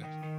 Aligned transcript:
quieras. 0.00 0.29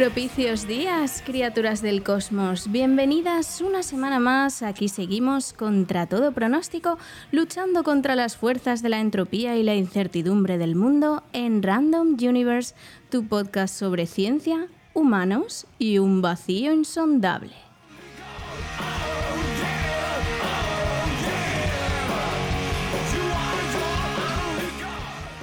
Propicios 0.00 0.66
días, 0.66 1.22
criaturas 1.26 1.82
del 1.82 2.02
cosmos. 2.02 2.72
Bienvenidas 2.72 3.60
una 3.60 3.82
semana 3.82 4.18
más. 4.18 4.62
Aquí 4.62 4.88
seguimos 4.88 5.52
contra 5.52 6.06
todo 6.06 6.32
pronóstico, 6.32 6.96
luchando 7.32 7.84
contra 7.84 8.14
las 8.14 8.34
fuerzas 8.34 8.80
de 8.80 8.88
la 8.88 9.00
entropía 9.00 9.58
y 9.58 9.62
la 9.62 9.74
incertidumbre 9.74 10.56
del 10.56 10.74
mundo 10.74 11.22
en 11.34 11.62
Random 11.62 12.16
Universe, 12.18 12.74
tu 13.10 13.26
podcast 13.26 13.74
sobre 13.74 14.06
ciencia, 14.06 14.68
humanos 14.94 15.66
y 15.78 15.98
un 15.98 16.22
vacío 16.22 16.72
insondable. 16.72 17.69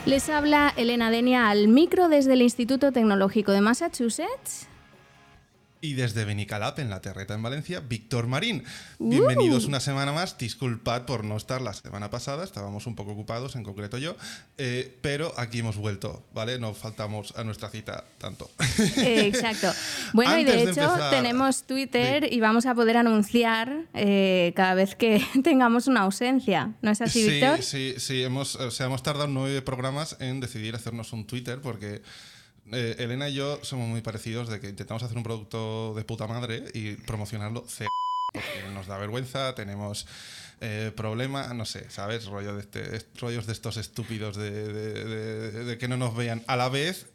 Les 0.08 0.30
habla 0.30 0.74
Elena 0.78 1.12
Denia 1.12 1.50
al 1.50 1.68
micro 1.68 2.08
desde 2.08 2.32
el 2.32 2.42
Instituto 2.42 2.94
Tecnológico 2.94 3.52
de 3.52 3.60
Massachusetts. 3.60 4.70
Y 5.80 5.94
desde 5.94 6.26
Benicalap, 6.26 6.80
en 6.80 6.90
la 6.90 7.02
Terreta, 7.02 7.36
en 7.36 7.44
Valencia, 7.44 7.82
Víctor 7.82 8.26
Marín. 8.26 8.64
Bienvenidos 8.98 9.66
una 9.66 9.80
semana 9.80 10.12
más. 10.12 10.36
Disculpad 10.40 11.04
por 11.06 11.24
no 11.24 11.38
estar 11.38 11.62
la 11.62 11.72
semana 11.74 12.10
pasada, 12.10 12.44
estábamos 12.44 12.88
un 12.88 12.96
poco 12.96 13.12
ocupados, 13.12 13.56
en 13.56 13.62
concreto 13.64 14.00
yo, 14.00 14.16
eh, 14.58 14.98
pero 15.02 15.32
aquí 15.38 15.60
hemos 15.60 15.78
vuelto, 15.78 16.26
¿vale? 16.34 16.58
No 16.58 16.74
faltamos 16.74 17.32
a 17.38 17.44
nuestra 17.44 17.70
cita 17.70 18.06
tanto. 18.18 18.50
Exacto. 18.98 19.72
Bueno, 20.14 20.40
y 20.40 20.46
de 20.46 20.52
de 20.54 20.62
hecho 20.64 20.70
empezar- 20.82 21.10
tenemos 21.12 21.62
Twitter 21.68 22.28
y 22.34 22.40
vamos 22.40 22.66
a 22.66 22.74
poder 22.74 22.98
anunciar 22.98 23.84
eh, 23.94 24.54
cada 24.56 24.74
vez 24.74 24.96
que 24.96 25.24
tengamos 25.44 25.86
una 25.86 26.02
ausencia. 26.02 26.74
¿No 26.82 26.90
es 26.90 27.02
así, 27.02 27.24
sí, 27.24 27.30
Víctor? 27.30 27.62
sí, 27.62 27.94
sí, 28.00 28.24
hemos, 28.24 28.56
o 28.56 28.72
sea, 28.72 28.88
hemos 28.88 29.04
tardado 29.04 29.28
nueve 29.28 29.62
programas 29.62 30.18
en 30.20 30.40
decidir 30.40 30.74
hacernos 30.74 31.14
un 31.14 31.28
Twitter 31.28 31.60
porque 31.62 32.02
eh, 32.72 32.96
Elena 33.00 33.30
y 33.30 33.34
yo 33.36 33.60
somos 33.64 33.88
muy 33.88 34.02
parecidos 34.02 34.50
de 34.50 34.60
que 34.60 34.70
intentamos 34.70 35.04
hacer 35.04 35.18
un 35.18 35.24
producto 35.24 35.94
de 35.96 36.04
puta 36.04 36.28
madre 36.28 36.64
y 36.74 36.94
promocionarlo 36.96 37.64
cero. 37.68 37.90
Porque 38.34 38.70
nos 38.74 38.88
da 38.88 38.98
vergüenza, 38.98 39.56
tenemos 39.56 40.06
eh, 40.60 40.92
problema, 40.96 41.54
no 41.54 41.66
sé, 41.66 41.90
¿sabes? 41.90 42.26
Rollo 42.26 42.56
de 42.56 42.62
este, 42.62 42.96
est- 42.96 43.18
rollos 43.20 43.46
de 43.48 43.54
estos 43.54 43.78
estúpidos 43.78 44.36
de, 44.36 44.52
de- 44.52 45.04
de- 45.06 45.64
de 45.64 45.78
que 45.78 45.88
no 45.88 45.98
nos 45.98 46.16
vean. 46.16 46.44
A 46.48 46.56
la 46.58 46.68
vez 46.70 47.08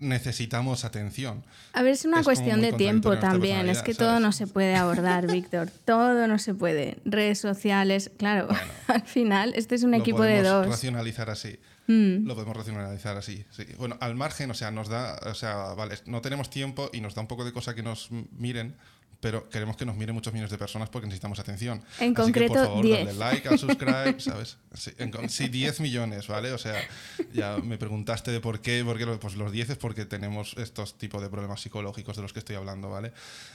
necesitamos 0.00 0.84
atención. 0.84 1.44
A 1.74 1.82
ver, 1.82 1.92
es 1.92 2.04
una 2.04 2.20
Es 2.20 2.24
cuestión 2.24 2.60
de 2.62 2.72
tiempo 2.72 3.18
también. 3.18 3.68
Es 3.68 3.82
que 3.82 3.94
todo 3.94 4.18
no 4.18 4.32
se 4.32 4.46
puede 4.46 4.74
abordar, 4.74 5.26
Víctor. 5.32 5.70
Todo 5.84 6.26
no 6.26 6.38
se 6.38 6.54
puede. 6.54 6.96
Redes 7.04 7.38
sociales, 7.38 8.10
claro. 8.16 8.48
Al 8.88 9.02
final, 9.02 9.52
este 9.54 9.74
es 9.74 9.82
un 9.82 9.90
Lo 9.92 9.98
equipo 9.98 10.22
de 10.22 10.42
dos. 10.42 10.66
Racionalizar 10.66 11.30
así. 11.30 11.58
Lo 12.24 12.34
podemos 12.34 12.56
racionalizar 12.56 13.16
así. 13.16 13.44
sí. 13.50 13.64
Bueno, 13.78 13.96
al 14.00 14.14
margen, 14.14 14.50
o 14.50 14.54
sea, 14.54 14.70
nos 14.70 14.88
da, 14.88 15.18
o 15.26 15.34
sea, 15.34 15.74
vale, 15.74 15.96
no 16.06 16.20
tenemos 16.20 16.50
tiempo 16.50 16.90
y 16.92 17.00
nos 17.00 17.14
da 17.14 17.22
un 17.22 17.28
poco 17.28 17.44
de 17.44 17.52
cosa 17.52 17.74
que 17.74 17.82
nos 17.82 18.10
miren, 18.10 18.76
pero 19.20 19.48
queremos 19.50 19.76
que 19.76 19.84
nos 19.84 19.96
miren 19.96 20.14
muchos 20.14 20.32
millones 20.32 20.50
de 20.50 20.56
personas 20.58 20.88
porque 20.88 21.06
necesitamos 21.06 21.38
atención. 21.38 21.78
En 21.78 21.82
Así 21.84 22.08
que, 22.08 22.14
concreto, 22.14 22.54
por 22.54 22.64
favor, 22.64 22.84
10. 22.84 22.98
dadle 23.06 23.18
like, 23.18 23.48
al 23.48 23.58
subscribe, 23.58 24.14
¿sabes? 24.18 24.56
Sí, 24.74 24.90
en 24.98 25.10
con- 25.10 25.28
sí, 25.28 25.48
10 25.48 25.80
millones, 25.80 26.26
¿vale? 26.26 26.52
O 26.52 26.58
sea, 26.58 26.74
ya 27.32 27.58
me 27.58 27.76
preguntaste 27.76 28.30
de 28.30 28.40
por 28.40 28.60
qué, 28.60 28.82
porque 28.84 29.06
pues 29.06 29.34
los 29.36 29.52
10 29.52 29.70
es 29.70 29.76
porque 29.78 30.06
tenemos 30.06 30.54
estos 30.56 30.96
tipos 30.96 31.20
de 31.20 31.28
problemas 31.28 31.60
psicológicos 31.60 32.16
de 32.16 32.22
los 32.22 32.32
que 32.32 32.38
estoy 32.38 32.56
hablando, 32.56 32.88
¿vale? 32.88 33.12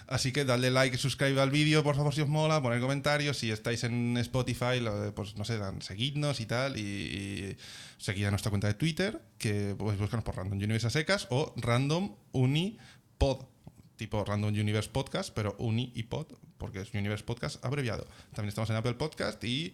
Así 0.07 0.31
que 0.31 0.45
dadle 0.45 0.69
like 0.71 0.97
subscribe 0.97 1.41
al 1.41 1.49
vídeo, 1.49 1.83
por 1.83 1.95
favor, 1.95 2.13
si 2.13 2.21
os 2.21 2.27
mola, 2.29 2.61
poner 2.61 2.79
comentarios, 2.79 3.37
si 3.37 3.49
estáis 3.51 3.83
en 3.83 4.17
Spotify, 4.17 4.83
pues 5.15 5.35
no 5.35 5.45
sé, 5.45 5.57
dan, 5.57 5.81
seguidnos 5.81 6.41
y 6.41 6.45
tal, 6.45 6.77
y, 6.77 6.81
y 6.81 7.57
seguid 7.97 8.25
a 8.25 8.29
nuestra 8.29 8.49
cuenta 8.51 8.67
de 8.67 8.75
Twitter, 8.75 9.19
que 9.39 9.73
podéis 9.77 9.99
buscarnos 9.99 10.23
por 10.23 10.35
Random 10.35 10.57
Universe 10.57 10.87
a 10.87 10.89
secas 10.91 11.27
o 11.31 11.53
Random 11.57 12.13
Uni 12.33 12.77
Pod, 13.17 13.45
tipo 13.97 14.23
Random 14.25 14.49
Universe 14.53 14.89
Podcast, 14.89 15.31
pero 15.33 15.55
Uni 15.59 15.91
y 15.95 16.03
Pod, 16.03 16.27
porque 16.57 16.81
es 16.81 16.93
Universe 16.93 17.23
Podcast 17.23 17.63
abreviado. 17.65 18.05
También 18.33 18.49
estamos 18.49 18.69
en 18.69 18.75
Apple 18.75 18.93
Podcast 18.95 19.43
y 19.43 19.73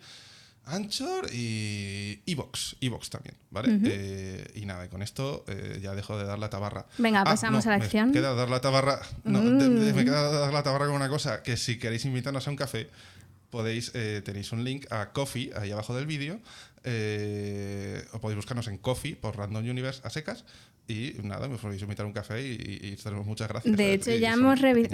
Anchor 0.65 1.27
y 1.33 2.19
Evox, 2.27 2.75
Evox 2.81 3.09
también, 3.09 3.35
¿vale? 3.49 3.79
Eh, 3.83 4.51
y 4.55 4.65
nada, 4.65 4.85
y 4.85 4.89
con 4.89 5.01
esto 5.01 5.43
eh, 5.47 5.79
ya 5.81 5.95
dejo 5.95 6.17
de 6.19 6.25
dar 6.25 6.37
la 6.37 6.51
tabarra. 6.51 6.85
Venga, 6.99 7.21
Ah, 7.21 7.23
pasamos 7.23 7.65
no, 7.65 7.71
a 7.71 7.73
la 7.73 7.79
me 7.79 7.85
acción. 7.85 8.09
Mm. 8.09 8.13
queda 8.13 8.35
dar 8.35 8.47
la 8.49 8.61
tabarra, 8.61 9.01
no, 9.23 9.41
de- 9.41 9.69
de- 9.69 9.93
me 9.93 10.03
queda 10.05 10.29
dar 10.31 10.53
la 10.53 10.61
tabarra 10.61 10.85
con 10.85 10.95
una 10.95 11.09
cosa, 11.09 11.41
que 11.41 11.57
si 11.57 11.79
queréis 11.79 12.05
invitarnos 12.05 12.47
a 12.47 12.51
un 12.51 12.57
café, 12.57 12.89
podéis, 13.49 13.91
eh, 13.95 14.21
tenéis 14.23 14.51
un 14.51 14.63
link 14.63 14.85
a 14.91 15.11
Coffee 15.13 15.51
ahí 15.55 15.71
abajo 15.71 15.95
del 15.95 16.05
vídeo, 16.05 16.39
o 18.13 18.19
podéis 18.19 18.35
buscarnos 18.37 18.67
en 18.67 18.77
Coffee 18.77 19.15
por 19.15 19.35
Random 19.37 19.67
Universe 19.67 20.01
a 20.03 20.09
secas, 20.09 20.45
y 20.91 21.17
nada, 21.23 21.47
me 21.47 21.57
podéis 21.57 21.81
invitar 21.81 22.03
a 22.05 22.07
un 22.07 22.13
café 22.13 22.41
y, 22.45 22.51
y, 22.83 22.89
y 22.89 22.93
os 22.93 23.03
daremos 23.03 23.25
muchas 23.25 23.47
gracias. 23.47 23.75
De 23.77 23.91
Eh, 23.91 23.93
hecho, 23.93 24.11
ya 24.15 24.33
hemos 24.33 24.59
recibido 24.61 24.89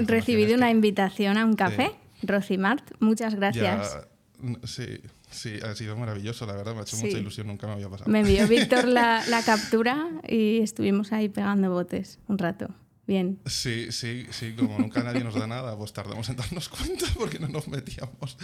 una 0.56 0.68
donaciones 0.68 0.72
invitación 0.76 1.38
a 1.38 1.46
un 1.46 1.56
café. 1.56 1.92
Rocimart, 2.24 2.84
muchas 3.00 3.34
que 3.34 3.40
gracias. 3.40 3.94
ya- 3.94 4.08
n- 4.44 4.58
sí, 4.66 4.86
sí, 5.30 5.54
ha 5.64 5.76
sido 5.76 5.96
maravilloso, 5.98 6.46
la 6.46 6.54
verdad, 6.56 6.74
me 6.74 6.80
ha 6.80 6.84
hecho 6.84 6.96
Sí. 6.96 7.06
mucha 7.06 7.18
ilusión, 7.18 7.48
nunca 7.48 7.68
me 7.68 7.74
había 7.74 7.90
pasado. 7.90 8.10
Me 8.12 8.20
envió 8.22 8.48
Víctor 8.48 8.86
la, 8.88 9.24
la 9.28 9.42
captura 9.44 10.08
y 10.28 10.60
estuvimos 10.60 11.12
ahí 11.14 11.30
pegando 11.30 11.70
botes 11.72 12.20
un 12.28 12.38
rato. 12.38 12.70
Bien. 13.08 13.40
Sí, 13.46 13.88
sí, 13.92 14.26
sí, 14.32 14.54
como 14.54 14.78
nunca 14.78 15.02
nadie 15.02 15.24
nos 15.24 15.34
da 15.34 15.48
nada, 15.48 15.78
pues 15.78 15.94
tardamos 15.94 16.28
en 16.28 16.36
darnos 16.36 16.68
cuenta 16.68 17.06
porque 17.18 17.40
no 17.40 17.48
nos 17.48 17.70
metíamos. 17.70 18.38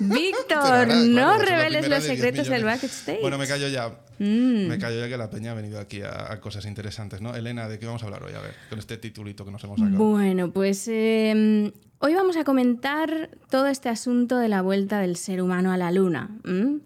Víctor, 0.00 0.56
ahora, 0.56 0.94
no 0.94 1.36
reveles 1.36 1.88
los 1.88 2.02
de 2.02 2.08
10 2.08 2.18
secretos 2.18 2.48
del 2.48 2.64
backstage. 2.64 3.20
Bueno, 3.20 3.36
me 3.36 3.46
callo 3.46 3.68
ya. 3.68 3.90
Mm. 4.18 4.68
Me 4.68 4.78
callo 4.78 4.98
ya 4.98 5.08
que 5.08 5.18
la 5.18 5.28
peña 5.28 5.52
ha 5.52 5.54
venido 5.54 5.78
aquí 5.78 6.00
a, 6.00 6.32
a 6.32 6.40
cosas 6.40 6.64
interesantes, 6.64 7.20
¿no? 7.20 7.36
Elena, 7.36 7.68
¿de 7.68 7.78
qué 7.78 7.84
vamos 7.84 8.02
a 8.02 8.06
hablar 8.06 8.24
hoy? 8.24 8.32
A 8.32 8.40
ver, 8.40 8.54
con 8.70 8.78
este 8.78 8.96
titulito 8.96 9.44
que 9.44 9.50
nos 9.50 9.62
hemos 9.64 9.78
sacado. 9.78 9.98
Bueno, 9.98 10.50
pues 10.52 10.88
eh, 10.88 11.70
hoy 11.98 12.14
vamos 12.14 12.38
a 12.38 12.44
comentar 12.44 13.28
todo 13.50 13.66
este 13.66 13.90
asunto 13.90 14.38
de 14.38 14.48
la 14.48 14.62
vuelta 14.62 15.00
del 15.00 15.16
ser 15.16 15.42
humano 15.42 15.70
a 15.70 15.76
la 15.76 15.90
luna. 15.92 16.30
¿m? 16.44 16.80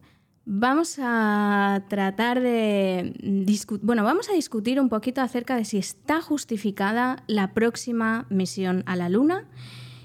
Vamos 0.48 1.00
a 1.02 1.82
tratar 1.88 2.40
de 2.40 3.12
discutir, 3.20 3.84
bueno, 3.84 4.04
vamos 4.04 4.30
a 4.30 4.32
discutir 4.32 4.80
un 4.80 4.88
poquito 4.88 5.20
acerca 5.20 5.56
de 5.56 5.64
si 5.64 5.76
está 5.76 6.20
justificada 6.22 7.24
la 7.26 7.52
próxima 7.52 8.26
misión 8.30 8.84
a 8.86 8.94
la 8.94 9.08
luna. 9.08 9.48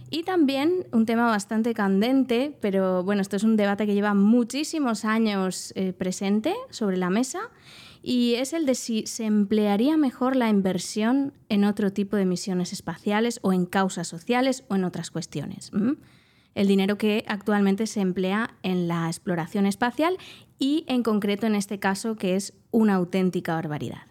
Y 0.09 0.23
también 0.23 0.87
un 0.91 1.05
tema 1.05 1.27
bastante 1.27 1.75
candente, 1.75 2.57
pero 2.59 3.03
bueno, 3.03 3.21
esto 3.21 3.35
es 3.35 3.43
un 3.43 3.55
debate 3.55 3.85
que 3.85 3.93
lleva 3.93 4.15
muchísimos 4.15 5.05
años 5.05 5.73
eh, 5.75 5.93
presente 5.93 6.55
sobre 6.71 6.97
la 6.97 7.11
mesa, 7.11 7.41
y 8.01 8.33
es 8.33 8.53
el 8.53 8.65
de 8.65 8.73
si 8.73 9.05
se 9.05 9.25
emplearía 9.25 9.95
mejor 9.95 10.35
la 10.35 10.49
inversión 10.49 11.33
en 11.49 11.65
otro 11.65 11.93
tipo 11.93 12.15
de 12.15 12.25
misiones 12.25 12.73
espaciales 12.73 13.37
o 13.43 13.53
en 13.53 13.67
causas 13.67 14.07
sociales 14.07 14.63
o 14.69 14.75
en 14.75 14.85
otras 14.85 15.11
cuestiones. 15.11 15.71
El 16.53 16.67
dinero 16.67 16.97
que 16.97 17.23
actualmente 17.27 17.87
se 17.87 18.01
emplea 18.01 18.55
en 18.63 18.87
la 18.87 19.07
exploración 19.07 19.65
espacial 19.65 20.17
y 20.59 20.83
en 20.87 21.03
concreto 21.03 21.47
en 21.47 21.55
este 21.55 21.79
caso 21.79 22.15
que 22.15 22.35
es 22.35 22.53
una 22.71 22.95
auténtica 22.95 23.55
barbaridad. 23.55 24.10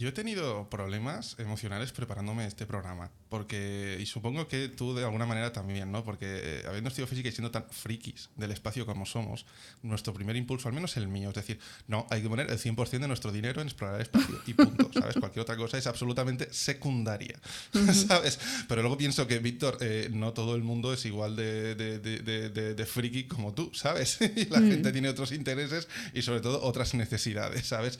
Yo 0.00 0.08
he 0.08 0.12
tenido 0.12 0.70
problemas 0.70 1.36
emocionales 1.38 1.92
preparándome 1.92 2.46
este 2.46 2.64
programa, 2.64 3.10
porque, 3.28 3.98
y 4.00 4.06
supongo 4.06 4.48
que 4.48 4.70
tú 4.70 4.94
de 4.94 5.04
alguna 5.04 5.26
manera 5.26 5.52
también, 5.52 5.92
¿no? 5.92 6.02
Porque 6.04 6.24
eh, 6.26 6.62
habiendo 6.66 6.88
estudiado 6.88 7.10
física 7.10 7.28
y 7.28 7.32
siendo 7.32 7.50
tan 7.50 7.66
frikis 7.68 8.30
del 8.34 8.50
espacio 8.50 8.86
como 8.86 9.04
somos, 9.04 9.44
nuestro 9.82 10.14
primer 10.14 10.36
impulso, 10.36 10.68
al 10.68 10.74
menos 10.74 10.96
el 10.96 11.06
mío, 11.06 11.28
es 11.28 11.34
decir, 11.34 11.60
no, 11.86 12.06
hay 12.08 12.22
que 12.22 12.30
poner 12.30 12.50
el 12.50 12.58
100% 12.58 12.98
de 12.98 13.08
nuestro 13.08 13.30
dinero 13.30 13.60
en 13.60 13.68
explorar 13.68 13.96
el 13.96 14.00
espacio 14.00 14.40
y 14.46 14.54
punto, 14.54 14.90
¿sabes? 14.98 15.16
Cualquier 15.16 15.42
otra 15.42 15.58
cosa 15.58 15.76
es 15.76 15.86
absolutamente 15.86 16.50
secundaria, 16.50 17.38
¿sabes? 17.92 18.40
Pero 18.68 18.80
luego 18.80 18.96
pienso 18.96 19.26
que, 19.26 19.38
Víctor, 19.38 19.76
eh, 19.82 20.08
no 20.10 20.32
todo 20.32 20.56
el 20.56 20.62
mundo 20.62 20.94
es 20.94 21.04
igual 21.04 21.36
de, 21.36 21.74
de, 21.74 21.98
de, 21.98 22.48
de- 22.74 22.86
friki 22.86 23.24
como 23.24 23.52
tú, 23.52 23.70
¿sabes? 23.74 24.16
y 24.34 24.46
la 24.46 24.60
gente 24.60 24.92
tiene 24.92 25.10
otros 25.10 25.30
intereses 25.32 25.88
y 26.14 26.22
sobre 26.22 26.40
todo 26.40 26.62
otras 26.62 26.94
necesidades, 26.94 27.66
¿sabes? 27.66 27.98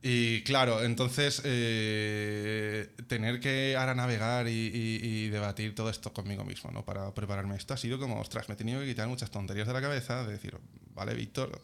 Y 0.00 0.42
claro, 0.42 0.84
entonces 0.84 1.42
eh, 1.44 2.88
tener 3.08 3.40
que 3.40 3.76
ahora 3.76 3.94
navegar 3.94 4.46
y, 4.48 5.28
debatir 5.28 5.74
todo 5.74 5.90
esto 5.90 6.12
conmigo 6.12 6.44
mismo, 6.44 6.70
¿no? 6.70 6.84
Para 6.84 7.12
prepararme 7.12 7.56
esto 7.56 7.74
ha 7.74 7.76
sido 7.76 7.98
como, 7.98 8.20
ostras, 8.20 8.48
me 8.48 8.54
he 8.54 8.56
tenido 8.56 8.80
que 8.80 8.86
quitar 8.86 9.08
muchas 9.08 9.30
tonterías 9.30 9.66
de 9.66 9.72
la 9.72 9.80
cabeza, 9.80 10.24
de 10.24 10.32
decir, 10.32 10.56
vale, 10.94 11.14
Víctor, 11.14 11.60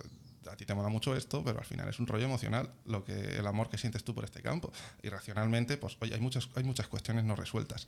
a 0.51 0.57
ti 0.57 0.67
te 0.67 0.75
mola 0.75 0.89
mucho 0.89 1.15
esto, 1.17 1.43
pero 1.45 1.59
al 1.59 1.65
final 1.65 1.89
es 1.89 1.99
un 1.99 2.07
rollo 2.07 2.25
emocional 2.25 2.71
lo 2.87 3.05
que 3.05 3.15
el 3.15 3.47
amor 3.47 3.71
que 3.71 3.79
sientes 3.79 4.03
tú 4.03 4.15
por 4.15 4.25
este 4.25 4.43
campo. 4.43 4.73
Y 5.03 5.09
racionalmente, 5.09 5.77
pues, 5.77 5.97
oye, 6.01 6.15
hay 6.15 6.21
muchas, 6.21 6.49
hay 6.57 6.65
muchas 6.65 6.89
cuestiones 6.89 7.25
no 7.25 7.37
resueltas. 7.37 7.87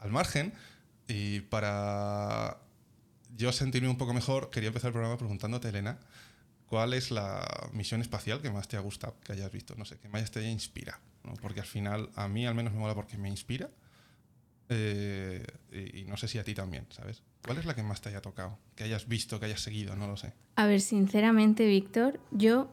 al 0.00 0.10
margen. 0.10 0.54
Y 1.08 1.40
para 1.40 2.58
yo 3.36 3.52
sentirme 3.52 3.88
un 3.88 3.98
poco 3.98 4.14
mejor, 4.14 4.50
quería 4.50 4.68
empezar 4.68 4.88
el 4.88 4.92
programa 4.92 5.18
preguntándote, 5.18 5.68
Elena, 5.68 5.98
¿cuál 6.66 6.94
es 6.94 7.10
la 7.10 7.68
misión 7.72 8.00
espacial 8.00 8.40
que 8.42 8.50
más 8.50 8.68
te 8.68 8.76
ha 8.76 8.80
gustado, 8.80 9.16
que 9.24 9.32
hayas 9.32 9.50
visto? 9.52 9.74
No 9.76 9.84
sé, 9.84 9.98
que 9.98 10.08
más 10.08 10.30
te 10.30 10.40
haya 10.40 10.50
inspirado. 10.50 11.00
¿no? 11.24 11.34
Porque 11.34 11.60
al 11.60 11.66
final, 11.66 12.10
a 12.14 12.28
mí 12.28 12.46
al 12.46 12.54
menos 12.54 12.72
me 12.72 12.78
mola 12.80 12.94
porque 12.94 13.18
me 13.18 13.28
inspira. 13.28 13.68
eh, 14.68 15.44
y, 15.72 16.00
y 16.00 16.04
no 16.06 16.16
sé 16.16 16.28
si 16.28 16.38
a 16.38 16.44
ti 16.44 16.54
también, 16.54 16.86
¿sabes? 16.90 17.22
¿Cuál 17.44 17.58
es 17.58 17.64
la 17.66 17.74
que 17.74 17.82
más 17.82 18.00
te 18.00 18.08
haya 18.08 18.20
tocado? 18.20 18.58
Que 18.74 18.84
hayas 18.84 19.06
visto, 19.06 19.38
que 19.38 19.46
hayas 19.46 19.60
seguido, 19.60 19.94
no 19.94 20.06
lo 20.08 20.16
sé. 20.16 20.32
A 20.56 20.66
ver, 20.66 20.80
sinceramente, 20.80 21.66
Víctor, 21.66 22.18
yo 22.32 22.68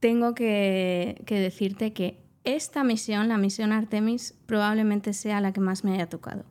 tengo 0.00 0.34
que, 0.34 1.22
que 1.26 1.38
decirte 1.38 1.92
que 1.92 2.18
esta 2.42 2.82
misión, 2.84 3.28
la 3.28 3.38
misión 3.38 3.72
Artemis, 3.72 4.34
probablemente 4.46 5.12
sea 5.12 5.40
la 5.40 5.52
que 5.52 5.60
más 5.60 5.84
me 5.84 5.94
haya 5.94 6.08
tocado. 6.08 6.44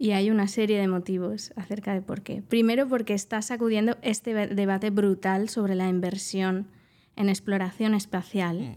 Y 0.00 0.12
hay 0.12 0.30
una 0.30 0.48
serie 0.48 0.80
de 0.80 0.88
motivos 0.88 1.52
acerca 1.56 1.92
de 1.92 2.00
por 2.00 2.22
qué. 2.22 2.40
Primero, 2.40 2.88
porque 2.88 3.12
está 3.12 3.42
sacudiendo 3.42 3.98
este 4.00 4.32
debate 4.32 4.88
brutal 4.88 5.50
sobre 5.50 5.74
la 5.74 5.90
inversión 5.90 6.68
en 7.16 7.28
exploración 7.28 7.92
espacial. 7.92 8.60
Mm. 8.60 8.76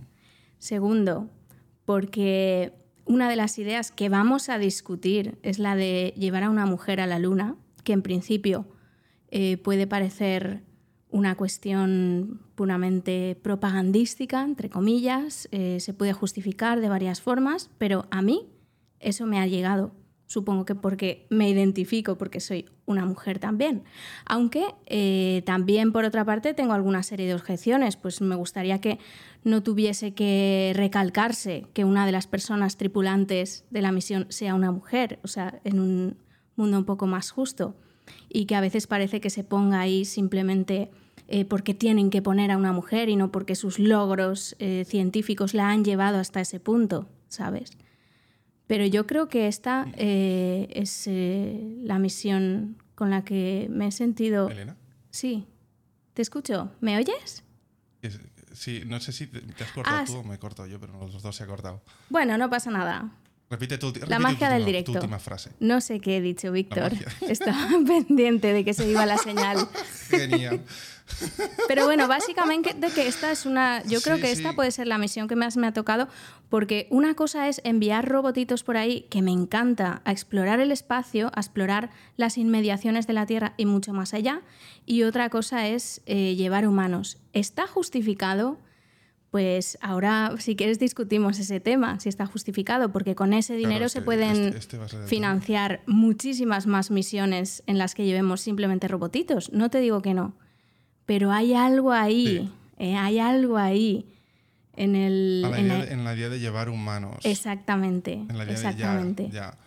Segundo, 0.58 1.30
porque 1.86 2.74
una 3.06 3.30
de 3.30 3.38
las 3.38 3.58
ideas 3.58 3.94
que 3.94 4.10
vamos 4.10 4.50
a 4.50 4.58
discutir 4.58 5.38
es 5.44 5.60
la 5.60 5.78
de 5.78 6.14
llevar 6.18 6.44
a 6.44 6.50
una 6.50 6.66
mujer 6.66 7.00
a 7.00 7.08
la 7.08 7.20
Luna, 7.20 7.56
que 7.86 7.94
en 7.94 8.02
principio 8.02 8.68
eh, 9.32 9.56
puede 9.56 9.88
parecer 9.88 10.62
una 11.10 11.36
cuestión 11.36 12.42
puramente 12.56 13.40
propagandística, 13.42 14.44
entre 14.44 14.70
comillas, 14.70 15.48
eh, 15.54 15.80
se 15.80 15.94
puede 15.94 16.12
justificar 16.12 16.82
de 16.82 16.90
varias 16.90 17.22
formas, 17.22 17.70
pero 17.78 18.08
a 18.12 18.22
mí 18.22 18.50
eso 19.00 19.26
me 19.26 19.40
ha 19.40 19.48
llegado. 19.48 20.03
Supongo 20.34 20.66
que 20.66 20.74
porque 20.74 21.28
me 21.30 21.48
identifico, 21.48 22.18
porque 22.18 22.40
soy 22.40 22.66
una 22.88 23.06
mujer 23.06 23.38
también. 23.38 23.84
Aunque 24.26 24.66
eh, 24.88 25.44
también, 25.46 25.92
por 25.92 26.06
otra 26.06 26.26
parte, 26.26 26.56
tengo 26.56 26.74
alguna 26.74 27.04
serie 27.04 27.28
de 27.28 27.36
objeciones. 27.36 27.98
Pues 27.98 28.20
me 28.20 28.34
gustaría 28.34 28.82
que 28.82 28.98
no 29.44 29.62
tuviese 29.62 30.16
que 30.16 30.74
recalcarse 30.76 31.68
que 31.74 31.86
una 31.86 32.08
de 32.08 32.14
las 32.14 32.26
personas 32.26 32.78
tripulantes 32.78 33.64
de 33.70 33.84
la 33.84 33.92
misión 33.92 34.26
sea 34.30 34.56
una 34.56 34.72
mujer, 34.72 35.20
o 35.24 35.28
sea, 35.28 35.62
en 35.66 35.80
un 35.80 36.18
mundo 36.56 36.80
un 36.80 36.86
poco 36.86 37.06
más 37.06 37.30
justo. 37.30 37.76
Y 38.28 38.46
que 38.46 38.56
a 38.56 38.62
veces 38.62 38.88
parece 38.88 39.22
que 39.22 39.30
se 39.30 39.44
ponga 39.44 39.82
ahí 39.82 40.04
simplemente 40.04 40.90
eh, 41.28 41.46
porque 41.46 41.76
tienen 41.76 42.10
que 42.10 42.24
poner 42.24 42.50
a 42.50 42.58
una 42.58 42.72
mujer 42.72 43.08
y 43.08 43.18
no 43.18 43.32
porque 43.32 43.54
sus 43.54 43.78
logros 43.78 44.56
eh, 44.58 44.84
científicos 44.88 45.54
la 45.54 45.70
han 45.70 45.86
llevado 45.86 46.18
hasta 46.18 46.42
ese 46.42 46.60
punto, 46.60 47.08
¿sabes? 47.28 47.78
Pero 48.74 48.88
yo 48.88 49.06
creo 49.06 49.30
que 49.30 49.48
esta 49.48 49.86
eh, 49.98 50.68
es 50.74 51.04
eh, 51.06 51.78
la 51.84 52.00
misión 52.00 52.76
con 52.96 53.12
la 53.12 53.24
que 53.24 53.68
me 53.70 53.86
he 53.86 53.92
sentido... 53.92 54.50
Elena. 54.50 54.76
Sí, 55.12 55.46
te 56.16 56.24
escucho. 56.24 56.72
¿Me 56.82 56.98
oyes? 56.98 57.44
Es- 58.02 58.20
sí, 58.54 58.82
no 58.88 59.00
sé 59.00 59.12
si 59.12 59.28
te, 59.28 59.42
te 59.42 59.64
has 59.64 59.72
cortado 59.72 59.98
Ah, 59.98 60.04
tú 60.08 60.16
o 60.16 60.24
me 60.24 60.34
he 60.34 60.40
cortado 60.40 60.68
yo, 60.68 60.80
pero 60.80 60.94
los 60.98 61.22
dos 61.22 61.36
se 61.36 61.44
ha 61.44 61.46
cortado. 61.46 61.84
Bueno, 62.10 62.36
no 62.40 62.50
pasa 62.50 62.72
nada. 62.72 63.12
Repite 63.54 63.78
tu, 63.78 63.88
repite 63.88 64.08
La 64.10 64.18
tu 64.18 64.24
magia 64.24 64.48
del 64.50 64.58
última- 64.62 64.66
directo. 64.66 64.92
Tu 64.94 64.98
última 64.98 65.20
frase. 65.20 65.52
No 65.60 65.80
sé 65.80 66.00
qué 66.00 66.18
he 66.18 66.22
dicho, 66.22 66.52
Víctor. 66.52 66.92
Estaba 67.22 67.68
pendiente 67.88 68.52
de 68.52 68.66
que 68.66 68.74
se 68.74 68.90
iba 68.90 69.06
la 69.06 69.18
señal. 69.18 69.58
Genial. 70.10 70.62
Pero 71.68 71.86
bueno, 71.86 72.08
básicamente 72.08 72.74
de 72.74 72.88
que 72.90 73.08
esta 73.08 73.32
es 73.32 73.46
una. 73.46 73.84
Yo 73.84 74.02
creo 74.02 74.16
Sí, 74.16 74.22
que 74.24 74.32
esta 74.32 74.50
sí. 74.52 74.56
puede 74.56 74.72
ser 74.72 74.88
la 74.88 74.98
misión 74.98 75.28
que 75.28 75.36
más 75.36 75.58
me 75.58 75.68
ha 75.68 75.74
tocado, 75.74 76.08
porque 76.50 76.88
una 76.90 77.14
cosa 77.14 77.48
es 77.50 77.62
enviar 77.64 78.08
robotitos 78.08 78.64
por 78.64 78.78
ahí, 78.78 79.06
que 79.12 79.22
me 79.22 79.32
encanta, 79.32 80.02
a 80.06 80.12
explorar 80.12 80.60
el 80.62 80.72
espacio, 80.72 81.30
a 81.36 81.40
explorar 81.42 81.92
las 82.18 82.38
inmediaciones 82.38 83.06
de 83.06 83.14
la 83.14 83.26
Tierra 83.26 83.54
y 83.58 83.66
mucho 83.66 83.94
más 83.94 84.14
allá, 84.14 84.42
y 84.86 85.04
otra 85.04 85.30
cosa 85.30 85.68
es 85.68 86.02
eh, 86.06 86.36
llevar 86.36 86.66
humanos. 86.68 87.18
¿Está 87.34 87.68
justificado? 87.68 88.58
Pues 89.34 89.80
ahora, 89.82 90.32
si 90.38 90.56
quieres, 90.56 90.78
discutimos 90.78 91.40
ese 91.40 91.60
tema, 91.60 92.00
si 92.00 92.08
está 92.08 92.28
justificado, 92.28 92.92
porque 92.92 93.16
con 93.16 93.34
ese 93.34 93.56
dinero 93.56 93.90
se 93.90 94.04
pueden 94.04 94.54
este- 94.54 94.58
este 94.60 94.78
tema. 94.78 95.08
financiar 95.08 95.82
muchísimas 95.88 96.68
más 96.68 96.92
misiones 96.92 97.64
en 97.66 97.80
las 97.80 97.96
que 97.96 98.06
llevemos 98.06 98.42
simplemente 98.42 98.88
robotitos. 98.88 99.52
No 99.52 99.72
te 99.72 99.80
digo 99.80 100.04
que 100.04 100.14
no, 100.14 100.36
pero 101.08 101.32
hay 101.32 101.56
algo 101.56 101.92
ahí, 101.94 102.28
Sí. 102.28 102.52
eh, 102.78 102.96
hay 102.96 103.18
algo 103.18 103.58
ahí 103.58 104.06
en 104.76 104.96
el... 104.96 105.42
La 105.42 105.58
en 105.58 105.66
idea 105.66 105.78
la- 105.80 105.86
de- 105.88 105.94
en 105.94 106.04
la 106.04 106.14
idea 106.16 106.30
de 106.30 106.40
llevar 106.40 106.70
humanos. 106.70 107.16
Exactamente, 107.24 108.14
En 108.14 108.38
la 108.38 108.44
idea 108.44 108.54
exactamente. 108.54 109.24
de 109.24 109.30
ya, 109.30 109.34
ya. 109.50 109.58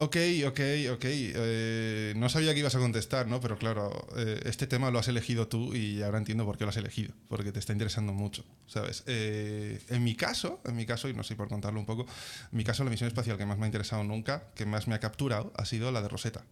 Ok, 0.00 0.16
ok, 0.46 0.60
ok. 0.92 1.04
eh, 1.04 2.12
no 2.16 2.28
sabía 2.28 2.54
que 2.54 2.60
ibas 2.60 2.76
a 2.76 2.78
contestar, 2.78 3.26
¿no? 3.26 3.40
Pero 3.40 3.58
claro, 3.58 4.06
eh, 4.16 4.40
este 4.44 4.68
tema 4.68 4.92
lo 4.92 5.00
has 5.00 5.08
elegido 5.08 5.48
tú 5.48 5.74
y 5.74 6.02
ahora 6.02 6.18
entiendo 6.18 6.44
por 6.44 6.56
qué 6.56 6.62
lo 6.64 6.70
has 6.70 6.76
elegido. 6.76 7.12
Porque 7.28 7.50
te 7.50 7.58
está 7.58 7.72
interesando 7.72 8.12
mucho, 8.12 8.44
¿sabes? 8.68 9.02
Eh, 9.06 9.80
en 9.88 10.04
mi 10.04 10.14
caso, 10.14 10.60
en 10.66 10.76
mi 10.76 10.86
caso, 10.86 11.08
y 11.08 11.14
no 11.14 11.24
sé 11.24 11.34
por 11.34 11.48
contarlo 11.48 11.80
un 11.80 11.86
poco, 11.86 12.02
en 12.02 12.56
mi 12.56 12.62
caso 12.62 12.84
la 12.84 12.90
misión 12.90 13.08
espacial 13.08 13.36
que 13.38 13.46
más 13.46 13.58
me 13.58 13.64
ha 13.64 13.68
interesado 13.68 14.04
nunca, 14.04 14.44
que 14.54 14.66
más 14.66 14.86
me 14.86 14.94
ha 14.94 15.00
capturado, 15.00 15.52
ha 15.56 15.64
sido 15.64 15.90
la 15.90 16.00
de 16.00 16.08
Rosetta. 16.08 16.44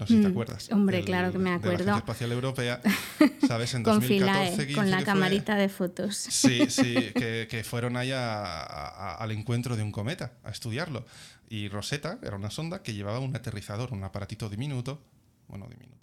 No 0.00 0.06
sé 0.06 0.14
si 0.14 0.20
te 0.22 0.28
Mm, 0.28 0.30
acuerdas. 0.30 0.68
hombre, 0.72 1.04
claro 1.04 1.30
que 1.30 1.38
me 1.38 1.44
de 1.44 1.50
la 1.50 1.56
acuerdo. 1.56 1.74
Agencia 1.82 1.96
Espacial 1.98 2.32
Europea, 2.32 2.80
¿sabes? 3.46 3.74
En 3.74 3.82
Con 3.82 3.94
2014, 4.00 4.50
Filae, 4.50 4.66
15 4.66 4.74
con 4.74 4.90
la 4.90 4.96
que 4.98 5.04
fue. 5.04 5.12
camarita 5.12 5.54
de 5.56 5.68
fotos. 5.68 6.16
Sí, 6.16 6.70
sí, 6.70 6.94
que, 7.14 7.46
que 7.50 7.62
fueron 7.64 7.96
ahí 7.98 8.10
a- 8.12 8.42
a- 8.42 9.14
al 9.16 9.30
encuentro 9.32 9.76
de 9.76 9.82
un 9.82 9.92
cometa, 9.92 10.32
a 10.42 10.50
estudiarlo. 10.50 11.04
Y 11.50 11.68
Rosetta 11.68 12.18
era 12.22 12.36
una 12.36 12.50
sonda 12.50 12.82
que 12.82 12.94
llevaba 12.94 13.18
un 13.20 13.36
aterrizador, 13.36 13.92
un 13.92 14.02
aparatito 14.04 14.48
diminuto, 14.48 15.02
bueno, 15.48 15.66
diminuto, 15.68 15.98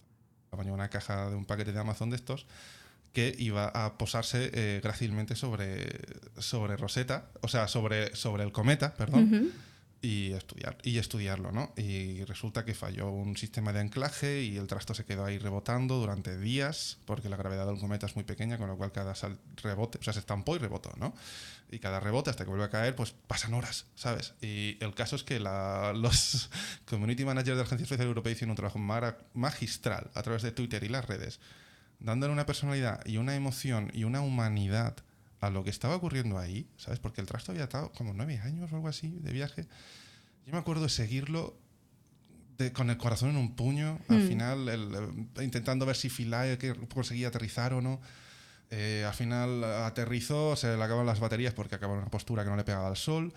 tamaño 0.50 0.72
una 0.74 0.88
caja 0.90 1.28
de 1.30 1.34
un 1.36 1.44
paquete 1.44 1.72
de 1.72 1.80
Amazon 1.80 2.10
de 2.10 2.16
estos, 2.16 2.46
que 3.12 3.34
iba 3.38 3.66
a 3.68 3.98
posarse 3.98 4.50
eh, 4.52 4.80
grácilmente 4.82 5.34
sobre, 5.34 5.88
sobre 6.38 6.76
Rosetta, 6.76 7.30
o 7.40 7.48
sea, 7.48 7.66
sobre, 7.66 8.14
sobre 8.14 8.44
el 8.44 8.52
cometa, 8.52 8.94
perdón, 8.94 9.24
Ujú. 9.34 9.50
Y, 10.00 10.32
estudiar, 10.32 10.78
y 10.82 10.98
estudiarlo, 10.98 11.50
¿no? 11.50 11.72
Y 11.76 12.24
resulta 12.24 12.64
que 12.64 12.74
falló 12.74 13.10
un 13.10 13.36
sistema 13.36 13.72
de 13.72 13.80
anclaje 13.80 14.42
y 14.42 14.56
el 14.56 14.66
trasto 14.68 14.94
se 14.94 15.04
quedó 15.04 15.24
ahí 15.24 15.38
rebotando 15.38 15.96
durante 15.98 16.38
días, 16.38 16.98
porque 17.04 17.28
la 17.28 17.36
gravedad 17.36 17.66
del 17.66 17.80
cometa 17.80 18.06
es 18.06 18.14
muy 18.14 18.24
pequeña, 18.24 18.58
con 18.58 18.68
lo 18.68 18.76
cual 18.76 18.92
cada 18.92 19.14
sal- 19.16 19.38
rebote, 19.62 19.98
o 19.98 20.02
sea, 20.02 20.12
se 20.12 20.20
estampó 20.20 20.54
y 20.54 20.58
rebotó, 20.58 20.92
¿no? 20.98 21.14
Y 21.70 21.80
cada 21.80 21.98
rebote 22.00 22.30
hasta 22.30 22.44
que 22.44 22.48
vuelve 22.50 22.64
a 22.64 22.70
caer, 22.70 22.94
pues 22.94 23.12
pasan 23.26 23.54
horas, 23.54 23.86
¿sabes? 23.96 24.34
Y 24.40 24.78
el 24.80 24.94
caso 24.94 25.16
es 25.16 25.24
que 25.24 25.40
la- 25.40 25.92
los 25.96 26.48
community 26.86 27.24
managers 27.24 27.56
de 27.56 27.62
la 27.62 27.66
Agencia 27.66 27.84
Espacial 27.84 28.06
Europea 28.08 28.32
hicieron 28.32 28.50
un 28.50 28.56
trabajo 28.56 28.78
magistral 29.34 30.10
a 30.14 30.22
través 30.22 30.42
de 30.42 30.52
Twitter 30.52 30.82
y 30.84 30.88
las 30.88 31.06
redes, 31.06 31.40
dándole 31.98 32.32
una 32.32 32.46
personalidad 32.46 33.04
y 33.04 33.16
una 33.16 33.34
emoción 33.34 33.90
y 33.92 34.04
una 34.04 34.20
humanidad 34.20 34.96
a 35.40 35.50
lo 35.50 35.62
que 35.62 35.70
estaba 35.70 35.94
ocurriendo 35.96 36.38
ahí, 36.38 36.66
¿sabes? 36.78 36.98
Porque 36.98 37.20
el 37.20 37.26
trasto 37.28 37.52
había 37.52 37.64
estado 37.64 37.92
como 37.92 38.12
nueve 38.12 38.38
años 38.38 38.72
o 38.72 38.76
algo 38.76 38.88
así 38.88 39.10
de 39.20 39.32
viaje. 39.32 39.66
Yo 40.48 40.52
me 40.54 40.60
acuerdo 40.60 40.84
de 40.84 40.88
seguirlo 40.88 41.58
de- 42.56 42.72
con 42.72 42.88
el 42.88 42.96
corazón 42.96 43.28
en 43.28 43.36
un 43.36 43.54
puño, 43.54 44.00
al 44.08 44.20
Hmm. 44.20 44.26
final 44.28 44.68
el- 44.70 44.94
eh, 45.36 45.44
intentando 45.44 45.84
ver 45.84 45.94
si 45.94 46.08
Philae 46.08 46.56
conseguía 46.92 47.28
aterrizar 47.28 47.74
o 47.74 47.82
no. 47.82 48.00
Eh, 48.70 49.04
al 49.06 49.12
final 49.12 49.62
aterrizó, 49.62 50.56
se 50.56 50.74
le 50.74 50.82
acaban 50.82 51.04
las 51.04 51.20
baterías 51.20 51.52
porque 51.52 51.74
acabó 51.74 51.92
en 51.92 52.00
una 52.00 52.10
postura 52.10 52.44
que 52.44 52.48
no 52.50 52.56
le 52.56 52.64
pegaba 52.64 52.88
al 52.88 52.96
sol. 52.96 53.34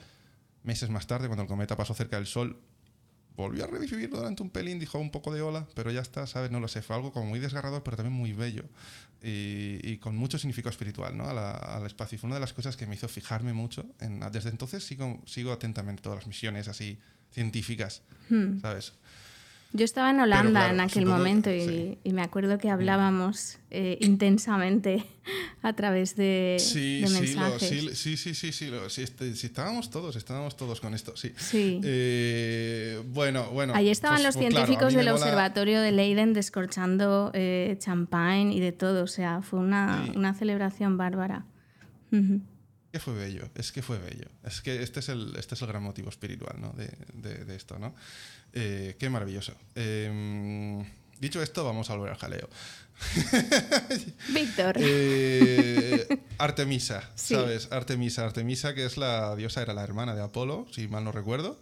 Meses 0.63 0.89
más 0.89 1.05
tarde, 1.05 1.27
cuando 1.27 1.41
el 1.43 1.49
cometa 1.49 1.75
pasó 1.75 1.93
cerca 1.93 2.15
del 2.15 2.27
sol, 2.27 2.61
volvió 3.35 3.65
a 3.65 3.67
revivirlo 3.67 4.19
durante 4.19 4.41
un 4.41 4.49
pelín, 4.49 4.79
dijo 4.79 4.97
un 4.97 5.11
poco 5.11 5.33
de 5.33 5.41
ola, 5.41 5.67
pero 5.75 5.91
ya 5.91 5.99
está, 5.99 6.27
¿sabes? 6.27 6.49
No 6.49 6.61
lo 6.61 6.69
sé, 6.69 6.81
fue 6.81 6.95
algo 6.95 7.11
como 7.11 7.25
muy 7.25 7.39
desgarrador, 7.39 7.83
pero 7.83 7.97
también 7.97 8.13
muy 8.15 8.31
bello 8.31 8.63
y, 9.21 9.79
y 9.83 9.97
con 9.97 10.15
mucho 10.17 10.37
significado 10.39 10.71
espiritual 10.71 11.15
¿no? 11.15 11.31
la- 11.33 11.51
al 11.51 11.85
espacio. 11.85 12.15
Y 12.15 12.19
fue 12.19 12.27
una 12.27 12.35
de 12.35 12.41
las 12.41 12.53
cosas 12.53 12.75
que 12.77 12.85
me 12.87 12.95
hizo 12.95 13.07
fijarme 13.07 13.53
mucho. 13.53 13.85
En, 13.99 14.19
desde 14.31 14.49
entonces 14.49 14.83
sigo, 14.83 15.21
sigo 15.25 15.51
atentamente 15.51 16.01
todas 16.01 16.17
las 16.19 16.27
misiones 16.27 16.67
así 16.67 16.97
científicas, 17.31 18.01
Hmm. 18.29 18.59
¿sabes? 18.61 18.93
Yo 19.73 19.85
estaba 19.85 20.09
en 20.09 20.19
Holanda 20.19 20.59
claro, 20.61 20.73
en 20.73 20.79
aquel 20.81 21.03
supongo- 21.05 21.17
momento 21.17 21.49
y, 21.49 21.61
sí. 21.61 21.97
y 22.03 22.11
me 22.11 22.21
acuerdo 22.23 22.57
que 22.57 22.69
hablábamos 22.69 23.57
eh, 23.69 23.97
intensamente 24.01 25.05
a 25.61 25.71
través 25.73 26.17
de, 26.17 26.57
Sí, 26.59 26.99
de 27.01 27.07
sí, 27.07 27.13
lo- 27.13 27.19
mensajes. 27.21 27.69
sí, 27.69 27.89
sí, 27.95 28.17
sí, 28.17 28.33
sí, 28.35 28.51
sí, 28.51 28.67
lo- 28.67 28.89
sí, 28.89 29.01
este- 29.03 29.33
sí, 29.33 29.47
estábamos 29.47 29.89
todos, 29.89 30.17
estábamos 30.17 30.57
todos 30.57 30.81
con 30.81 30.93
esto, 30.93 31.15
sí. 31.15 31.31
Sí. 31.37 31.79
Eh, 31.85 33.01
bueno, 33.13 33.49
bueno. 33.51 33.73
Ahí 33.73 33.89
estaban 33.89 34.17
pues- 34.17 34.25
los 34.25 34.35
pues 34.35 34.49
claro, 34.49 34.65
científicos 34.65 34.93
me 34.93 34.97
del 35.03 35.13
mola- 35.13 35.23
observatorio 35.23 35.79
de 35.81 35.91
Leiden 35.93 36.33
descorchando 36.33 37.31
eh, 37.33 37.77
champagne 37.79 38.53
y 38.53 38.59
de 38.59 38.73
todo. 38.73 39.03
O 39.05 39.07
sea, 39.07 39.41
fue 39.41 39.59
una, 39.59 40.05
una 40.15 40.33
celebración 40.33 40.97
bárbara. 40.97 41.45
Que 42.91 42.99
fue 42.99 43.13
bello, 43.13 43.47
es 43.55 43.71
que 43.71 43.81
fue 43.81 43.97
bello. 43.99 44.27
Es 44.43 44.59
que 44.61 44.83
este 44.83 44.99
es 44.99 45.07
el, 45.07 45.33
este 45.37 45.55
es 45.55 45.61
el 45.61 45.67
gran 45.69 45.81
motivo 45.81 46.09
espiritual 46.09 46.57
¿no? 46.59 46.73
de, 46.73 46.89
de- 47.13 47.45
de 47.45 47.55
esto, 47.55 47.79
¿no? 47.79 47.95
Eh, 48.53 48.95
qué 48.99 49.09
maravilloso. 49.09 49.53
Eh, 49.75 50.83
dicho 51.19 51.41
esto, 51.41 51.63
vamos 51.63 51.89
a 51.89 51.95
volver 51.95 52.11
al 52.13 52.17
jaleo. 52.19 52.49
Víctor. 54.33 54.75
Eh, 54.79 56.07
Artemisa, 56.37 57.09
Sí. 57.15 57.35
¿sabes? 57.35 57.67
Artemisa, 57.71 58.25
Artemisa, 58.25 58.73
que 58.73 58.85
es 58.85 58.97
la 58.97 59.35
diosa, 59.35 59.61
era 59.61 59.73
la 59.73 59.83
hermana 59.83 60.15
de 60.15 60.21
Apolo, 60.21 60.67
si 60.71 60.87
mal 60.87 61.03
no 61.03 61.11
recuerdo. 61.11 61.59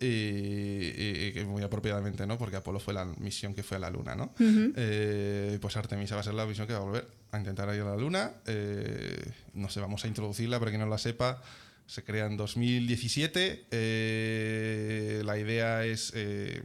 y, 0.00 0.06
y- 0.06 1.32
y 1.38 1.44
muy 1.44 1.62
apropiadamente, 1.62 2.26
¿no? 2.26 2.36
Porque 2.36 2.56
Apolo 2.56 2.80
fue 2.80 2.92
la 2.92 3.04
misión 3.04 3.54
que 3.54 3.62
fue 3.62 3.76
a 3.76 3.80
la 3.80 3.88
Luna, 3.90 4.16
¿no? 4.16 4.34
Eh, 4.40 5.58
pues 5.62 5.76
Artemisa 5.76 6.16
va 6.16 6.22
a 6.22 6.24
ser 6.24 6.34
la 6.34 6.44
misión 6.44 6.66
que 6.66 6.72
va 6.72 6.80
a 6.80 6.82
volver 6.82 7.06
a 7.30 7.38
intentar 7.38 7.72
ir 7.72 7.82
a 7.82 7.84
la 7.84 7.96
Luna. 7.96 8.32
Eh, 8.46 9.30
no 9.54 9.68
sé, 9.70 9.78
vamos 9.78 10.04
a 10.04 10.08
introducirla 10.08 10.58
para 10.58 10.72
quien 10.72 10.80
no 10.80 10.88
la 10.88 10.98
sepa. 10.98 11.40
Se 11.86 12.04
crea 12.04 12.26
en 12.26 12.36
2017. 12.36 13.66
Eh, 13.70 15.22
la 15.24 15.36
idea 15.38 15.84
es, 15.84 16.12
eh, 16.14 16.62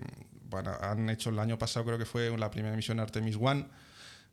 bueno, 0.49 0.71
han 0.81 1.09
hecho 1.09 1.29
el 1.31 1.39
año 1.39 1.57
pasado, 1.57 1.85
creo 1.85 1.97
que 1.97 2.05
fue 2.05 2.35
la 2.37 2.49
primera 2.49 2.75
misión 2.75 2.99
Artemis 2.99 3.37
One, 3.39 3.65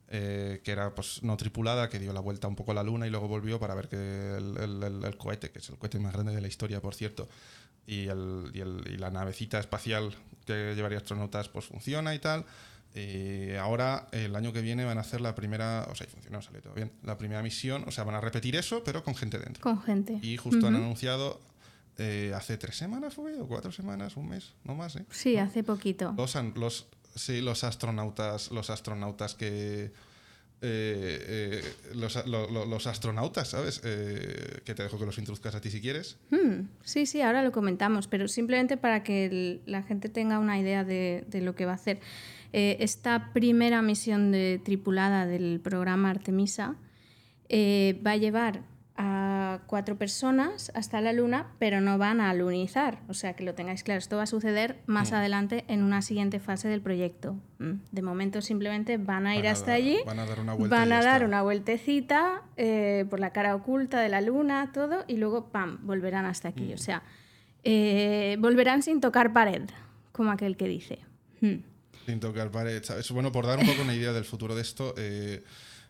eh, 0.09 0.61
que 0.65 0.71
era 0.73 0.95
pues 0.95 1.23
no 1.23 1.37
tripulada, 1.37 1.89
que 1.89 1.99
dio 1.99 2.13
la 2.13 2.21
vuelta 2.21 2.47
un 2.47 2.55
poco 2.57 2.71
a 2.73 2.75
la 2.75 2.83
Luna 2.85 3.07
y 3.07 3.11
luego 3.11 3.27
volvió 3.29 3.59
para 3.59 3.75
ver 3.75 3.89
que 3.89 3.97
el, 4.37 5.17
cohete, 5.19 5.51
que 5.51 5.59
es 5.59 5.69
el 5.71 5.79
cohete 5.79 5.99
más 5.99 6.13
grande 6.13 6.35
de 6.35 6.41
la 6.41 6.49
historia, 6.49 6.81
por 6.81 6.95
cierto, 6.95 7.29
y, 7.87 8.07
el- 8.09 8.51
y 8.55 8.61
y 8.95 8.97
la 8.99 9.11
navecita 9.11 9.59
espacial 9.59 10.15
que 10.47 10.75
llevaría 10.77 10.99
astronautas, 10.99 11.49
pues 11.49 11.65
funciona 11.65 12.15
y 12.15 12.19
tal. 12.21 12.45
Y 12.95 13.55
ahora, 13.57 14.07
el 14.13 14.37
año 14.37 14.53
que 14.53 14.61
viene, 14.61 14.85
van 14.85 14.99
a 14.99 15.01
hacer 15.01 15.21
la 15.21 15.35
primera, 15.35 15.87
o 15.91 15.95
sea, 15.97 16.07
y 16.07 16.11
funcionó, 16.11 16.41
salió 16.43 16.61
todo 16.63 16.75
bien, 16.75 16.93
la 17.03 17.19
primera 17.19 17.43
misión, 17.43 17.85
o 17.87 17.91
sea, 17.91 18.05
van 18.05 18.15
a 18.15 18.21
repetir 18.21 18.55
eso, 18.57 18.85
pero 18.85 19.03
con 19.03 19.15
gente 19.17 19.39
dentro. 19.39 19.61
Con 19.63 19.83
gente. 19.83 20.19
Y 20.23 20.37
justo 20.37 20.69
han 20.69 20.77
anunciado, 20.77 21.41
eh, 21.99 22.33
hace 22.37 22.57
tres 22.57 22.77
semanas 22.77 23.15
fue, 23.15 23.35
o 23.41 23.49
cuatro 23.49 23.73
semanas, 23.73 24.17
un 24.17 24.29
mes, 24.29 24.55
no 24.63 24.75
más, 24.77 24.95
¿eh? 24.97 25.05
Sí, 25.11 25.37
hace 25.39 25.65
poquito. 25.65 26.15
Los, 26.17 26.37
los, 26.55 26.87
sí, 27.17 27.41
los 27.41 27.65
astronautas, 27.65 28.53
los 28.53 28.71
astronautas 28.71 29.35
que... 29.35 29.87
eh, 29.87 29.91
eh, 30.63 31.63
los, 31.95 32.25
lo- 32.27 32.49
lo- 32.51 32.65
los 32.65 32.87
astronautas, 32.87 33.49
¿sabes? 33.49 33.81
Eh, 33.85 34.61
que 34.65 34.75
te 34.75 34.83
dejo 34.85 34.99
que 34.99 35.05
los 35.07 35.19
introduzcas 35.19 35.55
a 35.55 35.61
ti 35.61 35.71
si 35.71 35.81
quieres. 35.81 36.17
Hmm, 36.31 36.69
sí, 36.85 37.07
sí, 37.07 37.21
ahora 37.23 37.43
lo 37.43 37.53
comentamos, 37.53 38.07
pero 38.09 38.29
simplemente 38.29 38.77
para 38.77 39.03
que 39.03 39.27
el- 39.27 39.63
la 39.67 39.83
gente 39.83 40.09
tenga 40.09 40.39
una 40.39 40.59
idea 40.59 40.85
de, 40.85 41.25
de 41.29 41.41
lo 41.43 41.55
que 41.55 41.67
va 41.67 41.73
a 41.73 41.75
hacer. 41.75 42.01
Eh, 42.57 42.77
esta 42.85 43.33
primera 43.33 43.83
misión 43.83 44.31
de, 44.31 44.61
tripulada 44.63 45.27
del 45.27 45.59
programa 45.59 46.11
Artemisa 46.11 46.77
eh, 47.49 48.01
va 48.07 48.13
a 48.13 48.17
llevar 48.17 48.63
a 48.97 49.63
cuatro 49.67 49.99
personas 49.99 50.71
hasta 50.73 51.01
la 51.01 51.13
Luna, 51.13 51.49
pero 51.59 51.81
no 51.81 51.99
van 51.99 52.21
a 52.21 52.31
alunizar. 52.31 53.01
O 53.09 53.15
sea, 53.15 53.33
que 53.35 53.43
lo 53.43 53.55
tengáis 53.57 53.83
claro. 53.83 53.99
Esto 53.99 54.19
va 54.19 54.23
a 54.23 54.27
suceder 54.27 54.79
más 54.87 55.11
Mm. 55.11 55.15
adelante 55.17 55.65
en 55.67 55.83
una 55.83 56.01
siguiente 56.01 56.39
fase 56.39 56.69
del 56.69 56.81
proyecto. 56.81 57.35
Mm. 57.59 57.73
De 57.91 58.03
momento 58.03 58.41
simplemente 58.41 58.99
van 58.99 59.27
a 59.27 59.35
ir 59.35 59.43
Van 59.43 59.51
hasta 59.51 59.73
allí, 59.73 59.99
van 60.07 60.21
a 60.21 60.25
dar 60.25 60.39
una 60.39 60.55
van 60.55 60.93
a 60.93 61.03
dar 61.03 61.43
vueltecita 61.43 62.43
eh, 62.57 63.05
por 63.11 63.19
la 63.19 63.31
cara 63.31 63.57
oculta 63.57 63.99
de 63.99 64.09
la 64.11 64.21
Luna, 64.21 64.71
todo, 64.73 65.05
y 65.09 65.17
luego, 65.17 65.51
¡pam!, 65.51 65.81
volverán 65.83 66.25
hasta 66.25 66.51
aquí. 66.51 66.71
Mm. 66.71 66.75
O 66.75 66.79
sea, 66.79 67.03
eh, 67.65 68.37
volverán 68.39 68.85
sin 68.85 69.01
tocar 69.01 69.33
pared, 69.33 69.63
como 70.13 70.31
aquel 70.31 70.57
que 70.57 70.69
dice. 70.69 71.01
Sin 72.07 72.21
tocar 72.21 72.51
pared, 72.51 72.83
¿sabes? 72.85 73.11
Bueno, 73.11 73.33
por 73.33 73.47
dar 73.47 73.59
un 73.59 73.67
poco 73.67 73.83
una 73.83 73.95
idea 73.95 74.13
del 74.13 74.25
futuro 74.25 74.55
de 74.55 74.63
esto, 74.63 74.95
eh, 74.97 75.43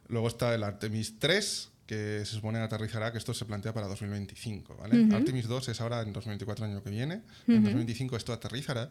luego 0.09 0.29
está 0.29 0.55
el 0.55 0.63
Artemis 0.63 1.19
3, 1.19 1.71
que 1.87 2.21
se 2.25 2.35
supone 2.37 2.59
aterrizará, 2.59 3.13
que 3.13 3.19
esto 3.19 3.35
se 3.35 3.45
plantea 3.45 3.73
para 3.75 3.87
2025, 3.89 4.77
¿vale? 4.77 5.09
Artemis 5.15 5.47
2 5.47 5.69
es 5.69 5.81
ahora 5.81 6.03
en 6.03 6.13
2024, 6.13 6.65
año 6.65 6.83
que 6.83 6.91
viene. 6.91 7.23
En 7.47 7.63
2025 7.63 8.17
esto 8.17 8.33
aterrizará. 8.33 8.91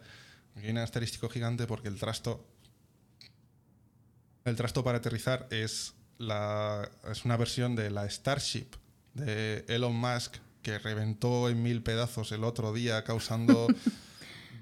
Hay 0.56 0.70
un 0.70 0.78
asterístico 0.78 1.30
gigante 1.30 1.66
porque 1.66 1.88
el 1.88 2.00
trasto... 2.00 2.46
El 4.46 4.58
trasto 4.58 4.84
para 4.84 4.98
aterrizar 4.98 5.48
es, 5.52 5.94
la, 6.18 6.90
es 7.10 7.24
una 7.24 7.38
versión 7.38 7.76
de 7.76 7.90
la 7.90 8.10
Starship 8.10 8.68
de 9.14 9.64
Elon 9.70 9.96
Musk 9.96 10.36
que 10.62 10.80
reventó 10.80 11.50
en 11.50 11.64
mil 11.64 11.82
pedazos 11.82 12.32
el 12.32 12.44
otro 12.44 12.74
día 12.74 13.04
causando 13.04 13.68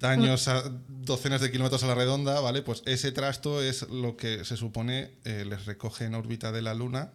daños 0.01 0.47
a 0.49 0.63
docenas 0.89 1.39
de 1.41 1.51
kilómetros 1.51 1.83
a 1.83 1.87
la 1.87 1.95
redonda, 1.95 2.39
¿vale? 2.41 2.61
Pues 2.61 2.83
ese 2.85 3.11
trasto 3.11 3.61
es 3.61 3.87
lo 3.89 4.17
que 4.17 4.43
se 4.43 4.57
supone 4.57 5.11
eh, 5.23 5.45
les 5.47 5.65
recoge 5.65 6.05
en 6.05 6.15
órbita 6.15 6.51
de 6.51 6.61
la 6.61 6.73
Luna 6.73 7.11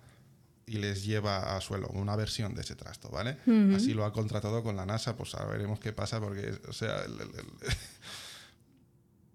y 0.67 0.79
les 0.79 1.05
lleva 1.05 1.57
a 1.57 1.61
suelo, 1.61 1.89
una 1.89 2.17
versión 2.17 2.55
de 2.55 2.63
ese 2.63 2.75
trasto, 2.75 3.09
¿vale? 3.11 3.37
Así 3.77 3.95
lo 3.95 4.05
ha 4.05 4.13
contratado 4.13 4.63
con 4.65 4.75
la 4.77 4.85
NASA, 4.87 5.17
pues 5.17 5.35
a 5.35 5.45
veremos 5.45 5.79
qué 5.79 5.93
pasa, 5.93 6.19
porque, 6.21 6.59
o 6.69 6.73
sea, 6.73 7.05
el- 7.05 7.21
el- 7.21 7.31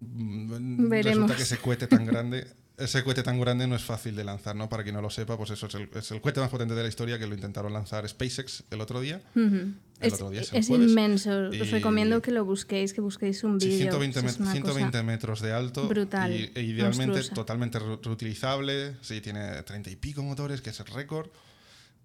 resulta 1.02 1.36
que 1.36 1.42
ese 1.42 1.58
cohete 1.58 1.86
tan 1.86 2.04
grande, 2.04 2.46
ese 2.76 3.02
cohete 3.04 3.22
tan 3.22 3.38
grande 3.40 3.66
no 3.66 3.76
es 3.76 3.82
fácil 3.82 4.16
de 4.16 4.24
lanzar, 4.24 4.56
¿no? 4.56 4.68
Para 4.68 4.82
quien 4.82 4.94
no 4.94 5.00
lo 5.02 5.10
sepa, 5.10 5.36
pues 5.36 5.50
eso 5.50 5.66
es 5.66 5.74
el, 5.74 5.88
es 5.94 6.08
cohete 6.20 6.40
más 6.40 6.50
potente 6.50 6.74
de 6.74 6.82
la 6.82 6.88
historia 6.88 7.18
que 7.18 7.26
lo 7.26 7.34
intentaron 7.34 7.72
lanzar 7.72 8.08
SpaceX 8.08 8.64
el 8.70 8.80
otro 8.80 9.00
día. 9.00 9.22
Ujú. 9.36 9.72
El 10.02 10.08
Es, 10.08 10.14
otro 10.14 10.30
día 10.30 10.40
es 10.42 10.52
es 10.52 10.66
jueves. 10.68 10.88
inmenso. 10.90 11.30
Os 11.48 11.70
recomiendo 11.70 12.20
que 12.20 12.30
lo 12.32 12.44
busquéis, 12.44 12.92
que 12.92 13.00
busquéis 13.00 13.42
un 13.44 13.60
Sí, 13.60 13.68
vídeo. 13.68 13.78
120, 13.92 14.18
Es 14.20 14.38
una 14.38 14.52
120 14.52 14.90
cosa- 14.90 15.02
metros 15.02 15.40
de 15.40 15.52
alto. 15.52 15.88
brutal, 15.88 16.32
Y, 16.32 16.50
e 16.54 16.62
idealmente 16.62 17.06
monstruosa. 17.06 17.34
totalmente 17.34 17.78
re- 17.78 17.98
reutilizable. 18.02 18.96
Sí, 19.00 19.20
tiene 19.20 19.62
30 19.62 19.90
y 19.90 19.96
pico 19.96 20.22
motores, 20.22 20.60
que 20.60 20.70
es 20.70 20.80
el 20.80 20.86
récord. 20.86 21.30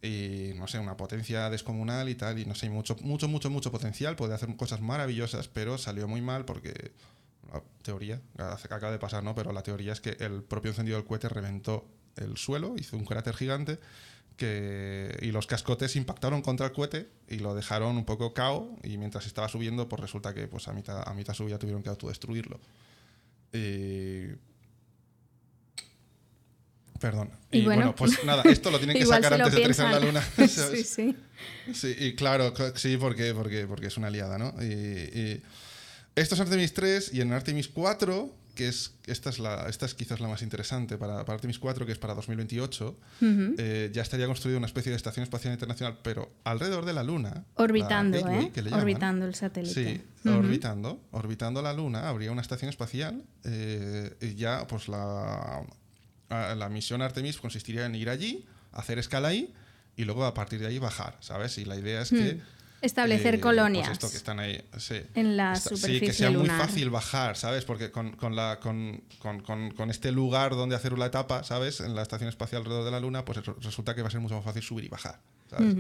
Y 0.01 0.51
no 0.55 0.67
sé, 0.67 0.77
una 0.79 0.95
potencia 0.95 1.49
descomunal 1.49 2.07
y 2.09 2.15
tal. 2.15 2.37
Y 2.39 2.45
no 2.45 2.53
sé, 2.55 2.69
mucho, 2.69 2.95
mucho, 3.01 3.27
mucho, 3.27 3.49
mucho 3.49 3.71
potencial. 3.71 4.15
Puede 4.15 4.33
hacer 4.35 4.55
cosas 4.55 4.79
maravillosas, 4.81 5.47
pero 5.47 5.77
salió 5.77 6.07
muy 6.07 6.21
mal 6.21 6.45
porque. 6.45 6.91
La 7.53 7.63
teoría, 7.81 8.19
acaba 8.37 8.91
de 8.91 8.99
pasar, 8.99 9.23
¿no? 9.23 9.33
Pero 9.33 9.53
la 9.53 9.63
teoría 9.63 9.93
es 9.93 10.01
que 10.01 10.17
el 10.19 10.43
propio 10.43 10.71
encendido 10.71 10.97
del 10.97 11.07
cohete 11.07 11.29
reventó 11.29 11.87
el 12.17 12.35
suelo, 12.35 12.75
hizo 12.77 12.97
un 12.97 13.05
cráter 13.05 13.35
gigante. 13.35 13.79
Que, 14.37 15.17
y 15.23 15.31
los 15.31 15.47
cascotes 15.47 15.95
impactaron 15.95 16.43
contra 16.43 16.67
el 16.67 16.71
cohete 16.71 17.09
y 17.27 17.39
lo 17.39 17.55
dejaron 17.55 17.97
un 17.97 18.05
poco 18.05 18.35
cao 18.35 18.77
y 18.83 18.97
mientras 18.99 19.25
estaba 19.25 19.49
subiendo 19.49 19.89
pues 19.89 19.99
resulta 19.99 20.33
que 20.35 20.47
pues 20.47 20.67
a 20.67 20.73
mitad, 20.73 21.01
a 21.09 21.13
mitad 21.15 21.33
subida 21.33 21.57
tuvieron 21.57 21.81
que 21.81 21.89
autodestruirlo. 21.89 22.59
Y- 23.51 24.27
Perdón. 26.99 27.29
Y 27.51 27.59
Y, 27.59 27.63
bueno, 27.65 27.81
bueno, 27.81 27.95
pues 27.95 28.23
nada, 28.25 28.43
esto 28.43 28.71
lo 28.71 28.77
tienen 28.79 28.97
que 28.97 29.05
sacar 29.05 29.33
antes 29.33 29.51
de 29.53 29.57
aterrizar 29.59 29.85
en 29.87 29.91
la 29.91 29.99
luna. 29.99 30.21
sí, 30.47 30.83
sí. 30.83 31.15
Sí, 31.73 31.95
y 31.97 32.15
claro, 32.15 32.53
cl- 32.53 32.75
sí, 32.75 32.97
porque, 32.97 33.33
porque, 33.33 33.67
porque 33.67 33.87
es 33.87 33.97
una 33.97 34.09
liada, 34.09 34.37
¿no? 34.39 34.53
Y, 34.61 34.65
y 34.65 35.43
esto 36.15 36.33
es 36.35 36.41
Artemis 36.41 36.73
3 36.73 37.13
y 37.13 37.21
en 37.21 37.33
Artemis 37.33 37.67
4, 37.67 38.31
que 38.57 38.67
es 38.67 38.95
esta 39.05 39.29
es, 39.29 39.37
la, 39.39 39.69
esta 39.69 39.85
es 39.85 39.93
quizás 39.93 40.19
la 40.19 40.27
más 40.27 40.41
interesante 40.41 40.97
para, 40.97 41.23
para 41.23 41.35
Artemis 41.35 41.59
4, 41.59 41.85
que 41.85 41.91
es 41.91 41.99
para 41.99 42.15
2028, 42.15 42.99
Ujú. 43.21 43.55
eh, 43.57 43.91
ya 43.93 44.01
estaría 44.01 44.25
construida 44.25 44.57
una 44.57 44.65
especie 44.65 44.89
de 44.89 44.95
estación 44.95 45.23
espacial 45.23 45.53
internacional, 45.53 45.99
pero 46.01 46.33
alrededor 46.43 46.83
de 46.83 46.93
la 46.93 47.03
Luna. 47.03 47.45
Orbitando, 47.53 48.17
la 48.17 48.23
Gateway, 48.23 48.45
¿eh? 48.45 48.51
que 48.51 48.61
le 48.63 48.71
llaman. 48.71 48.83
Orbitando 48.83 49.25
el 49.25 49.35
satélite. 49.35 49.73
Sí, 49.73 50.29
orbitando, 50.29 50.99
orbitando 51.11 51.61
la 51.61 51.71
Luna, 51.71 52.09
habría 52.09 52.31
una 52.31 52.41
estación 52.41 52.69
espacial 52.69 53.23
eh, 53.43 54.17
y 54.19 54.33
ya 54.33 54.65
pues 54.67 54.89
la, 54.89 55.61
la 56.29 56.69
misión 56.69 57.03
Artemis 57.03 57.37
consistiría 57.37 57.85
en 57.85 57.93
ir 57.93 58.09
allí, 58.09 58.45
hacer 58.71 58.97
escala 58.97 59.27
ahí 59.29 59.53
y 59.95 60.03
luego 60.03 60.25
a 60.25 60.33
partir 60.33 60.59
de 60.59 60.67
ahí 60.67 60.79
bajar, 60.79 61.15
¿sabes? 61.19 61.57
Y 61.59 61.65
la 61.65 61.77
idea 61.77 62.01
es 62.01 62.09
que... 62.09 62.41
Establecer 62.81 63.35
eh, 63.35 63.39
colonias. 63.39 63.87
Pues 63.87 63.97
esto 63.97 64.09
que 64.11 64.17
están 64.17 64.39
ahí, 64.39 64.61
sí. 64.77 64.95
En 65.15 65.35
la 65.35 65.53
Está- 65.53 65.69
Sí, 65.69 65.75
superficie 65.77 66.07
que 66.07 66.13
sea 66.13 66.29
muy 66.31 66.47
fácil 66.47 66.89
bajar, 66.91 67.35
¿sabes? 67.35 67.65
Porque 67.65 67.89
con, 67.91 68.11
con 68.11 68.35
la, 68.35 68.59
con, 68.61 69.01
con- 69.19 69.71
con- 69.71 69.89
este 69.89 70.11
lugar 70.11 70.51
donde 70.55 70.75
hacer 70.75 70.97
la 70.97 71.07
etapa, 71.07 71.43
¿sabes? 71.43 71.79
En 71.79 71.95
la 71.95 72.03
estación 72.03 72.29
espacial 72.29 72.61
alrededor 72.61 72.85
de 72.85 72.91
la 72.91 72.99
Luna, 72.99 73.25
pues 73.25 73.43
re- 73.45 73.53
resulta 73.61 73.95
que 73.95 74.01
va 74.03 74.09
a 74.09 74.11
ser 74.11 74.19
mucho 74.21 74.35
más 74.35 74.43
fácil 74.45 74.61
subir 74.61 74.85
y 74.85 74.89
bajar, 74.89 75.19
¿sabes? 75.49 75.75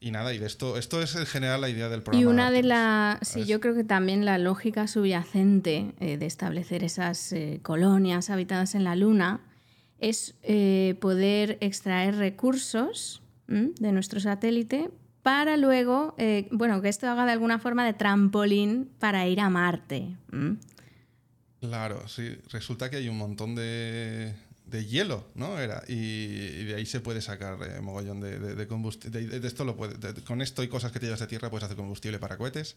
Y 0.00 0.10
nada, 0.10 0.32
y 0.34 0.38
de 0.38 0.46
esto, 0.46 0.78
esto 0.78 1.00
es 1.00 1.14
en 1.14 1.26
general 1.26 1.60
la 1.60 1.68
idea 1.68 1.88
del 1.88 2.02
programa. 2.02 2.22
Y 2.22 2.26
una 2.26 2.50
de 2.50 2.62
las, 2.64 3.18
sí, 3.28 3.44
yo 3.44 3.60
creo 3.60 3.74
que 3.74 3.84
también 3.84 4.24
la 4.24 4.36
lógica 4.38 4.88
subyacente 4.88 5.92
eh, 6.00 6.16
de 6.16 6.26
establecer 6.26 6.82
esas 6.82 7.32
eh, 7.32 7.60
colonias 7.62 8.28
habitadas 8.30 8.74
en 8.74 8.82
la 8.84 8.96
Luna 8.96 9.40
es 10.00 10.34
eh, 10.42 10.96
poder 11.00 11.56
extraer 11.60 12.16
recursos 12.16 13.22
¿m? 13.48 13.70
de 13.78 13.92
nuestro 13.92 14.18
satélite 14.18 14.90
para 15.22 15.56
luego, 15.56 16.14
eh, 16.18 16.48
bueno, 16.50 16.82
que 16.82 16.88
esto 16.88 17.08
haga 17.08 17.24
de 17.26 17.32
alguna 17.32 17.58
forma 17.58 17.84
de 17.86 17.92
trampolín 17.94 18.90
para 18.98 19.26
ir 19.28 19.40
a 19.40 19.48
Marte. 19.50 20.16
Claro, 21.60 22.08
sí. 22.08 22.36
Resulta 22.50 22.90
que 22.90 22.96
hay 22.96 23.08
un 23.08 23.18
montón 23.18 23.54
de, 23.54 24.34
de 24.66 24.84
hielo, 24.86 25.28
¿no? 25.34 25.58
Era. 25.60 25.82
Y, 25.86 25.92
y 25.94 26.64
de 26.64 26.74
ahí 26.74 26.86
se 26.86 27.00
puede 27.00 27.20
sacar 27.20 27.56
eh, 27.62 27.80
mogollón 27.80 28.20
de, 28.20 28.38
de, 28.38 28.54
de 28.56 28.66
combustible. 28.66 29.26
De, 29.38 29.46
esto 29.46 29.64
lo 29.64 29.76
puede, 29.76 29.94
de- 29.94 30.22
con 30.24 30.42
esto 30.42 30.62
y 30.64 30.68
cosas 30.68 30.90
que 30.90 30.98
te 30.98 31.06
llevas 31.06 31.20
de 31.20 31.28
tierra 31.28 31.50
puedes 31.50 31.64
hacer 31.64 31.76
combustible 31.76 32.18
para 32.18 32.36
cohetes. 32.36 32.76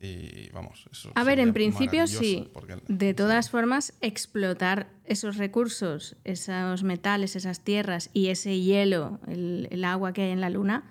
Y 0.00 0.48
vamos, 0.52 0.86
eso 0.92 1.10
A 1.16 1.24
ver, 1.24 1.40
en 1.40 1.52
principio 1.52 2.06
sí. 2.06 2.48
porque- 2.54 2.76
De 2.86 3.14
todas 3.14 3.50
formas, 3.50 3.92
explotar 4.00 4.88
esos 5.04 5.36
recursos, 5.36 6.14
esos 6.22 6.84
metales, 6.84 7.34
esas 7.34 7.60
tierras 7.64 8.08
y 8.14 8.28
ese 8.28 8.60
hielo, 8.60 9.18
el, 9.26 9.66
el 9.72 9.84
agua 9.84 10.12
que 10.12 10.22
hay 10.22 10.30
en 10.30 10.40
la 10.40 10.50
Luna, 10.50 10.84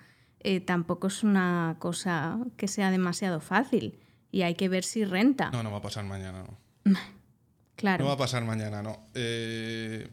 eh, 0.50 0.60
tampoco 0.62 1.08
es 1.08 1.24
una 1.24 1.76
cosa 1.80 2.38
que 2.58 2.68
sea 2.68 2.90
demasiado 2.92 3.40
fácil. 3.40 4.00
Y 4.32 4.42
hay 4.44 4.56
que 4.56 4.70
ver 4.70 4.84
si 4.84 5.04
renta. 5.06 5.50
No, 5.52 5.64
no 5.64 5.72
va 5.72 5.78
a 5.78 5.82
pasar 5.82 6.04
mañana, 6.06 6.44
no. 6.44 6.94
claro. 7.76 8.04
No 8.04 8.08
va 8.10 8.16
a 8.16 8.18
pasar 8.18 8.44
mañana, 8.46 8.82
no. 8.82 9.08
Eh, 9.14 10.08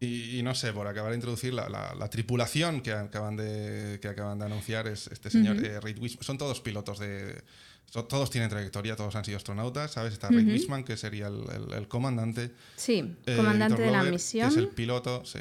Y, 0.00 0.38
y 0.38 0.42
no 0.42 0.54
sé, 0.54 0.72
por 0.72 0.86
acabar 0.86 1.10
de 1.12 1.16
introducir 1.16 1.54
la, 1.54 1.68
la- 1.68 1.94
la 1.94 2.10
tripulación 2.10 2.82
que 2.82 2.92
acaban 2.92 3.36
de, 3.36 3.98
que 4.02 4.08
acaban 4.08 4.38
de 4.38 4.44
anunciar 4.44 4.86
es 4.86 5.06
este 5.06 5.30
señor 5.30 5.56
eh, 5.64 5.80
Reid 5.80 5.98
Wiseman. 5.98 6.22
Son 6.24 6.36
todos 6.36 6.60
pilotos 6.60 6.98
de. 6.98 7.42
todos 7.90 8.28
tienen 8.30 8.50
trayectoria, 8.50 8.96
todos 8.96 9.14
han 9.16 9.24
sido 9.24 9.38
astronautas, 9.38 9.92
¿sabes? 9.92 10.12
Está 10.12 10.28
Reid 10.28 10.46
Wiseman, 10.48 10.84
que 10.84 10.96
sería 10.98 11.28
el, 11.28 11.44
el- 11.56 11.72
el 11.72 11.88
comandante. 11.88 12.50
Sí, 12.76 13.16
eh, 13.24 13.36
comandante 13.36 13.76
Víctor 13.82 13.86
de 13.86 14.04
la 14.04 14.10
misión. 14.10 14.48
Que 14.48 14.52
es 14.54 14.58
el 14.58 14.68
piloto, 14.68 15.24
sí. 15.24 15.38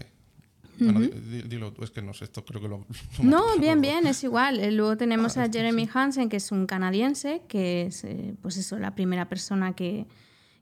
Bueno, 0.80 1.00
dilo, 1.02 1.74
es 1.82 1.92
que 1.92 2.02
no 2.02 2.14
sé, 2.14 2.26
esto 2.26 2.44
creo 2.46 2.62
que 2.62 2.68
lo. 2.68 2.86
lo 3.20 3.24
No, 3.24 3.44
bien, 3.60 3.80
bien, 3.82 4.06
es 4.08 4.24
igual. 4.24 4.60
Eh, 4.60 4.72
Luego 4.72 4.98
tenemos 4.98 5.38
Ah, 5.38 5.44
a 5.44 5.50
Jeremy 5.50 5.88
Hansen, 5.94 6.30
que 6.30 6.38
es 6.38 6.52
un 6.52 6.66
canadiense, 6.66 7.42
que 7.48 7.84
es, 7.84 8.04
eh, 8.04 8.36
pues 8.42 8.58
eso, 8.58 8.78
la 8.80 8.96
primera 8.96 9.30
persona 9.30 9.74
que, 9.74 10.06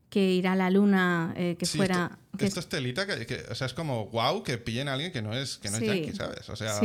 que 0.09 0.33
irá 0.33 0.51
a 0.53 0.55
la 0.55 0.69
luna, 0.69 1.33
eh, 1.37 1.55
que 1.57 1.65
Sí, 1.65 1.77
fuera... 1.77 2.05
Esto, 2.11 2.37
que 2.37 2.45
esto 2.45 2.59
es 2.61 2.67
telita, 2.69 3.05
que, 3.07 3.25
que- 3.25 3.43
o 3.49 3.55
sea, 3.55 3.67
es 3.67 3.73
como 3.73 4.07
wow 4.07 4.43
que 4.43 4.57
pillen 4.57 4.87
a 4.89 4.93
alguien 4.93 5.11
que 5.11 5.21
no 5.21 5.33
es, 5.33 5.57
que 5.57 5.69
no 5.69 5.77
Sí. 5.77 5.85
es 5.85 5.89
yankee, 5.95 6.13
¿sabes? 6.15 6.49
O 6.49 6.55
sea, 6.55 6.79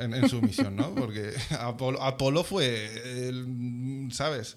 en, 0.00 0.14
en 0.14 0.28
su 0.28 0.40
misión, 0.42 0.76
¿no? 0.76 0.94
Porque 0.94 1.32
Apolo, 1.60 2.02
Apolo 2.02 2.44
fue, 2.44 3.28
el, 3.28 4.08
¿sabes? 4.12 4.56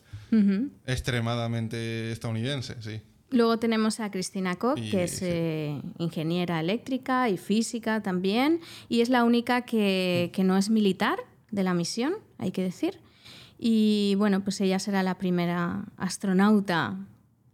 Extremadamente 0.86 2.12
estadounidense, 2.12 2.76
sí. 2.82 3.02
Luego 3.32 3.58
tenemos 3.60 4.00
a 4.00 4.12
Cristina 4.12 4.56
Koch, 4.56 4.78
Y- 4.80 4.92
que 4.92 5.04
es 5.06 5.12
sí. 5.18 5.26
eh, 5.28 5.82
ingeniera 5.98 6.60
eléctrica 6.60 7.30
y 7.30 7.38
física 7.38 8.02
también, 8.02 8.60
y 8.88 9.02
es 9.02 9.10
la 9.10 9.24
única 9.24 9.62
que, 9.64 10.30
que 10.34 10.44
no 10.44 10.58
es 10.58 10.70
militar 10.70 11.20
de 11.52 11.64
la 11.64 11.74
misión, 11.74 12.14
hay 12.38 12.52
que 12.52 12.62
decir. 12.64 13.00
Y 13.58 14.16
bueno, 14.18 14.44
pues 14.44 14.60
ella 14.62 14.80
será 14.80 15.02
la 15.04 15.18
primera 15.18 15.86
astronauta, 15.98 16.98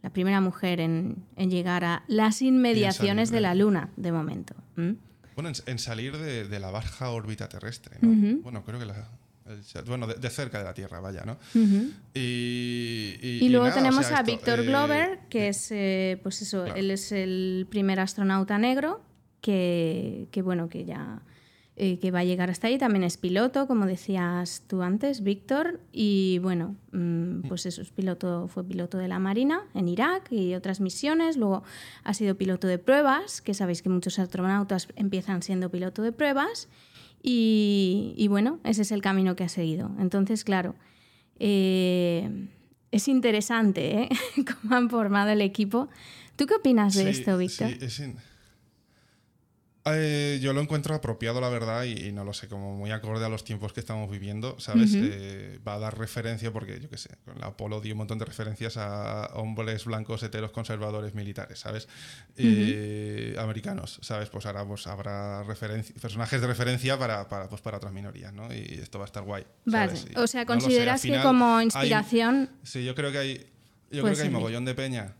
la 0.02 0.10
primera 0.10 0.40
mujer 0.40 0.80
en, 0.80 1.24
en 1.36 1.50
llegar 1.50 1.84
a 1.84 2.02
las 2.08 2.42
inmediaciones 2.42 3.30
de 3.30 3.40
la 3.40 3.54
Luna, 3.54 3.90
de 3.96 4.12
momento. 4.12 4.54
¿Mm? 4.76 4.92
Bueno, 5.36 5.48
en, 5.50 5.54
en 5.66 5.78
salir 5.78 6.18
de, 6.18 6.46
de 6.48 6.60
la 6.60 6.70
baja 6.70 7.10
órbita 7.10 7.48
terrestre, 7.48 7.96
¿no? 8.02 8.40
Bueno, 8.42 8.64
creo 8.64 8.78
que 8.78 8.86
la... 8.86 9.08
bueno, 9.86 10.06
de, 10.06 10.14
de 10.14 10.30
cerca 10.30 10.58
de 10.58 10.64
la 10.64 10.74
Tierra, 10.74 11.00
vaya, 11.00 11.24
¿no? 11.24 11.36
Y, 12.14 13.16
y- 13.22 13.38
Y 13.42 13.44
y 13.46 13.48
luego 13.48 13.66
nada, 13.66 13.76
o 13.76 13.82
tenemos 13.82 14.06
sea, 14.06 14.18
a 14.18 14.22
Víctor 14.22 14.60
eh, 14.60 14.66
Glover, 14.66 15.18
que 15.28 15.48
es, 15.48 15.70
eh, 15.70 16.18
pues 16.22 16.42
eso, 16.42 16.64
claro. 16.64 16.78
él 16.78 16.90
es 16.90 17.12
el 17.12 17.66
primer 17.70 18.00
astronauta 18.00 18.58
negro 18.58 19.02
que, 19.40 20.28
que, 20.30 20.42
bueno, 20.42 20.68
que 20.68 20.84
ya 20.84 21.22
eh, 21.74 21.98
que 21.98 22.10
va 22.10 22.18
a 22.20 22.24
llegar 22.24 22.50
hasta 22.50 22.66
ahí. 22.68 22.76
También 22.78 23.02
es 23.02 23.16
piloto, 23.16 23.66
como 23.66 23.86
decías 23.86 24.62
tú 24.68 24.82
antes, 24.82 25.22
Víctor. 25.22 25.80
Y 25.90 26.38
bueno, 26.40 26.76
mm, 26.92 27.48
pues 27.48 27.64
eso, 27.66 27.80
es 27.82 27.90
piloto, 27.90 28.46
fue 28.48 28.62
piloto 28.62 28.98
de 28.98 29.08
la 29.08 29.18
Marina 29.18 29.62
en 29.74 29.88
Irak 29.88 30.30
y 30.30 30.54
otras 30.54 30.80
misiones. 30.80 31.36
Luego 31.38 31.64
ha 32.04 32.12
sido 32.14 32.36
piloto 32.36 32.66
de 32.68 32.78
pruebas, 32.78 33.40
que 33.40 33.54
sabéis 33.54 33.80
que 33.82 33.88
muchos 33.88 34.18
astronautas 34.18 34.86
empiezan 34.96 35.42
siendo 35.42 35.70
piloto 35.70 36.02
de 36.02 36.12
pruebas. 36.12 36.68
Y, 37.22 38.14
y 38.16 38.28
bueno, 38.28 38.58
ese 38.64 38.82
es 38.82 38.90
el 38.92 39.00
camino 39.02 39.36
que 39.36 39.44
ha 39.44 39.48
seguido. 39.48 39.90
Entonces, 39.98 40.42
claro, 40.44 40.74
eh, 41.38 42.48
es 42.90 43.08
interesante 43.08 44.02
¿eh? 44.02 44.08
cómo 44.62 44.74
han 44.76 44.90
formado 44.90 45.30
el 45.30 45.40
equipo. 45.40 45.88
¿Tú 46.36 46.46
qué 46.46 46.54
opinas 46.54 46.94
de 46.94 47.02
Sí, 47.04 47.08
esto, 47.20 47.38
Víctor? 47.38 47.70
sí, 47.70 47.78
es 47.80 48.00
in- 48.00 48.16
Eh, 49.84 50.38
yo 50.40 50.52
lo 50.52 50.60
encuentro 50.60 50.94
apropiado, 50.94 51.40
la 51.40 51.48
verdad, 51.48 51.82
y, 51.82 52.06
y 52.06 52.12
no 52.12 52.22
lo 52.24 52.32
sé, 52.32 52.46
como 52.46 52.76
muy 52.76 52.92
acorde 52.92 53.24
a 53.24 53.28
los 53.28 53.42
tiempos 53.42 53.72
que 53.72 53.80
estamos 53.80 54.08
viviendo, 54.08 54.54
¿sabes? 54.60 54.92
Eh, 54.94 55.58
va 55.66 55.74
a 55.74 55.78
dar 55.80 55.98
referencia, 55.98 56.52
porque 56.52 56.78
yo 56.78 56.88
qué 56.88 56.96
sé, 56.96 57.10
con 57.24 57.36
la 57.40 57.46
Apolo 57.48 57.80
dio 57.80 57.94
un 57.94 57.98
montón 57.98 58.18
de 58.20 58.24
referencias 58.24 58.76
a 58.76 59.30
hombres 59.34 59.84
blancos, 59.84 60.22
heteros, 60.22 60.52
conservadores, 60.52 61.14
militares, 61.14 61.58
¿sabes? 61.58 61.88
Eh, 62.36 63.34
Americanos, 63.38 63.98
¿sabes? 64.02 64.28
Pues 64.28 64.46
ahora 64.46 64.64
pues, 64.64 64.86
habrá 64.86 65.44
personajes 66.00 66.40
de 66.40 66.46
referencia 66.46 66.96
para, 66.98 67.28
para, 67.28 67.48
pues, 67.48 67.60
para 67.60 67.78
otras 67.78 67.92
minorías, 67.92 68.32
¿no? 68.32 68.54
Y 68.54 68.78
esto 68.80 68.98
va 68.98 69.04
a 69.04 69.06
estar 69.06 69.24
guay. 69.24 69.44
Vale, 69.64 69.94
o 70.16 70.26
sea, 70.28 70.42
no 70.42 70.46
consideras 70.46 71.02
final 71.02 71.20
que 71.20 71.26
como 71.26 71.56
hay- 71.56 71.64
inspiración... 71.66 72.50
Sí, 72.62 72.84
yo 72.84 72.94
creo 72.94 73.10
que 73.10 73.18
hay, 73.18 73.34
yo 73.90 74.02
Puede 74.02 74.14
creo 74.14 74.14
que 74.14 74.22
hay 74.22 74.30
mogollón 74.30 74.64
de 74.64 74.74
peña 74.74 75.14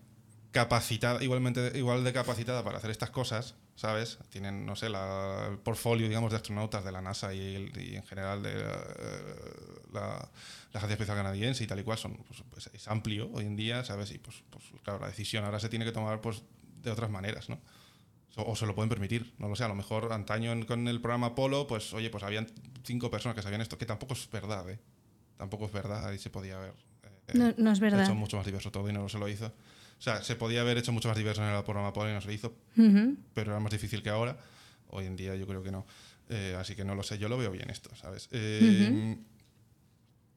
capacitada, 0.52 1.22
igualmente, 1.25 1.72
igual 1.75 2.05
de 2.05 2.12
capacitada 2.12 2.62
para 2.62 2.79
hacer 2.79 2.90
estas 2.90 3.11
cosas, 3.11 3.55
¿sabes? 3.74 4.18
Tienen, 4.30 4.64
no 4.66 4.76
sé, 4.76 4.88
la- 4.88 5.48
el 5.50 5.58
portfolio, 5.58 6.06
digamos, 6.08 6.30
de 6.30 6.37
astronautas 6.37 6.85
de 6.85 6.92
la 6.92 7.00
NASA 7.02 7.32
y, 7.35 7.54
el- 7.56 7.76
y 7.82 7.96
en 7.96 8.02
general 8.04 8.42
de 8.42 8.54
la, 8.54 8.85
la- 9.92 10.30
la 10.72 10.78
Agencia 10.78 10.94
Espacial 10.94 11.16
Canadiense 11.16 11.64
y 11.64 11.66
tal 11.66 11.80
y 11.80 11.82
cual, 11.85 11.98
son, 11.98 12.14
pues, 12.26 12.42
pues, 12.50 12.70
es 12.72 12.88
amplio 12.88 13.30
hoy 13.32 13.44
en 13.46 13.56
día, 13.56 13.85
¿sabes? 13.85 14.11
Y 14.12 14.18
pues, 14.18 14.42
pues, 14.50 14.64
claro, 14.82 15.00
la 15.00 15.08
decisión 15.08 15.44
ahora 15.44 15.61
se 15.61 15.68
tiene 15.68 15.85
que 15.85 15.92
tomar 15.92 16.20
pues, 16.20 16.42
de 16.82 16.90
otras 16.90 17.11
maneras, 17.11 17.48
¿no? 17.48 17.61
O, 18.37 18.52
o 18.52 18.56
se 18.56 18.64
lo 18.66 18.74
pueden 18.74 18.88
permitir, 18.88 19.35
no 19.38 19.48
lo 19.48 19.56
sé, 19.56 19.64
a 19.64 19.68
lo 19.68 19.74
mejor 19.74 20.12
antaño 20.12 20.52
en- 20.52 20.64
con 20.64 20.88
el 20.88 21.00
programa 21.00 21.28
Apolo, 21.28 21.66
pues 21.66 21.92
oye, 21.92 22.08
pues 22.11 22.24
habían 22.24 22.46
cinco 22.85 23.11
personas 23.11 23.37
que 23.37 23.42
sabían 23.42 23.61
esto, 23.61 23.76
que 23.78 23.87
tampoco 23.87 24.14
es 24.14 24.30
verdad, 24.30 24.68
¿eh? 24.70 24.78
Tampoco 25.37 25.66
es 25.66 25.72
verdad, 25.72 26.06
ahí 26.08 26.18
se 26.18 26.30
podía 26.30 26.56
haber 26.56 26.72
eh, 27.28 27.35
No, 27.35 27.52
no 27.58 27.72
es 27.72 27.80
verdad. 27.80 28.02
hecho 28.04 28.14
mucho 28.14 28.37
más 28.37 28.46
diverso 28.46 28.70
todo 28.70 28.88
y 28.88 28.92
no 28.92 29.08
se 29.08 29.18
lo 29.18 29.28
hizo. 29.28 29.52
O 30.02 30.04
sea, 30.04 30.20
se 30.24 30.34
podía 30.34 30.62
haber 30.62 30.78
hecho 30.78 30.90
mucho 30.90 31.06
más 31.06 31.16
diverso 31.16 31.42
en 31.48 31.54
el 31.54 31.62
programa 31.62 31.90
Apolo 31.90 32.10
y 32.10 32.12
no 32.12 32.20
se 32.20 32.32
hizo, 32.32 32.52
pero 33.34 33.52
era 33.52 33.60
más 33.60 33.70
difícil 33.70 34.02
que 34.02 34.08
ahora. 34.10 34.36
Hoy 34.88 35.06
en 35.06 35.14
día 35.14 35.36
yo 35.36 35.46
creo 35.46 35.62
que 35.62 35.70
no. 35.70 35.86
Eh, 36.28 36.56
así 36.58 36.74
que 36.74 36.84
no 36.84 36.96
lo 36.96 37.04
sé, 37.04 37.18
yo 37.18 37.28
lo 37.28 37.38
veo 37.38 37.52
bien 37.52 37.70
esto, 37.70 37.88
¿sabes? 37.94 38.28
Eh, 38.32 39.16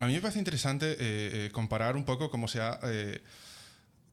A 0.02 0.06
mí 0.06 0.14
me 0.14 0.22
parece 0.22 0.38
interesante 0.38 0.92
eh, 0.92 0.98
eh, 1.00 1.50
comparar 1.52 1.96
un 1.96 2.06
poco 2.06 2.30
cómo 2.30 2.48
se 2.48 2.62
ha... 2.62 2.80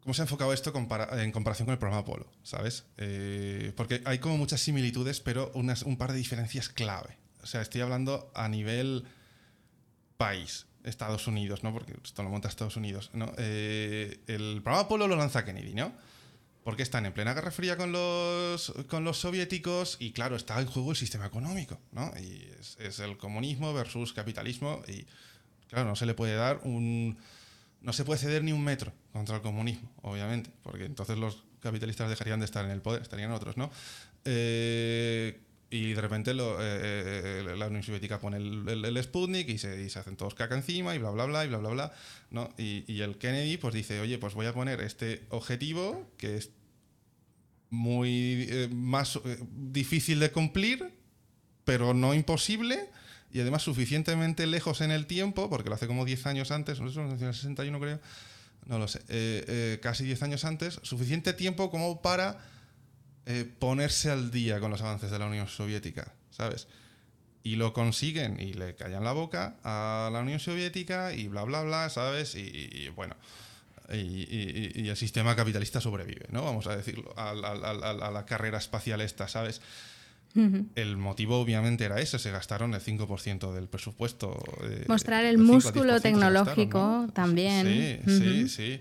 ¿Cómo 0.00 0.14
se 0.14 0.22
ha 0.22 0.24
enfocado 0.24 0.54
esto 0.54 0.72
compara- 0.72 1.22
en 1.22 1.30
comparación 1.32 1.66
con 1.66 1.74
el 1.74 1.78
programa 1.78 2.00
Apolo? 2.00 2.32
¿Sabes? 2.42 2.86
Porque 3.76 4.00
hay 4.06 4.20
como 4.20 4.38
muchas 4.38 4.62
similitudes, 4.62 5.20
pero 5.20 5.52
unas, 5.54 5.82
un 5.82 5.98
par 5.98 6.12
de 6.12 6.18
diferencias 6.18 6.70
clave. 6.70 7.18
O 7.42 7.46
sea, 7.46 7.60
estoy 7.60 7.82
hablando 7.82 8.32
a 8.34 8.48
nivel 8.48 9.04
país, 10.16 10.64
Estados 10.84 11.26
Unidos, 11.26 11.62
¿no? 11.62 11.72
Porque 11.72 11.94
esto 12.02 12.22
lo 12.22 12.30
monta 12.30 12.48
Estados 12.48 12.76
Unidos, 12.76 13.10
¿no? 13.12 13.32
Eh, 13.38 14.20
el 14.26 14.60
programa 14.62 14.80
Apolo 14.80 15.08
lo 15.08 15.16
lanza 15.16 15.44
Kennedy, 15.44 15.74
¿no? 15.74 15.92
Porque 16.64 16.82
están 16.82 17.06
en 17.06 17.12
plena 17.12 17.34
Guerra 17.34 17.50
Fría 17.50 17.76
con 17.76 17.92
los, 17.92 18.72
con 18.88 19.04
los 19.04 19.18
soviéticos 19.18 19.96
y, 20.00 20.12
claro, 20.12 20.36
está 20.36 20.60
en 20.60 20.66
juego 20.66 20.90
el 20.90 20.96
sistema 20.96 21.26
económico, 21.26 21.78
¿no? 21.92 22.12
Y 22.18 22.48
es, 22.60 22.76
es 22.78 23.00
el 23.00 23.16
comunismo 23.16 23.72
versus 23.74 24.12
capitalismo 24.12 24.82
y, 24.86 25.06
claro, 25.68 25.88
no 25.88 25.96
se 25.96 26.06
le 26.06 26.14
puede 26.14 26.34
dar 26.34 26.60
un... 26.64 27.18
No 27.80 27.92
se 27.92 28.04
puede 28.04 28.20
ceder 28.20 28.44
ni 28.44 28.52
un 28.52 28.62
metro 28.62 28.92
contra 29.12 29.36
el 29.36 29.42
comunismo, 29.42 29.90
obviamente, 30.02 30.52
porque 30.62 30.84
entonces 30.84 31.18
los 31.18 31.42
capitalistas 31.58 32.08
dejarían 32.08 32.38
de 32.38 32.44
estar 32.44 32.64
en 32.64 32.70
el 32.70 32.80
poder, 32.80 33.02
estarían 33.02 33.32
otros, 33.32 33.56
¿no? 33.56 33.72
Eh, 34.24 35.40
y 35.72 35.94
de 35.94 36.00
repente 36.00 36.34
lo- 36.34 36.60
eh, 36.60 37.40
eh, 37.44 37.54
la 37.56 37.66
Unión 37.66 37.82
Soviética 37.82 38.20
pone 38.20 38.36
el, 38.36 38.68
el- 38.68 39.02
Sputnik 39.02 39.48
y 39.48 39.58
se, 39.58 39.86
hacen 39.98 40.16
todos 40.16 40.34
caca 40.34 40.54
encima 40.54 40.94
y 40.94 40.98
bla, 40.98 41.10
bla, 41.10 41.24
bla, 41.24 41.44
y 41.44 41.48
bla, 41.48 41.58
bla, 41.58 41.70
bla, 41.70 41.92
¿no? 42.30 42.52
Y, 42.58 42.84
y 42.86 43.00
el 43.00 43.16
Kennedy 43.16 43.56
pues 43.56 43.74
dice, 43.74 43.98
oye, 44.00 44.18
pues 44.18 44.34
voy 44.34 44.46
a 44.46 44.52
poner 44.52 44.80
este 44.82 45.22
objetivo 45.30 46.08
que 46.18 46.36
es 46.36 46.50
muy 47.70 48.46
eh, 48.50 48.68
más 48.72 49.16
eh, 49.24 49.38
difícil 49.50 50.20
de 50.20 50.30
cumplir, 50.30 50.92
pero 51.64 51.94
no 51.94 52.12
imposible, 52.14 52.90
y 53.32 53.40
además 53.40 53.62
suficientemente 53.62 54.46
lejos 54.46 54.80
en 54.82 54.90
el 54.90 55.06
tiempo, 55.06 55.48
porque 55.48 55.70
lo 55.70 55.74
hace 55.76 55.86
como 55.86 56.04
10 56.04 56.26
años 56.26 56.50
antes, 56.50 56.80
no 56.80 56.90
sé, 56.90 57.00
en 57.00 57.10
el 57.12 57.18
61 57.34 57.80
creo, 57.80 58.00
no 58.66 58.78
lo 58.78 58.88
sé, 58.88 58.98
eh, 59.08 59.44
eh, 59.48 59.78
casi 59.82 60.04
10 60.04 60.22
años 60.22 60.44
antes, 60.44 60.80
suficiente 60.82 61.32
tiempo 61.32 61.70
como 61.70 62.02
para 62.02 62.44
eh, 63.26 63.50
ponerse 63.58 64.10
al 64.10 64.30
día 64.30 64.60
con 64.60 64.70
los 64.70 64.80
avances 64.82 65.10
de 65.10 65.18
la 65.18 65.26
Unión 65.26 65.48
Soviética, 65.48 66.12
¿sabes? 66.30 66.66
Y 67.44 67.56
lo 67.56 67.72
consiguen 67.72 68.38
y 68.40 68.52
le 68.52 68.74
callan 68.76 69.02
la 69.04 69.12
boca 69.12 69.56
a 69.64 70.10
la 70.12 70.20
Unión 70.20 70.38
Soviética 70.40 71.12
y 71.14 71.28
bla, 71.28 71.42
bla, 71.44 71.62
bla, 71.62 71.88
¿sabes? 71.90 72.34
Y, 72.36 72.40
y- 72.40 72.88
bueno, 72.94 73.16
y, 73.92 73.96
y- 73.96 74.72
y 74.74 74.88
el 74.88 74.96
sistema 74.96 75.34
capitalista 75.36 75.80
sobrevive, 75.80 76.26
¿no? 76.30 76.44
Vamos 76.44 76.66
a 76.68 76.76
decirlo, 76.76 77.12
a, 77.16 77.34
la- 77.34 77.50
a 77.52 77.74
la- 77.74 78.06
a 78.06 78.10
la 78.10 78.24
carrera 78.26 78.58
espacial 78.58 79.00
esta, 79.00 79.26
¿sabes? 79.28 79.60
El 80.76 80.96
motivo 80.96 81.38
obviamente 81.38 81.84
era 81.84 82.00
ese, 82.00 82.18
se 82.18 82.30
gastaron 82.30 82.72
el 82.72 82.80
5% 82.80 83.52
del 83.52 83.68
presupuesto. 83.68 84.42
eh, 84.62 84.86
Mostrar 84.88 85.24
el 85.26 85.36
del 85.36 85.46
5 85.46 85.56
al 85.68 85.74
músculo 85.74 85.94
10% 85.94 86.00
se 86.00 86.10
gastaron, 86.10 86.20
tecnológico 86.54 86.78
¿no? 86.78 87.12
también. 87.12 88.00
Sí, 88.06 88.18
sí, 88.18 88.38
Ujú. 88.40 88.48
sí. 88.48 88.80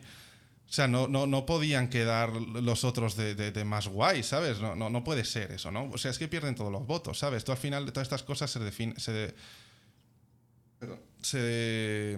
O 0.72 0.74
sea, 0.74 0.88
no, 0.88 1.10
no, 1.10 1.28
no 1.28 1.46
podían 1.46 1.90
quedar 1.90 2.32
los 2.34 2.86
otros 2.86 3.18
de, 3.18 3.36
de- 3.36 3.66
más 3.66 3.90
guay, 3.90 4.24
¿sabes? 4.24 4.62
No, 4.62 4.74
no, 4.74 4.90
no 4.90 5.04
puede 5.04 5.26
ser 5.26 5.52
eso, 5.52 5.70
¿no? 5.70 5.90
O 5.92 5.98
sea, 5.98 6.12
es 6.12 6.18
que 6.18 6.30
pierden 6.30 6.56
todos 6.56 6.72
los 6.72 6.88
votos, 6.88 7.20
¿sabes? 7.20 7.44
Tú 7.44 7.52
al 7.52 7.58
final 7.58 7.86
todas 7.92 8.06
estas 8.06 8.24
cosas 8.24 8.50
se 8.50 8.60
define, 8.60 8.98
se, 8.98 9.36
se, 11.22 12.18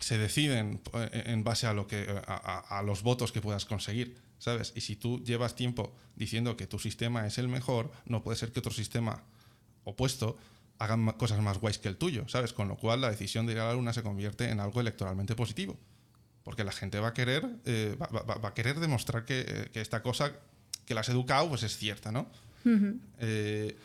se 0.00 0.18
deciden 0.18 0.80
en 1.12 1.44
base 1.44 1.66
a 1.66 1.72
lo 1.72 1.86
que 1.86 2.06
a, 2.26 2.34
a- 2.34 2.78
a 2.78 2.82
los 2.82 3.02
votos 3.02 3.32
que 3.32 3.40
puedas 3.40 3.64
conseguir, 3.64 4.20
¿sabes? 4.38 4.72
Y 4.76 4.82
si 4.82 4.96
tú 4.96 5.22
llevas 5.24 5.54
tiempo 5.54 5.94
diciendo 6.14 6.56
que 6.56 6.66
tu 6.66 6.78
sistema 6.78 7.26
es 7.26 7.38
el 7.38 7.48
mejor, 7.48 7.90
no 8.04 8.22
puede 8.22 8.36
ser 8.38 8.52
que 8.52 8.60
otro 8.60 8.72
sistema 8.72 9.22
opuesto 9.84 10.36
hagan 10.78 11.06
cosas 11.12 11.40
más 11.40 11.58
guays 11.58 11.78
que 11.78 11.88
el 11.88 11.96
tuyo, 11.96 12.28
¿sabes? 12.28 12.52
Con 12.52 12.68
lo 12.68 12.76
cual 12.76 13.00
la 13.00 13.10
decisión 13.10 13.46
de 13.46 13.52
ir 13.54 13.60
a 13.60 13.68
la 13.68 13.72
luna 13.72 13.94
se 13.94 14.02
convierte 14.02 14.50
en 14.50 14.60
algo 14.60 14.80
electoralmente 14.80 15.34
positivo. 15.34 15.78
Porque 16.46 16.62
la 16.62 16.70
gente 16.70 17.00
va 17.00 17.08
a 17.08 17.12
querer, 17.12 17.42
eh, 17.64 17.96
va, 18.00 18.06
va- 18.06 18.36
va 18.36 18.48
a 18.50 18.54
querer 18.54 18.78
demostrar 18.78 19.24
que, 19.24 19.40
eh, 19.46 19.68
que 19.72 19.80
esta 19.80 20.00
cosa 20.00 20.30
que 20.86 20.94
la 20.94 21.00
has 21.00 21.08
educado 21.08 21.48
pues 21.48 21.64
es 21.64 21.76
cierta, 21.76 22.12
¿no? 22.12 22.30
Eh, 23.18 23.76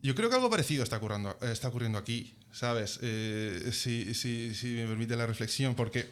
yo 0.00 0.14
creo 0.14 0.28
que 0.30 0.36
algo 0.36 0.48
parecido 0.48 0.84
está 0.84 0.98
ocurriendo, 0.98 1.36
está 1.42 1.66
ocurriendo 1.68 1.98
aquí, 1.98 2.34
¿sabes? 2.52 3.00
Eh, 3.02 3.70
si, 3.72 4.14
si- 4.14 4.54
si 4.54 4.68
me 4.68 4.86
permite 4.86 5.16
la 5.16 5.26
reflexión, 5.26 5.74
porque 5.74 6.08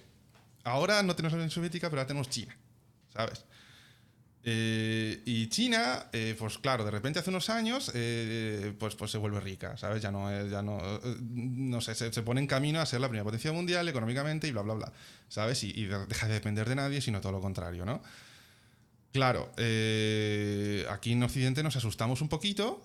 ahora 0.64 1.02
no 1.04 1.14
tenemos 1.14 1.32
la 1.34 1.36
Unión 1.38 1.50
Soviética, 1.50 1.88
pero 1.88 2.00
ahora 2.00 2.08
tenemos 2.08 2.28
China, 2.28 2.56
¿sabes? 3.14 3.44
Eh, 4.42 5.20
y 5.26 5.48
China, 5.48 6.06
eh, 6.14 6.34
pues 6.38 6.56
claro, 6.58 6.82
de 6.84 6.90
repente 6.90 7.18
hace 7.18 7.28
unos 7.28 7.50
años, 7.50 7.90
eh, 7.94 8.72
pues, 8.78 8.94
pues 8.94 9.10
se 9.10 9.18
vuelve 9.18 9.38
rica, 9.40 9.76
¿sabes? 9.76 10.00
Ya 10.02 10.10
no, 10.10 10.30
ya 10.48 10.62
no, 10.62 10.80
no 11.30 11.80
sé, 11.82 11.94
se, 11.94 12.10
pone 12.22 12.40
en 12.40 12.46
camino 12.46 12.80
a 12.80 12.86
ser 12.86 13.00
la 13.02 13.08
primera 13.08 13.24
potencia 13.24 13.52
mundial 13.52 13.86
económicamente 13.88 14.48
y 14.48 14.52
bla, 14.52 14.62
bla, 14.62 14.74
bla, 14.74 14.92
¿sabes? 15.28 15.62
Y, 15.64 15.72
y 15.78 15.84
de- 15.84 16.06
deja 16.06 16.26
de 16.26 16.34
depender 16.34 16.68
de 16.68 16.74
nadie, 16.74 17.02
sino 17.02 17.20
todo 17.20 17.32
lo 17.32 17.40
contrario, 17.42 17.84
¿no? 17.84 18.02
Claro, 19.12 19.50
aquí 19.56 21.12
en 21.12 21.22
Occidente 21.22 21.62
nos 21.62 21.76
asustamos 21.76 22.22
un 22.22 22.28
poquito 22.28 22.82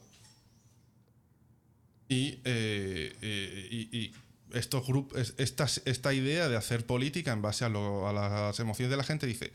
y, 2.09 2.39
y- 2.45 3.89
y 3.91 4.13
estos 4.53 4.85
grup- 4.87 5.15
es- 5.15 5.33
esta, 5.37 5.67
esta 5.85 6.13
idea 6.13 6.47
de 6.49 6.57
hacer 6.57 6.85
política 6.85 7.31
en 7.31 7.41
base 7.41 7.65
a, 7.65 7.69
lo- 7.69 8.07
a 8.07 8.13
las 8.13 8.59
emociones 8.59 8.91
de 8.91 8.97
la 8.97 9.03
gente 9.03 9.25
dice, 9.27 9.51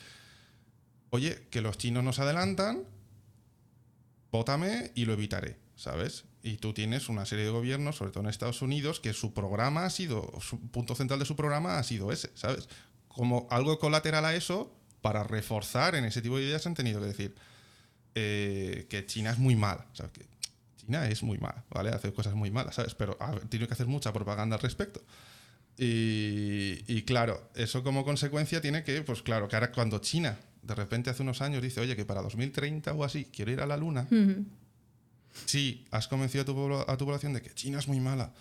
oye, 1.11 1.47
que 1.51 1.61
los 1.61 1.77
chinos 1.77 2.03
nos 2.03 2.19
adelantan, 2.19 2.85
vótame 4.31 4.93
y 4.95 5.05
lo 5.05 5.13
evitaré, 5.13 5.59
¿sabes? 5.77 6.25
Y 6.43 6.57
tú 6.57 6.73
tienes 6.73 7.09
una 7.09 7.27
serie 7.27 7.45
de 7.45 7.51
gobiernos, 7.51 7.97
sobre 7.97 8.13
todo 8.13 8.23
en 8.23 8.31
Estados 8.31 8.63
Unidos, 8.63 9.01
que 9.01 9.13
su 9.13 9.35
programa 9.35 9.85
ha 9.85 9.91
sido, 9.91 10.33
su 10.41 10.61
punto 10.71 10.95
central 10.95 11.19
de 11.19 11.27
su 11.27 11.37
programa 11.37 11.79
ha 11.79 11.83
sido 11.83 12.13
ese, 12.13 12.31
¿sabes? 12.35 12.69
Como 13.09 13.47
algo 13.51 13.79
colateral 13.79 14.25
a 14.25 14.35
eso, 14.35 14.75
para 15.03 15.25
reforzar 15.25 15.95
en 15.95 16.05
ese 16.05 16.23
tipo 16.23 16.37
de 16.37 16.45
ideas 16.45 16.67
han 16.67 16.75
tenido 16.75 17.01
que 17.01 17.07
decir 17.07 17.35
eh, 18.15 18.87
que 18.89 19.07
China 19.07 19.31
es 19.31 19.39
muy 19.39 19.57
mala, 19.57 19.87
que 20.13 20.27
China 20.77 21.09
es 21.09 21.23
muy 21.23 21.39
mala, 21.39 21.65
¿vale? 21.71 21.91
Hace 21.91 22.13
cosas 22.13 22.35
muy 22.35 22.51
malas, 22.51 22.75
¿sabes? 22.75 22.95
Pero 22.95 23.17
a 23.21 23.33
ver, 23.33 23.49
tiene 23.49 23.67
que 23.67 23.75
hacer 23.75 23.87
mucha 23.87 24.13
propaganda 24.13 24.57
al 24.57 24.63
respecto. 24.63 25.03
Y, 25.79 26.85
y 26.87 27.03
claro, 27.03 27.51
eso 27.55 27.83
como 27.83 28.05
consecuencia 28.05 28.61
tiene 28.61 28.85
que, 28.85 29.01
pues 29.03 29.23
claro, 29.23 29.49
que 29.49 29.57
ahora 29.57 29.73
cuando 29.73 29.99
China 29.99 30.39
de 30.63 30.75
repente 30.75 31.11
hace 31.11 31.23
unos 31.23 31.41
años 31.43 31.63
dice, 31.63 31.81
oye, 31.81 31.97
que 31.97 32.05
para 32.05 32.23
2030 32.23 32.93
o 32.93 33.05
así 33.05 33.25
quiero 33.27 33.51
ir 33.53 33.61
a 33.61 33.67
la 33.67 33.77
Luna, 33.77 34.07
Ujú. 34.11 34.45
si 35.47 35.85
has 35.91 36.09
convencido 36.09 36.43
a 36.43 36.45
tu, 36.45 36.75
a 36.93 36.97
tu 36.97 37.05
población 37.05 37.33
de 37.33 37.43
que 37.43 37.55
China 37.55 37.79
es 37.79 37.89
muy 37.89 38.01
mala 38.01 38.33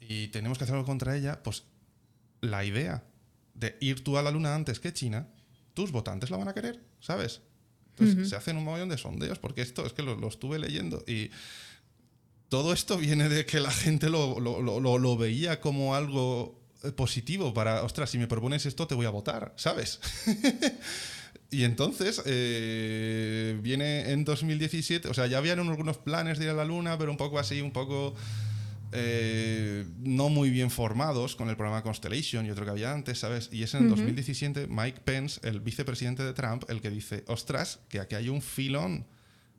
y 0.00 0.28
tenemos 0.28 0.58
que 0.58 0.64
hacer 0.64 0.74
algo 0.74 0.86
contra 0.86 1.16
ella, 1.16 1.42
pues 1.42 1.64
la 2.40 2.64
idea 2.64 3.04
de 3.54 3.76
ir 3.80 4.02
tú 4.04 4.16
a 4.18 4.22
la 4.22 4.30
Luna 4.30 4.54
antes 4.54 4.80
que 4.80 4.92
China, 4.92 5.28
tus 5.74 5.90
votantes 5.92 6.30
la 6.30 6.36
van 6.36 6.48
a 6.48 6.54
querer, 6.54 6.80
¿sabes? 7.00 7.40
Entonces 7.96 8.28
se 8.28 8.36
hacen 8.36 8.56
un 8.56 8.64
montón 8.64 8.88
de 8.88 8.96
sondeos, 8.98 9.40
porque 9.40 9.60
esto 9.60 9.84
es 9.84 9.92
que 9.92 10.02
lo, 10.02 10.14
lo 10.16 10.28
estuve 10.28 10.58
leyendo 10.60 11.02
y 11.08 11.30
todo 12.48 12.72
esto 12.72 12.96
viene 12.96 13.28
de 13.28 13.44
que 13.44 13.58
la 13.60 13.72
gente 13.72 14.08
lo, 14.08 14.38
lo- 14.38 14.62
lo- 14.62 14.78
lo- 14.80 14.98
lo 14.98 15.16
veía 15.16 15.60
como 15.60 15.96
algo 15.96 16.60
eh, 16.84 16.92
positivo 16.92 17.52
para, 17.52 17.82
ostras, 17.82 18.08
si 18.10 18.18
me 18.18 18.28
propones 18.28 18.66
esto 18.66 18.86
te 18.86 18.94
voy 18.94 19.04
a 19.06 19.10
votar, 19.10 19.52
¿sabes? 19.56 19.98
Y 21.50 21.64
entonces 21.64 22.22
eh, 22.26 23.58
viene 23.62 24.10
en 24.10 24.24
2017, 24.24 25.08
o 25.08 25.14
sea, 25.14 25.26
ya 25.26 25.38
habían 25.38 25.58
algunos 25.60 25.96
planes 25.96 26.38
de 26.38 26.44
ir 26.44 26.50
a 26.50 26.54
la 26.54 26.64
Luna, 26.64 26.98
pero 26.98 27.10
un 27.10 27.16
poco 27.16 27.38
así, 27.38 27.62
un 27.62 27.70
poco 27.70 28.14
eh, 28.92 29.86
no 30.00 30.28
muy 30.28 30.50
bien 30.50 30.70
formados 30.70 31.36
con 31.36 31.48
el 31.48 31.56
programa 31.56 31.82
Constellation 31.82 32.44
y 32.44 32.50
otro 32.50 32.66
que 32.66 32.70
había 32.70 32.92
antes, 32.92 33.18
¿sabes? 33.18 33.48
Y 33.50 33.62
es 33.62 33.74
en 33.74 33.84
el 33.84 33.90
2017 33.90 34.66
Mike 34.68 35.00
Pence, 35.04 35.40
el 35.42 35.60
vicepresidente 35.60 36.22
de 36.22 36.34
Trump, 36.34 36.64
el 36.68 36.82
que 36.82 36.90
dice, 36.90 37.24
ostras, 37.28 37.80
que 37.88 38.00
aquí 38.00 38.14
hay 38.14 38.28
un 38.28 38.42
filón 38.42 39.06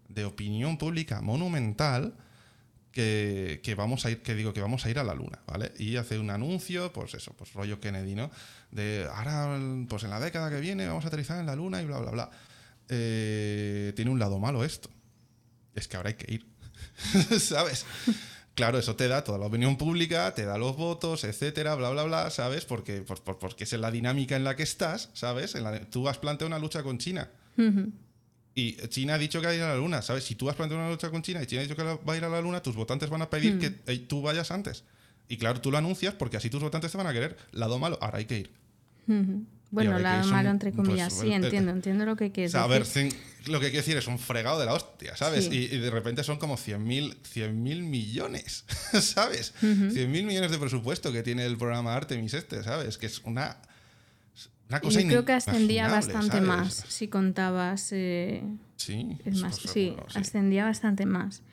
de 0.09 0.25
opinión 0.25 0.77
pública 0.77 1.21
monumental 1.21 2.15
que, 2.91 3.59
que 3.63 3.75
vamos 3.75 4.05
a 4.05 4.11
ir, 4.11 4.21
que 4.21 4.33
digo 4.35 4.51
que 4.53 4.61
vamos 4.61 4.85
a 4.85 4.89
ir 4.89 4.99
a 4.99 5.03
la 5.03 5.13
luna, 5.13 5.39
¿vale? 5.47 5.71
Y 5.77 5.95
hace 5.97 6.17
un 6.19 6.29
anuncio, 6.29 6.91
pues 6.93 7.13
eso, 7.13 7.33
pues 7.33 7.53
rollo 7.53 7.79
Kennedy, 7.79 8.15
¿no? 8.15 8.31
De 8.71 9.07
ahora, 9.13 9.59
pues 9.87 10.03
en 10.03 10.09
la 10.09 10.19
década 10.19 10.49
que 10.49 10.59
viene 10.59 10.87
vamos 10.87 11.05
a 11.05 11.07
aterrizar 11.07 11.39
en 11.39 11.45
la 11.45 11.55
luna 11.55 11.81
y 11.81 11.85
bla, 11.85 11.99
bla, 11.99 12.11
bla. 12.11 12.29
Eh, 12.89 13.93
tiene 13.95 14.11
un 14.11 14.19
lado 14.19 14.39
malo 14.39 14.63
esto. 14.63 14.89
Es 15.75 15.87
que 15.87 15.97
ahora 15.97 16.09
hay 16.09 16.15
que 16.15 16.33
ir. 16.33 16.45
¿Sabes? 17.39 17.85
Claro, 18.55 18.77
eso 18.79 18.95
te 18.95 19.07
da 19.07 19.23
toda 19.23 19.37
la 19.37 19.45
opinión 19.45 19.77
pública, 19.77 20.33
te 20.33 20.43
da 20.43 20.57
los 20.57 20.75
votos, 20.75 21.23
etcétera, 21.23 21.75
bla, 21.75 21.91
bla, 21.91 22.03
bla, 22.03 22.29
¿sabes? 22.29 22.65
Porque, 22.65 23.01
pues, 23.03 23.21
por- 23.21 23.39
porque 23.39 23.63
es 23.63 23.71
la 23.73 23.89
dinámica 23.91 24.35
en 24.35 24.43
la 24.43 24.55
que 24.55 24.63
estás, 24.63 25.09
¿sabes? 25.13 25.55
En 25.55 25.63
la- 25.63 25.79
tú 25.89 26.09
has 26.09 26.17
planteado 26.17 26.47
una 26.47 26.59
lucha 26.59 26.83
con 26.83 26.97
China. 26.97 27.29
Y 28.59 28.77
China 28.89 29.13
ha 29.13 29.17
dicho 29.17 29.39
que 29.39 29.47
va 29.47 29.53
a 29.53 29.55
ir 29.55 29.61
a 29.61 29.69
la 29.69 29.75
luna, 29.77 30.01
¿sabes? 30.01 30.23
Si 30.25 30.35
tú 30.35 30.49
has 30.49 30.55
planteado 30.55 30.83
una 30.83 30.91
lucha 30.91 31.09
con 31.09 31.21
China 31.21 31.41
y 31.41 31.45
China 31.45 31.61
ha 31.61 31.63
dicho 31.63 31.75
que 31.75 31.83
va 31.83 32.13
a 32.13 32.17
ir 32.17 32.25
a 32.25 32.29
la 32.29 32.41
luna, 32.41 32.61
tus 32.61 32.75
votantes 32.75 33.09
van 33.09 33.21
a 33.21 33.29
pedir 33.29 33.55
Hmm. 33.55 33.59
que 33.59 33.73
eh, 33.87 33.99
tú 33.99 34.21
vayas 34.21 34.51
antes. 34.51 34.83
Y 35.29 35.37
claro, 35.37 35.61
tú 35.61 35.71
lo 35.71 35.77
anuncias 35.77 36.13
porque 36.13 36.37
así 36.37 36.49
tus 36.49 36.61
votantes 36.61 36.91
te 36.91 36.97
van 36.97 37.07
a 37.07 37.13
querer. 37.13 37.37
Lado 37.51 37.79
malo, 37.79 37.97
ahora 38.01 38.17
hay 38.17 38.25
que 38.25 38.39
ir. 38.39 38.51
Bueno, 39.71 39.97
lado 39.99 40.23
son, 40.23 40.31
malo 40.31 40.49
entre 40.49 40.71
pues, 40.71 40.87
comillas, 40.87 41.13
sí, 41.13 41.31
eh, 41.31 41.35
entiendo, 41.35 41.71
entiendo 41.71 42.05
lo 42.05 42.15
que 42.15 42.25
O 42.25 42.31
quieres 42.31 42.51
sea, 42.51 42.63
a 42.63 42.67
ver, 42.67 42.83
decir. 42.85 43.13
lo 43.45 43.59
que 43.59 43.67
quiero 43.67 43.77
decir 43.85 43.97
es 43.97 44.07
un 44.07 44.17
fregado 44.17 44.59
de 44.59 44.65
la 44.65 44.73
hostia, 44.73 45.15
¿sabes? 45.15 45.45
Sí. 45.45 45.69
Y, 45.71 45.75
y 45.75 45.79
de 45.79 45.91
repente 45.91 46.23
son 46.23 46.37
como 46.37 46.57
100.000 46.57 47.53
mil 47.53 47.83
millones, 47.83 48.65
¿sabes? 49.01 49.53
100.000 49.61 50.07
millones 50.23 50.51
de 50.51 50.57
presupuesto 50.57 51.11
que 51.11 51.21
tiene 51.23 51.45
el 51.45 51.57
programa 51.57 51.95
Artemis 51.95 52.33
este, 52.33 52.63
¿sabes? 52.63 52.97
Que 52.97 53.05
es 53.05 53.19
una, 53.25 53.57
una 54.69 54.79
cosa 54.81 55.01
Yo 55.01 55.07
creo 55.07 55.25
que 55.25 55.33
ascendía 55.33 55.87
bastante 55.87 56.27
¿sabes? 56.37 56.47
más 56.47 56.73
si 56.87 57.07
contabas. 57.07 57.89
eh, 57.91 58.43
Sí, 58.75 59.17
es 59.25 59.41
más, 59.41 59.57
sí, 59.57 59.89
bueno, 59.89 60.05
sí. 60.09 60.17
ascendía 60.19 60.63
bastante 60.65 61.05
más. 61.05 61.43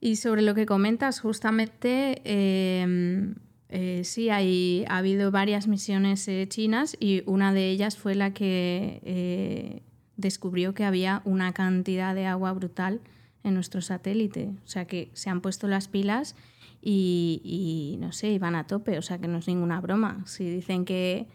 Y 0.00 0.16
sobre 0.16 0.40
lo 0.40 0.54
que 0.54 0.64
comentas, 0.64 1.20
justamente, 1.20 2.22
eh, 2.24 3.34
eh, 3.68 4.00
sí, 4.04 4.30
hay, 4.30 4.84
ha 4.88 4.96
habido 4.98 5.30
varias 5.30 5.68
misiones 5.68 6.26
eh, 6.26 6.46
chinas 6.48 6.96
y 6.98 7.22
una 7.26 7.52
de 7.52 7.68
ellas 7.70 7.98
fue 7.98 8.14
la 8.14 8.32
que 8.32 9.00
eh, 9.04 9.82
descubrió 10.16 10.72
que 10.72 10.84
había 10.84 11.20
una 11.26 11.52
cantidad 11.52 12.14
de 12.14 12.24
agua 12.26 12.52
brutal 12.52 13.00
en 13.44 13.54
nuestro 13.54 13.82
satélite. 13.82 14.50
O 14.64 14.68
sea 14.68 14.86
que 14.86 15.10
se 15.12 15.28
han 15.28 15.42
puesto 15.42 15.68
las 15.68 15.86
pilas 15.88 16.34
y, 16.80 17.42
y, 17.44 17.98
no 18.00 18.12
sé, 18.12 18.30
y 18.32 18.38
van 18.38 18.54
a 18.54 18.66
tope. 18.66 18.96
O 18.96 19.02
sea 19.02 19.18
que 19.18 19.28
no 19.28 19.36
es 19.38 19.46
ninguna 19.48 19.80
broma. 19.82 20.22
Si 20.26 20.48
dicen 20.48 20.84
que, 20.86 21.26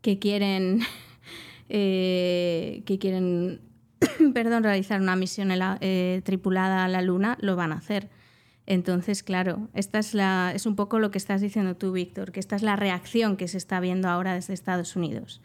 que 0.00 0.18
quieren. 0.18 0.80
eh, 1.68 2.82
que 2.84 2.98
quieren 2.98 3.60
perdón, 4.34 4.62
realizar 4.64 5.00
una 5.00 5.16
misión 5.16 5.56
la- 5.56 5.78
eh, 5.80 6.20
tripulada 6.24 6.84
a 6.84 6.88
la 6.88 7.02
Luna, 7.02 7.36
lo 7.40 7.56
van 7.56 7.72
a 7.72 7.76
hacer. 7.76 8.08
Entonces, 8.66 9.22
claro, 9.22 9.68
esta 9.74 9.98
es, 9.98 10.14
la, 10.14 10.52
es 10.54 10.64
un 10.66 10.76
poco 10.76 10.98
lo 10.98 11.10
que 11.10 11.18
estás 11.18 11.40
diciendo 11.40 11.76
tú, 11.76 11.92
Víctor, 11.92 12.30
que 12.30 12.40
esta 12.40 12.56
es 12.56 12.62
la 12.62 12.76
reacción 12.76 13.36
que 13.36 13.48
se 13.48 13.58
está 13.58 13.80
viendo 13.80 14.08
ahora 14.08 14.34
desde 14.34 14.54
Estados 14.54 14.94
Unidos. 14.96 15.40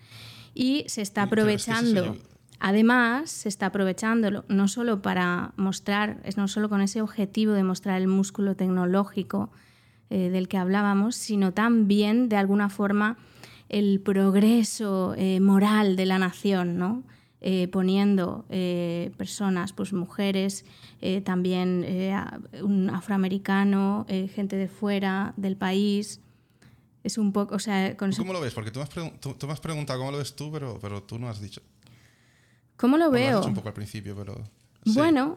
Y 0.53 0.85
se 0.87 1.01
está 1.01 1.23
aprovechando, 1.23 2.17
además, 2.59 3.31
se 3.31 3.49
está 3.49 3.67
aprovechando 3.67 4.45
no 4.47 4.67
solo 4.67 5.01
para 5.01 5.53
mostrar, 5.57 6.21
es 6.23 6.37
no 6.37 6.47
solo 6.47 6.69
con 6.69 6.81
ese 6.81 7.01
objetivo 7.01 7.53
de 7.53 7.63
mostrar 7.63 7.99
el 7.99 8.07
músculo 8.07 8.55
tecnológico 8.55 9.51
eh, 10.09 10.29
del 10.29 10.47
que 10.47 10.57
hablábamos, 10.57 11.15
sino 11.15 11.51
también, 11.51 12.29
de 12.29 12.37
alguna 12.37 12.69
forma, 12.69 13.17
el 13.79 13.99
progreso 13.99 15.13
eh, 15.17 15.39
moral 15.39 15.95
de 15.95 16.05
la 16.05 16.17
nación, 16.19 16.77
¿no? 16.77 17.03
Eh, 17.41 17.67
poniendo 17.67 18.45
eh, 18.49 19.11
personas, 19.17 19.73
pues 19.73 19.93
mujeres, 19.93 20.65
eh, 21.01 21.21
también 21.21 21.83
eh, 21.85 22.15
un 22.63 22.89
afroamericano, 22.89 24.05
eh, 24.09 24.27
gente 24.33 24.55
de 24.55 24.67
fuera 24.67 25.33
del 25.38 25.55
país. 25.57 26.21
Es 27.03 27.17
un 27.19 27.31
poco, 27.33 27.53
o 27.55 27.59
sea, 27.59 27.95
con 27.97 28.09
¿Tú 28.09 28.13
ese- 28.13 28.21
¿Cómo 28.21 28.33
lo 28.33 28.41
ves? 28.41 28.53
Porque 28.53 28.71
tú 28.71 28.79
me 28.79 28.83
has, 28.83 28.89
tú- 29.19 29.33
tú 29.38 29.45
me 29.45 29.53
has 29.53 29.59
preguntado 29.59 29.99
cómo 29.99 30.11
lo 30.11 30.17
ves 30.17 30.35
tú, 30.35 30.51
pero, 30.51 30.79
pero 30.81 31.03
tú 31.03 31.19
no 31.19 31.27
has 31.29 31.39
dicho. 31.39 31.61
¿Cómo 32.77 32.97
lo 32.97 33.09
Bueno, 33.09 33.25
lo 33.25 33.27
has 33.27 33.33
veo? 33.33 33.39
dicho 33.41 33.49
un 33.49 33.55
poco 33.55 33.67
al 33.67 33.73
principio, 33.75 34.15
pero. 34.15 34.35
sí. 34.85 34.93
Bueno, 34.95 35.35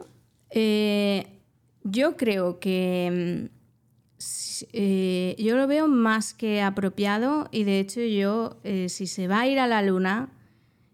yo 1.83 2.17
creo 2.17 2.59
que 2.59 3.49
mm, 3.51 3.58
eh, 4.73 5.35
yo 5.39 5.55
lo 5.55 5.67
veo 5.67 5.87
más 5.87 6.33
que 6.33 6.61
apropiado 6.61 7.47
y 7.51 7.63
de 7.63 7.79
hecho 7.79 8.01
yo, 8.01 8.57
eh, 8.63 8.89
si 8.89 9.07
se 9.07 9.27
va 9.27 9.41
a 9.41 9.47
ir 9.47 9.59
a 9.59 9.67
la 9.67 9.81
luna 9.81 10.29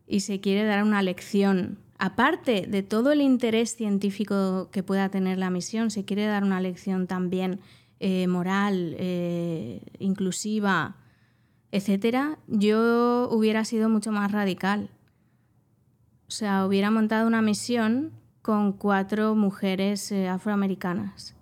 y 0.08 0.20
se 0.20 0.40
quiere 0.40 0.64
dar 0.64 0.84
una 0.84 1.02
lección, 1.02 1.80
aparte 1.98 2.68
de 2.68 2.84
todo 2.84 3.12
el 3.12 3.22
interés 3.22 3.76
científico 3.76 4.70
que 4.72 4.84
pueda 4.84 5.10
tener 5.10 5.40
la 5.40 5.50
misión, 5.50 5.90
se 5.90 6.06
quiere 6.06 6.26
dar 6.26 6.44
una 6.44 6.62
lección 6.62 7.08
también 7.08 7.60
eh, 8.00 8.28
moral, 8.28 8.96
inclusiva, 9.98 10.98
etcétera, 11.72 12.38
yo 12.48 13.30
hubiera 13.32 13.66
sido 13.66 13.90
mucho 13.90 14.12
más 14.12 14.32
radical. 14.32 14.90
O 16.28 16.32
sea, 16.32 16.66
hubiera 16.66 16.92
montado 16.92 17.28
una 17.28 17.42
misión 17.42 18.12
con 18.42 18.74
cuatro 18.74 19.34
mujeres 19.36 20.12
afroamericanas 20.12 21.36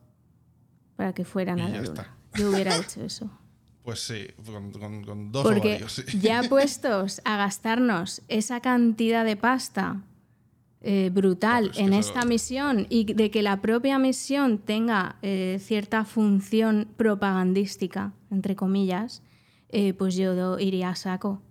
para 1.03 1.13
que 1.13 1.25
fueran 1.25 1.59
a 1.59 1.67
ya 1.67 1.75
la 1.75 1.81
luna. 1.81 2.01
está. 2.01 2.15
Yo 2.39 2.49
hubiera 2.49 2.77
hecho 2.79 3.03
eso. 3.03 3.29
Pues 3.83 3.99
sí, 3.99 4.27
con, 4.45 4.71
con- 4.71 5.03
con 5.03 5.31
dos 5.33 5.43
Porque 5.43 5.67
ovarios, 5.71 5.91
sí. 6.07 6.19
ya 6.19 6.43
puestos 6.49 7.21
a 7.25 7.35
gastarnos 7.35 8.21
esa 8.29 8.61
cantidad 8.61 9.25
de 9.25 9.35
pasta 9.35 10.01
eh, 10.79 11.09
brutal 11.13 11.71
Claro, 11.71 11.87
en 11.87 11.93
esta 11.93 12.23
misión 12.23 12.87
y 12.89 13.03
de 13.13 13.29
que 13.31 13.41
la 13.41 13.61
propia 13.61 13.99
misión 13.99 14.59
tenga 14.59 15.17
eh, 15.21 15.57
cierta 15.61 16.05
función 16.05 16.87
propagandística, 16.95 18.13
entre 18.31 18.55
comillas, 18.55 19.21
eh, 19.69 19.93
pues 19.93 20.15
yo 20.15 20.57
iría 20.59 20.89
a 20.89 20.95
saco. 20.95 21.41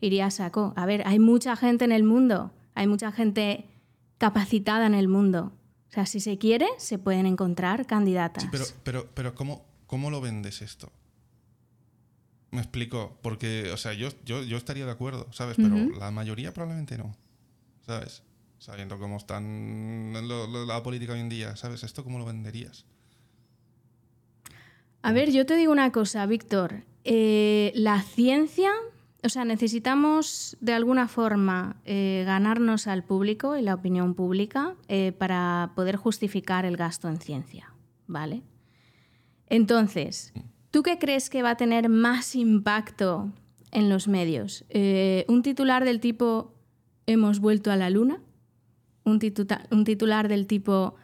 Iría 0.00 0.26
a 0.26 0.30
saco. 0.30 0.72
A 0.76 0.86
ver, 0.86 1.02
hay 1.06 1.18
mucha 1.18 1.56
gente 1.56 1.84
en 1.84 1.90
el 1.92 2.04
mundo, 2.04 2.52
hay 2.76 2.86
mucha 2.86 3.10
gente 3.10 3.66
capacitada 4.18 4.86
en 4.86 4.94
el 4.94 5.08
mundo. 5.08 5.50
O 5.94 5.98
sea, 6.02 6.06
si 6.06 6.18
se 6.18 6.38
quiere, 6.38 6.66
se 6.78 6.98
pueden 6.98 7.24
encontrar 7.24 7.86
candidatas. 7.86 8.42
Sí, 8.42 8.48
pero, 8.50 8.64
pero, 8.82 9.08
pero 9.14 9.34
¿cómo, 9.36 9.64
¿cómo 9.86 10.10
lo 10.10 10.20
vendes 10.20 10.60
esto? 10.60 10.90
Me 12.50 12.58
explico, 12.60 13.16
porque, 13.22 13.70
o 13.72 13.76
sea, 13.76 13.92
yo, 13.92 14.08
yo, 14.24 14.42
yo 14.42 14.56
estaría 14.56 14.86
de 14.86 14.90
acuerdo, 14.90 15.28
¿sabes? 15.32 15.56
Pero 15.56 15.76
la 16.00 16.10
mayoría 16.10 16.52
probablemente 16.52 16.98
no, 16.98 17.14
¿sabes? 17.86 18.24
Sabiendo 18.58 18.98
cómo 18.98 19.18
están 19.18 20.12
lo- 20.26 20.48
lo- 20.48 20.66
la 20.66 20.82
política 20.82 21.12
hoy 21.12 21.20
en 21.20 21.28
día, 21.28 21.54
¿sabes? 21.54 21.84
¿Esto 21.84 22.02
cómo 22.02 22.18
lo 22.18 22.24
venderías? 22.24 22.84
A 25.02 25.12
ver, 25.12 25.30
yo 25.30 25.46
te 25.46 25.54
digo 25.54 25.70
una 25.70 25.92
cosa, 25.92 26.26
Víctor. 26.26 26.82
Eh, 27.04 27.70
la 27.76 28.02
ciencia, 28.02 28.72
o 29.24 29.28
sea, 29.30 29.44
necesitamos 29.46 30.56
de 30.60 30.74
alguna 30.74 31.08
forma 31.08 31.76
eh, 31.86 32.24
ganarnos 32.26 32.86
al 32.86 33.04
público 33.04 33.56
y 33.56 33.62
la 33.62 33.74
opinión 33.74 34.14
pública 34.14 34.74
eh, 34.88 35.12
para 35.12 35.72
poder 35.74 35.96
justificar 35.96 36.66
el 36.66 36.76
gasto 36.76 37.08
en 37.08 37.18
ciencia, 37.18 37.72
¿vale? 38.06 38.42
Entonces, 39.48 40.34
¿tú 40.70 40.82
qué 40.82 40.98
crees 40.98 41.30
que 41.30 41.42
va 41.42 41.50
a 41.50 41.56
tener 41.56 41.88
más 41.88 42.36
impacto 42.36 43.32
en 43.70 43.88
los 43.88 44.08
medios? 44.08 44.66
Eh, 44.68 45.24
¿Un 45.26 45.42
titular 45.42 45.86
del 45.86 46.00
tipo 46.00 46.52
hemos 47.06 47.40
vuelto 47.40 47.72
a 47.72 47.76
la 47.76 47.88
luna? 47.88 48.20
¿Un, 49.04 49.18
un 49.70 49.84
titular 49.84 50.28
del 50.28 50.46
tipo 50.46 50.96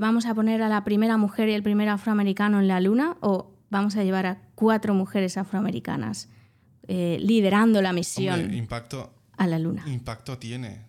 vamos 0.00 0.26
a 0.26 0.34
poner 0.34 0.62
a 0.62 0.68
la 0.68 0.82
primera 0.84 1.16
mujer 1.18 1.48
y 1.48 1.52
el 1.52 1.62
primer 1.62 1.88
afroamericano 1.88 2.58
en 2.58 2.68
la 2.68 2.80
luna? 2.80 3.16
¿O 3.20 3.52
vamos 3.70 3.96
a 3.96 4.02
llevar 4.02 4.26
a 4.26 4.42
cuatro 4.54 4.94
mujeres 4.94 5.36
afroamericanas 5.36 6.28
eh, 6.88 7.18
liderando 7.20 7.80
la 7.82 7.92
misión 7.92 8.40
Hombre, 8.40 8.56
impacto, 8.56 9.12
a 9.36 9.46
la 9.46 9.58
luna? 9.58 9.84
impacto 9.86 10.38
tiene, 10.38 10.82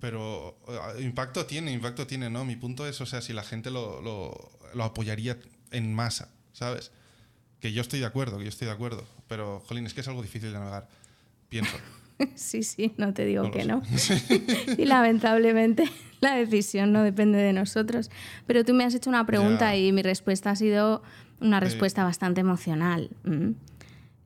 pero 0.00 0.58
eh, 0.98 1.02
impacto 1.02 1.46
tiene, 1.46 1.72
impacto 1.72 2.06
tiene, 2.06 2.30
¿no? 2.30 2.44
Mi 2.44 2.56
punto 2.56 2.86
es, 2.86 3.00
o 3.00 3.06
sea, 3.06 3.20
si 3.20 3.32
la 3.32 3.42
gente 3.42 3.70
lo, 3.70 4.00
lo, 4.02 4.50
lo 4.74 4.84
apoyaría 4.84 5.38
en 5.70 5.92
masa, 5.94 6.30
¿sabes? 6.52 6.92
Que 7.60 7.72
yo 7.72 7.82
estoy 7.82 8.00
de 8.00 8.06
acuerdo, 8.06 8.38
que 8.38 8.44
yo 8.44 8.48
estoy 8.48 8.66
de 8.66 8.72
acuerdo, 8.72 9.04
pero, 9.28 9.60
jolín, 9.66 9.86
es 9.86 9.94
que 9.94 10.00
es 10.00 10.08
algo 10.08 10.22
difícil 10.22 10.52
de 10.52 10.58
navegar, 10.58 10.88
pienso. 11.48 11.76
Sí, 12.34 12.62
sí, 12.64 12.92
no 12.98 13.14
te 13.14 13.24
digo 13.24 13.44
No 13.44 13.50
que 13.50 13.64
no. 13.64 13.80
y 14.76 14.84
lamentablemente 14.84 15.84
la 16.20 16.34
decisión 16.36 16.92
no 16.92 17.02
depende 17.02 17.38
de 17.38 17.54
nosotros. 17.54 18.10
Pero 18.46 18.62
tú 18.62 18.74
me 18.74 18.84
has 18.84 18.94
hecho 18.94 19.08
una 19.08 19.24
pregunta 19.24 19.70
Ya. 19.72 19.76
y 19.76 19.90
mi 19.92 20.02
respuesta 20.02 20.50
ha 20.50 20.54
sido 20.56 21.02
una 21.40 21.60
respuesta 21.60 22.04
bastante 22.04 22.42
emocional. 22.42 23.08
Mm. 23.24 23.52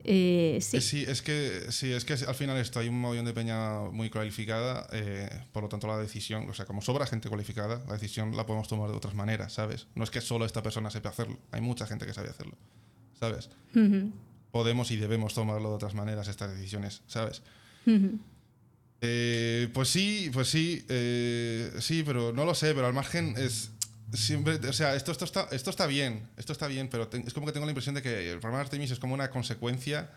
Eh, 0.07 0.59
sí. 0.61 0.77
Eh, 0.77 0.81
Sí, 0.81 1.03
es 1.07 1.21
que, 1.23 1.65
sí, 1.69 1.91
es 1.91 2.05
que 2.05 2.13
al 2.13 2.35
final 2.35 2.57
esto 2.57 2.79
hay 2.79 2.87
un 2.89 3.01
montón 3.01 3.25
de 3.25 3.33
peña 3.33 3.79
muy 3.91 4.11
cualificada, 4.11 4.87
eh, 4.93 5.27
por 5.51 5.63
lo 5.63 5.69
tanto 5.69 5.87
la 5.87 5.97
decisión, 5.97 6.47
o 6.47 6.53
sea, 6.53 6.65
como 6.65 6.81
sobra 6.81 7.07
gente 7.07 7.27
cualificada, 7.27 7.83
la 7.87 7.93
decisión 7.93 8.37
la 8.37 8.45
podemos 8.45 8.67
tomar 8.67 8.91
de 8.91 8.95
otras 8.95 9.15
maneras, 9.15 9.53
¿sabes? 9.53 9.87
No 9.95 10.03
es 10.03 10.11
que 10.11 10.21
solo 10.21 10.45
esta 10.45 10.61
persona 10.61 10.91
sepa 10.91 11.09
hacerlo, 11.09 11.39
hay 11.51 11.61
mucha 11.61 11.87
gente 11.87 12.05
que 12.05 12.13
sabe 12.13 12.29
hacerlo, 12.29 12.55
¿sabes? 13.19 13.49
Podemos 14.51 14.91
y 14.91 14.97
debemos 14.97 15.33
tomarlo 15.33 15.69
de 15.69 15.75
otras 15.75 15.95
maneras 15.95 16.27
estas 16.27 16.55
decisiones, 16.55 17.01
¿sabes? 17.07 17.41
Eh, 19.01 19.69
pues 19.73 19.89
sí, 19.89 20.29
pues 20.31 20.47
sí, 20.47 20.85
sí, 21.79 22.03
pero 22.05 22.31
no 22.31 22.45
lo 22.45 22.53
sé, 22.53 22.75
pero 22.75 22.85
al 22.85 22.93
margen 22.93 23.33
es 23.37 23.71
siempre, 24.13 24.55
o 24.67 24.73
sea, 24.73 24.95
esto, 24.95 25.11
esto, 25.11 25.25
está, 25.25 25.47
esto 25.51 25.69
está 25.69 25.87
bien, 25.87 26.27
esto 26.37 26.53
está 26.53 26.67
bien, 26.67 26.87
pero 26.89 27.07
te- 27.07 27.19
es 27.25 27.33
como 27.33 27.45
que 27.45 27.51
tengo 27.51 27.65
la 27.65 27.71
impresión 27.71 27.95
de 27.95 28.01
que 28.01 28.31
el 28.31 28.39
programa 28.39 28.61
Artemis 28.61 28.91
es 28.91 28.99
como 28.99 29.13
una 29.13 29.29
consecuencia 29.29 30.11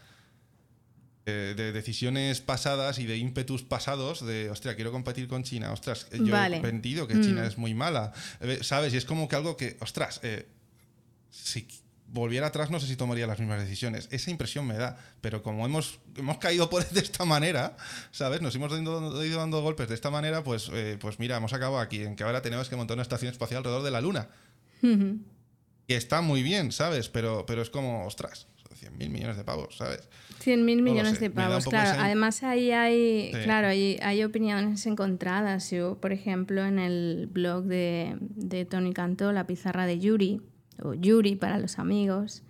eh, 1.26 1.54
de 1.56 1.72
decisiones 1.72 2.40
pasadas 2.40 2.98
y 2.98 3.04
de 3.06 3.16
ímpetus 3.18 3.62
pasados 3.62 4.24
de, 4.24 4.48
hostia, 4.50 4.74
quiero 4.76 4.92
competir 4.92 5.28
con 5.28 5.42
China, 5.42 5.72
ostras, 5.72 6.06
yo 6.10 6.32
Vale. 6.32 6.56
he 6.56 6.60
vendido 6.60 7.06
que 7.06 7.14
Mm. 7.16 7.22
China 7.22 7.46
es 7.46 7.58
muy 7.58 7.74
mala, 7.74 8.12
eh, 8.40 8.60
¿sabes? 8.62 8.94
Y 8.94 8.96
es 8.96 9.04
como 9.04 9.28
que 9.28 9.36
algo 9.36 9.56
que, 9.56 9.76
ostras, 9.80 10.20
eh, 10.22 10.46
si 11.30 11.68
volviera 12.10 12.46
atrás 12.48 12.70
no 12.70 12.80
sé 12.80 12.86
si 12.86 12.96
tomaría 12.96 13.26
las 13.26 13.38
mismas 13.38 13.60
decisiones. 13.60 14.08
Esa 14.10 14.30
impresión 14.30 14.66
me 14.66 14.74
da, 14.78 14.96
pero 15.20 15.42
como 15.42 15.64
hemos, 15.66 16.00
hemos 16.16 16.38
caído 16.38 16.70
por 16.70 16.84
de 16.88 17.00
esta 17.00 17.24
manera, 17.24 17.76
¿sabes? 18.10 18.40
Nos 18.42 18.54
hemos 18.54 18.72
ido, 18.72 19.24
ido 19.24 19.38
dando 19.38 19.60
golpes 19.62 19.88
de 19.88 19.94
esta 19.94 20.10
manera, 20.10 20.42
pues, 20.42 20.70
eh, 20.72 20.96
pues 21.00 21.18
mira, 21.18 21.36
hemos 21.36 21.52
acabado 21.52 21.78
aquí, 21.80 22.02
en 22.02 22.16
que 22.16 22.24
ahora 22.24 22.40
tenemos 22.42 22.68
que 22.68 22.76
montar 22.76 22.94
una 22.96 23.02
estación 23.02 23.30
espacial 23.30 23.58
alrededor 23.58 23.82
de 23.82 23.90
la 23.90 24.00
Luna. 24.00 24.28
Que 24.80 25.96
está 25.96 26.20
muy 26.20 26.42
bien, 26.42 26.72
¿sabes? 26.72 27.08
Pero, 27.08 27.44
pero 27.46 27.62
es 27.62 27.70
como, 27.70 28.06
ostras, 28.06 28.46
100 28.74 28.96
mil 28.96 29.10
millones 29.10 29.36
de 29.36 29.44
pavos, 29.44 29.76
¿sabes? 29.76 30.08
100 30.40 30.64
mil 30.64 30.78
No 30.78 30.84
lo 30.84 30.90
millones 30.92 31.14
sé, 31.14 31.20
de 31.20 31.30
pavos, 31.30 31.64
claro. 31.66 31.90
esa- 31.90 32.04
Además 32.04 32.42
ahí 32.42 32.70
hay, 32.70 33.32
Sí. 33.34 33.40
claro, 33.42 33.68
hay, 33.68 33.98
hay 34.02 34.22
opiniones 34.22 34.86
encontradas. 34.86 35.70
Yo, 35.70 35.98
por 36.00 36.12
ejemplo, 36.12 36.64
en 36.64 36.78
el 36.78 37.28
blog 37.32 37.64
de, 37.64 38.16
de 38.20 38.64
Tony 38.66 38.92
Cantó, 38.92 39.32
La 39.32 39.46
pizarra 39.46 39.86
de 39.86 39.98
Yuri, 39.98 40.40
o 40.82 40.94
Yuri 40.94 41.36
para 41.36 41.58
los 41.58 41.78
amigos, 41.78 42.42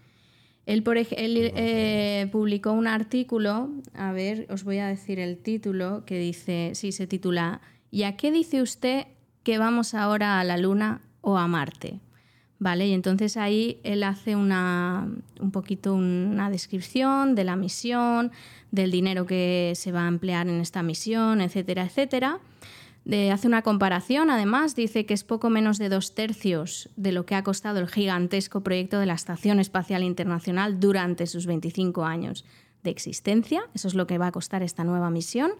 él, 0.67 0.83
por 0.83 0.99
ej- 0.99 1.15
él 1.17 1.51
eh, 1.57 2.29
publicó 2.31 2.73
un 2.73 2.87
artículo, 2.87 3.71
a 3.95 4.13
ver, 4.13 4.47
os 4.51 4.65
voy 4.65 4.79
a 4.79 4.87
decir 4.89 5.19
el 5.19 5.39
título, 5.39 6.05
que 6.05 6.19
dice, 6.19 6.73
sí, 6.75 6.93
se 6.93 7.07
titula, 7.07 7.61
¿Y 7.91 8.03
a 8.03 8.17
qué 8.19 8.31
dice 8.31 8.61
usted 8.61 9.07
que 9.45 9.57
vamos 9.57 9.95
ahora 9.95 10.41
a 10.41 10.45
la 10.45 10.59
Luna 10.59 11.01
o 11.23 11.39
a 11.39 11.47
Marte? 11.49 12.01
¿Vale? 12.59 12.87
Y 12.89 12.93
entonces 12.93 13.37
ahí 13.39 13.81
él 13.85 14.03
hace 14.03 14.37
una, 14.37 15.09
un 15.41 15.51
poquito 15.53 15.95
una 15.95 16.51
descripción 16.51 17.35
de 17.35 17.45
la 17.45 17.57
misión, 17.57 18.31
del 18.73 18.91
dinero 18.91 19.25
que 19.25 19.73
se 19.77 19.91
va 19.93 20.05
a 20.05 20.09
emplear 20.09 20.49
en 20.49 20.61
esta 20.61 20.83
misión, 20.83 21.41
etcétera, 21.41 21.85
etcétera. 21.85 22.41
Hace 23.33 23.49
una 23.49 23.63
comparación, 23.63 24.29
además, 24.29 24.77
dice 24.77 25.07
que 25.07 25.15
es 25.15 25.25
poco 25.25 25.49
menos 25.49 25.79
de 25.79 25.89
dos 25.89 26.15
tercios 26.15 26.91
de 26.97 27.13
lo 27.13 27.25
que 27.25 27.37
ha 27.37 27.43
costado 27.43 27.79
el 27.79 27.89
gigantesco 27.89 28.61
proyecto 28.61 29.01
de 29.01 29.07
la 29.07 29.15
Estación 29.15 29.61
Espacial 29.61 30.03
Internacional 30.03 30.79
durante 30.79 31.27
sus 31.27 31.47
25 31.47 32.05
años 32.05 32.45
de 32.83 32.91
existencia. 32.91 33.63
Eso 33.73 33.89
es 33.89 33.95
lo 33.95 34.07
que 34.07 34.19
va 34.19 34.27
a 34.27 34.33
costar 34.33 34.63
esta 34.63 34.85
nueva 34.85 35.09
misión. 35.09 35.53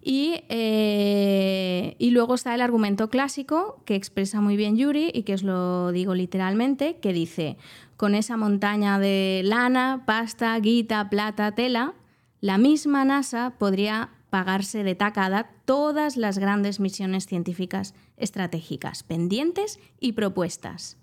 Y, 0.00 0.44
eh, 0.48 1.96
y 1.98 2.10
luego 2.10 2.36
está 2.36 2.54
el 2.54 2.60
argumento 2.60 3.10
clásico 3.10 3.82
que 3.84 3.96
expresa 3.96 4.40
muy 4.40 4.56
bien 4.56 4.76
Yuri 4.76 5.10
y 5.12 5.24
que 5.24 5.34
os 5.34 5.42
lo 5.42 5.90
digo 5.90 6.14
literalmente, 6.14 6.98
que 6.98 7.12
dice, 7.12 7.56
con 7.96 8.14
esa 8.14 8.36
montaña 8.36 9.00
de 9.00 9.42
lana, 9.44 10.04
pasta, 10.06 10.56
guita, 10.60 11.10
plata, 11.10 11.56
tela, 11.56 11.94
la 12.40 12.56
misma 12.56 13.04
NASA 13.04 13.54
podría 13.58 14.10
pagarse 14.30 14.82
de 14.84 14.94
tacada 14.94 15.50
todas 15.64 16.16
las 16.16 16.38
grandes 16.38 16.80
misiones 16.80 17.26
científicas 17.26 17.94
estratégicas 18.16 19.02
pendientes 19.02 19.78
y 20.00 20.12
propuestas 20.12 20.96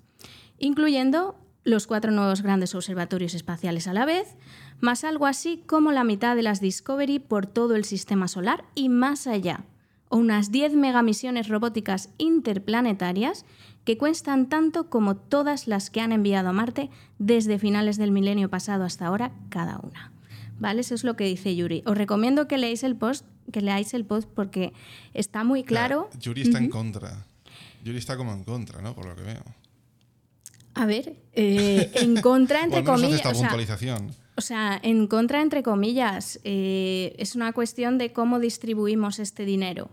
incluyendo 0.59 1.35
los 1.63 1.87
cuatro 1.87 2.11
nuevos 2.11 2.41
grandes 2.41 2.75
observatorios 2.75 3.33
espaciales 3.33 3.87
a 3.87 3.93
la 3.93 4.05
vez, 4.05 4.35
más 4.79 5.03
algo 5.03 5.25
así 5.25 5.63
como 5.65 5.91
la 5.91 6.03
mitad 6.03 6.35
de 6.35 6.43
las 6.43 6.61
Discovery 6.61 7.19
por 7.19 7.47
todo 7.47 7.75
el 7.75 7.85
sistema 7.85 8.27
solar 8.27 8.65
y 8.75 8.89
más 8.89 9.25
allá, 9.25 9.65
o 10.09 10.17
unas 10.17 10.51
10 10.51 10.75
megamisiones 10.75 11.47
robóticas 11.47 12.09
interplanetarias 12.19 13.45
que 13.83 13.97
cuestan 13.97 14.47
tanto 14.47 14.89
como 14.89 15.15
todas 15.15 15.67
las 15.67 15.89
que 15.89 16.01
han 16.01 16.11
enviado 16.11 16.49
a 16.49 16.53
Marte 16.53 16.91
desde 17.17 17.59
finales 17.59 17.97
del 17.97 18.11
milenio 18.11 18.49
pasado 18.49 18.83
hasta 18.83 19.07
ahora 19.07 19.31
cada 19.49 19.79
una. 19.79 20.14
¿Vale? 20.59 20.81
Eso 20.81 20.95
es 20.95 21.03
lo 21.03 21.15
que 21.15 21.25
dice 21.25 21.55
Yuri. 21.55 21.83
Os 21.85 21.97
recomiendo 21.97 22.47
que 22.47 22.57
leáis 22.57 22.83
el 22.83 22.95
post, 22.95 23.25
que 23.51 23.61
leáis 23.61 23.93
el 23.93 24.05
post 24.05 24.29
porque 24.33 24.73
está 25.13 25.43
muy 25.43 25.63
claro. 25.63 26.09
Yuri 26.19 26.43
está 26.43 26.57
en 26.57 26.69
contra. 26.69 27.25
Yuri 27.83 27.97
está 27.97 28.17
como 28.17 28.33
en 28.33 28.43
contra, 28.43 28.81
¿no? 28.81 28.95
Por 28.95 29.05
lo 29.05 29.15
que 29.15 29.23
veo. 29.23 29.43
A 30.73 30.85
ver, 30.85 31.15
eh, 31.33 31.91
en 31.95 32.21
contra, 32.21 32.63
entre 32.63 32.79
hace 32.79 32.85
comillas. 32.85 33.15
esta 33.15 33.29
o 33.29 33.33
sea, 33.33 33.41
puntualización. 33.41 34.11
O 34.37 34.41
sea, 34.41 34.77
en 34.83 35.07
contra, 35.07 35.41
entre 35.41 35.63
comillas, 35.63 36.41
eh, 36.43 37.15
es 37.17 37.35
una 37.35 37.53
cuestión 37.53 37.97
de 37.97 38.11
cómo 38.11 38.39
distribuimos 38.39 39.19
este 39.19 39.45
dinero. 39.45 39.89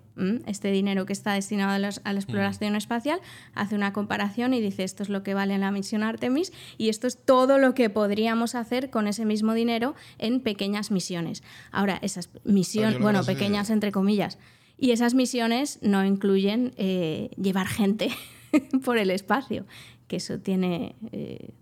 Este 0.46 0.72
dinero 0.72 1.06
que 1.06 1.12
está 1.12 1.34
destinado 1.34 1.72
a, 1.72 1.78
la 1.78 2.18
exploración 2.18 2.74
espacial 2.74 3.20
hace 3.54 3.76
una 3.76 3.92
comparación 3.92 4.52
y 4.52 4.60
dice 4.60 4.82
esto 4.82 5.04
es 5.04 5.08
lo 5.08 5.22
que 5.22 5.32
vale 5.32 5.54
en 5.54 5.62
la 5.62 5.70
misión 5.70 6.02
Artemis 6.02 6.52
y 6.76 6.90
esto 6.90 7.06
es 7.06 7.24
todo 7.24 7.58
lo 7.58 7.72
que 7.74 7.88
podríamos 7.88 8.54
hacer 8.54 8.90
con 8.90 9.06
ese 9.06 9.24
mismo 9.24 9.54
dinero 9.54 9.94
en 10.18 10.40
pequeñas 10.40 10.90
misiones. 10.90 11.42
Ahora, 11.70 11.98
esas 12.02 12.28
misiones, 12.44 12.96
que 12.96 13.02
bueno, 13.02 13.24
pequeñas 13.24 13.70
entre 13.70 13.92
comillas, 13.92 14.38
y 14.76 14.90
esas 14.90 15.14
misiones 15.14 15.78
no 15.82 16.04
incluyen 16.04 16.74
eh, 16.76 17.30
llevar 17.40 17.68
gente 17.68 18.10
por 18.84 18.98
el 18.98 19.10
espacio, 19.10 19.66
que 20.08 20.16
eso 20.16 20.40
tiene... 20.40 20.96
eh, 21.12 21.54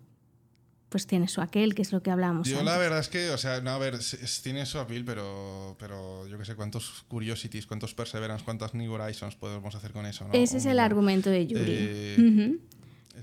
pues 0.90 1.06
tiene 1.06 1.26
su 1.28 1.40
aquel, 1.40 1.74
que 1.74 1.80
es 1.82 1.92
lo 1.92 2.02
que 2.02 2.10
hablábamos 2.10 2.46
Yo 2.48 2.58
antes. 2.58 2.66
la 2.72 2.76
verdad 2.78 2.98
es 2.98 3.08
que, 3.08 3.30
o 3.30 3.38
sea, 3.38 3.60
no, 3.62 3.70
a 3.70 3.78
ver, 3.78 3.98
tiene 4.42 4.66
su 4.66 4.78
appeal, 4.78 5.04
pero, 5.06 5.76
pero 5.78 6.26
yo 6.28 6.36
que 6.36 6.44
sé, 6.44 6.54
cuántos 6.56 7.04
Curiosities, 7.08 7.66
cuántos 7.66 7.94
Perseverance, 7.94 8.44
cuántas 8.44 8.74
New 8.74 8.92
Horizons 8.92 9.36
podemos 9.36 9.74
hacer 9.74 9.92
con 9.92 10.04
eso, 10.04 10.26
¿no? 10.26 10.34
Ese 10.34 10.58
es 10.58 10.66
el 10.66 10.74
Un- 10.74 10.80
argumento 10.80 11.30
de 11.30 11.46
Yuri. 11.46 11.64
Eh. 11.66 12.58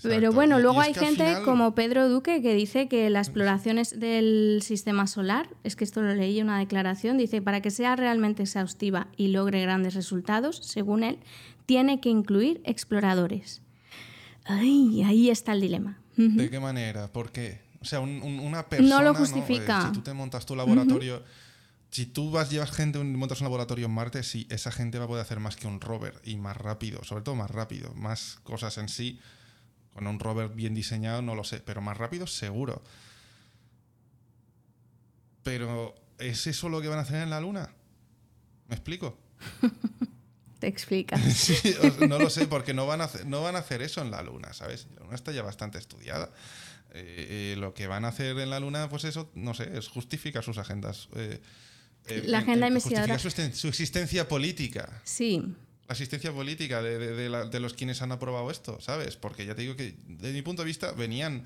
Pero 0.04 0.32
bueno, 0.32 0.60
luego 0.60 0.80
hay 0.80 0.94
gente 0.94 1.26
final- 1.26 1.44
como 1.44 1.74
Pedro 1.74 2.08
Duque 2.08 2.42
que 2.42 2.54
dice 2.54 2.88
que 2.88 3.10
las 3.10 3.28
exploraciones 3.28 4.00
del 4.00 4.60
sistema 4.62 5.08
solar, 5.08 5.50
es 5.64 5.76
que 5.76 5.84
esto 5.84 6.02
lo 6.02 6.14
leí 6.14 6.40
en 6.40 6.46
una 6.48 6.60
declaración, 6.60 7.18
dice, 7.18 7.42
para 7.42 7.62
que 7.62 7.72
sea 7.72 7.96
realmente 7.96 8.44
exhaustiva 8.44 9.08
y 9.18 9.30
logre 9.30 9.62
grandes 9.62 9.96
resultados, 9.96 10.58
según 10.58 11.04
él, 11.04 11.18
tiene 11.66 12.00
que 12.00 12.10
incluir 12.10 12.62
exploradores. 12.64 13.62
Ay, 14.46 15.02
ahí 15.04 15.30
está 15.32 15.54
el 15.54 15.62
dilema. 15.62 16.00
¿De 16.18 16.50
qué 16.50 16.60
manera? 16.60 17.08
¿Por 17.12 17.32
qué? 17.32 17.62
O 17.80 17.86
sea, 17.86 18.00
un- 18.00 18.22
un- 18.24 18.40
una 18.40 18.68
persona. 18.68 19.02
lo 19.02 19.12
Eh, 19.12 19.16
justifica. 19.16 19.86
si 19.88 19.92
tú 19.94 20.02
te 20.02 20.14
montas 20.14 20.46
tu 20.46 20.56
laboratorio. 20.56 21.24
Si 21.90 22.06
tú 22.06 22.32
vas, 22.32 22.50
llevas 22.50 22.72
gente, 22.72 23.00
montas 23.02 23.40
un 23.40 23.46
laboratorio 23.46 23.86
en 23.86 23.92
Marte, 23.94 24.22
sí, 24.24 24.46
esa 24.50 24.72
gente 24.72 25.00
va 25.00 25.06
a 25.06 25.08
poder 25.08 25.22
hacer 25.24 25.40
más 25.40 25.56
que 25.56 25.68
un 25.68 25.80
rover 25.80 26.20
y 26.26 26.36
más 26.36 26.58
rápido, 26.58 27.04
sobre 27.06 27.24
todo 27.24 27.36
más 27.36 27.50
rápido, 27.50 27.94
más 27.94 28.40
cosas 28.44 28.78
en 28.78 28.90
sí. 28.90 29.20
Con 29.94 30.06
un 30.06 30.20
rover 30.20 30.50
bien 30.50 30.74
diseñado, 30.76 31.22
no 31.22 31.34
lo 31.34 31.44
sé, 31.44 31.60
pero 31.62 31.82
más 31.82 31.98
rápido 31.98 32.28
seguro. 32.28 32.84
Pero, 35.44 35.96
¿es 36.20 36.46
eso 36.48 36.68
lo 36.70 36.82
que 36.82 36.88
van 36.90 37.00
a 37.00 37.04
hacer 37.04 37.22
en 37.24 37.30
la 37.30 37.40
Luna? 37.42 37.70
¿Me 38.68 38.76
explico? 38.76 39.18
Te 40.60 40.68
explica. 40.68 41.18
Sí, 41.34 41.56
no 42.08 42.18
lo 42.20 42.30
sé, 42.30 42.48
porque 42.48 42.74
no 42.74 42.86
van, 42.88 43.02
a 43.02 43.06
hacer, 43.06 43.26
no 43.26 43.42
van 43.44 43.56
a 43.56 43.60
hacer 43.60 43.82
eso 43.82 44.02
en 44.02 44.12
la 44.12 44.22
Luna, 44.24 44.54
¿sabes? 44.54 44.88
La 44.96 45.02
Luna 45.04 45.16
está 45.16 45.32
ya 45.32 45.44
bastante 45.44 45.78
estudiada. 45.78 46.32
Eh, 46.94 47.54
eh, 47.54 47.56
lo 47.60 47.74
que 47.74 47.86
van 47.88 48.06
a 48.06 48.08
hacer 48.10 48.38
en 48.40 48.50
la 48.50 48.60
Luna, 48.60 48.90
pues 48.90 49.04
eso, 49.04 49.30
no 49.36 49.54
sé, 49.54 49.78
es 49.78 49.88
justificar 49.88 50.44
sus 50.44 50.58
agendas. 50.58 51.10
eh, 51.16 51.40
La 52.26 52.40
en- 52.40 52.44
agenda 52.44 52.68
en- 52.68 52.74
investigadora. 52.74 53.20
Su, 53.20 53.30
su 53.30 53.68
existencia 53.68 54.28
política. 54.28 55.02
Sí, 55.04 55.44
La 55.88 55.94
existencia 55.94 56.32
política 56.34 56.82
de, 56.82 56.98
de- 56.98 57.14
de 57.16 57.30
la- 57.30 57.46
de 57.46 57.60
los 57.60 57.74
quienes 57.74 58.02
han 58.02 58.12
aprobado 58.12 58.50
esto, 58.52 58.80
¿sabes? 58.82 59.16
Porque 59.16 59.46
ya 59.46 59.54
te 59.56 59.62
digo 59.62 59.76
que, 59.76 59.96
desde 60.08 60.34
mi 60.34 60.42
punto 60.42 60.64
de 60.64 60.68
vista, 60.68 60.92
venían 60.94 61.46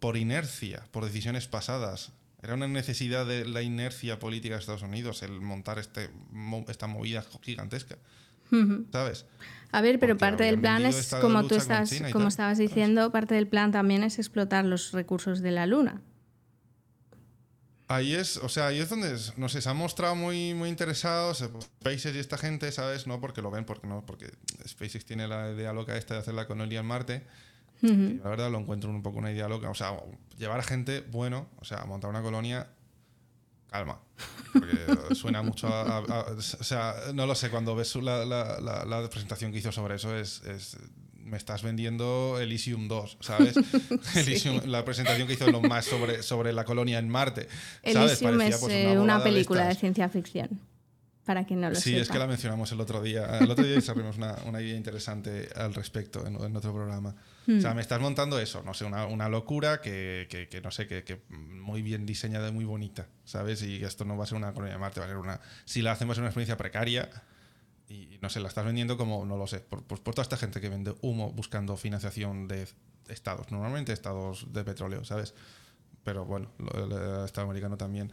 por 0.00 0.16
inercia, 0.16 0.84
por 0.90 1.04
decisiones 1.04 1.48
pasadas. 1.48 2.12
Era 2.42 2.54
una 2.54 2.68
necesidad 2.68 3.26
de 3.26 3.44
la 3.44 3.62
inercia 3.62 4.18
política 4.20 4.54
de 4.54 4.60
Estados 4.60 4.82
Unidos 4.82 5.22
el 5.22 5.40
montar 5.40 5.78
este, 5.80 6.08
esta 6.68 6.86
movida 6.86 7.24
gigantesca, 7.42 7.98
¿sabes? 8.92 9.26
A 9.70 9.80
ver, 9.80 9.98
pero 9.98 10.14
Porque 10.14 10.20
parte 10.20 10.44
del 10.44 10.58
plan 10.58 10.86
es, 10.86 11.14
como 11.20 11.46
tú 11.46 11.54
estás, 11.54 11.90
como 12.12 12.24
tal, 12.24 12.28
estabas 12.28 12.56
¿sabes? 12.56 12.58
diciendo, 12.58 13.12
parte 13.12 13.34
del 13.34 13.46
plan 13.46 13.70
también 13.70 14.02
es 14.02 14.18
explotar 14.18 14.64
los 14.64 14.92
recursos 14.92 15.40
de 15.40 15.50
la 15.50 15.66
Luna. 15.66 16.00
Ahí 17.90 18.14
es, 18.14 18.36
o 18.36 18.50
sea, 18.50 18.66
ahí 18.66 18.80
es 18.80 18.90
donde, 18.90 19.16
no 19.38 19.48
sé, 19.48 19.62
se 19.62 19.68
han 19.68 19.76
mostrado 19.76 20.14
muy, 20.14 20.52
muy 20.52 20.68
interesados, 20.68 21.40
eh, 21.40 21.48
SpaceX 21.80 22.14
y 22.14 22.18
esta 22.18 22.36
gente, 22.36 22.70
¿sabes? 22.70 23.06
No 23.06 23.18
porque 23.18 23.40
lo 23.40 23.50
ven, 23.50 23.64
porque 23.64 23.86
no, 23.86 24.04
porque 24.04 24.30
SpaceX 24.66 25.06
tiene 25.06 25.26
la 25.26 25.52
idea 25.52 25.72
loca 25.72 25.96
esta 25.96 26.14
de 26.14 26.20
hacer 26.20 26.34
la 26.34 26.46
colonia 26.46 26.80
en 26.80 26.86
Marte. 26.86 27.26
Y 27.80 28.14
la 28.14 28.28
verdad 28.28 28.50
lo 28.50 28.58
encuentro 28.58 28.90
un 28.90 29.02
poco 29.02 29.18
una 29.18 29.30
idea 29.30 29.48
loca. 29.48 29.70
O 29.70 29.74
sea, 29.74 29.96
llevar 30.36 30.60
a 30.60 30.62
gente, 30.64 31.00
bueno, 31.12 31.48
o 31.60 31.64
sea, 31.64 31.84
montar 31.84 32.10
una 32.10 32.22
colonia, 32.22 32.68
calma. 33.70 34.00
Porque 34.52 35.14
suena 35.14 35.42
mucho 35.42 35.68
a, 35.68 35.98
a- 35.98 35.98
a- 35.98 36.26
O 36.32 36.40
sea, 36.64 36.94
no 37.14 37.26
lo 37.26 37.34
sé, 37.34 37.50
cuando 37.50 37.76
ves 37.76 37.94
la, 37.96 38.24
la- 38.24 38.60
la- 38.60 38.84
la 38.84 39.08
presentación 39.10 39.52
que 39.52 39.58
hizo 39.58 39.72
sobre 39.72 39.96
eso 39.96 40.16
es... 40.16 40.42
es- 40.44 40.76
me 41.28 41.36
estás 41.36 41.62
vendiendo 41.62 42.38
Elysium 42.40 42.88
2, 42.88 43.18
¿sabes? 43.20 43.54
Elysium- 44.16 44.64
la 44.64 44.82
presentación 44.86 45.28
que 45.28 45.34
hizo 45.34 45.44
Elon 45.46 45.60
Musk 45.60 45.82
sobre, 45.90 46.22
sobre 46.22 46.54
la 46.54 46.64
colonia 46.64 46.98
en 46.98 47.10
Marte. 47.10 47.48
¿sabes? 47.84 48.12
Elysium 48.22 48.38
Parecía, 48.38 48.54
es 48.56 48.60
pues, 48.62 48.72
eh, 48.72 48.86
una 48.92 48.98
bobada 49.00 49.18
de 49.18 49.24
película 49.24 49.68
de 49.68 49.74
ciencia 49.74 50.08
ficción, 50.08 50.58
para 51.28 51.44
quien 51.44 51.60
no 51.60 51.68
lo 51.68 51.74
Sí, 51.76 51.90
sepa. 51.90 52.02
es 52.02 52.08
que 52.08 52.18
la 52.18 52.26
mencionamos 52.26 52.72
el 52.72 52.80
otro 52.80 53.02
día. 53.02 53.38
El 53.38 53.50
otro 53.50 53.62
día 53.64 53.74
desarrollamos 53.74 54.16
una, 54.16 54.34
una 54.46 54.62
idea 54.62 54.74
interesante 54.74 55.50
al 55.54 55.74
respecto 55.74 56.26
en, 56.26 56.34
en 56.42 56.56
otro 56.56 56.72
programa. 56.72 57.10
O 57.10 57.50
Hmm. 57.52 57.60
sea, 57.60 57.74
me 57.74 57.82
estás 57.82 58.00
montando 58.00 58.38
eso, 58.40 58.62
no 58.62 58.72
sé, 58.74 58.84
una, 58.86 59.04
una 59.06 59.28
locura 59.28 59.80
que, 59.82 60.26
que- 60.30 60.48
que 60.48 60.60
no 60.62 60.70
sé, 60.70 60.86
que, 60.86 61.04
que 61.04 61.20
muy 61.30 61.82
bien 61.82 62.06
diseñada 62.06 62.48
y 62.48 62.52
muy 62.52 62.64
bonita, 62.64 63.08
¿sabes? 63.24 63.62
Y 63.62 63.84
esto 63.84 64.04
no 64.06 64.16
va 64.16 64.24
a 64.24 64.26
ser 64.26 64.36
una 64.38 64.52
colonia 64.54 64.72
de 64.74 64.80
Marte, 64.80 65.00
va 65.00 65.06
a 65.06 65.08
ser 65.10 65.18
una. 65.18 65.38
Si 65.66 65.82
la 65.82 65.92
hacemos 65.92 66.14
es 66.16 66.20
una 66.20 66.28
experiencia 66.28 66.56
precaria 66.56 67.08
y 67.90 68.18
no 68.22 68.28
sé, 68.30 68.40
la 68.40 68.48
estás 68.48 68.64
vendiendo 68.64 68.96
como, 68.96 69.24
no 69.26 69.36
lo 69.36 69.46
sé, 69.46 69.60
por, 69.60 69.82
por- 69.84 70.02
por 70.02 70.14
toda 70.14 70.22
esta 70.22 70.36
gente 70.38 70.60
que 70.60 70.68
vende 70.70 70.94
humo 71.02 71.30
buscando 71.32 71.76
financiación 71.76 72.48
de 72.48 72.66
estados, 73.08 73.50
normalmente 73.52 73.92
estados 73.92 74.52
de 74.52 74.64
petróleo, 74.64 75.04
¿sabes? 75.04 75.34
Pero 76.04 76.24
bueno, 76.24 76.50
el, 76.58 77.24
Estado 77.26 77.46
americano 77.46 77.76
también. 77.76 78.10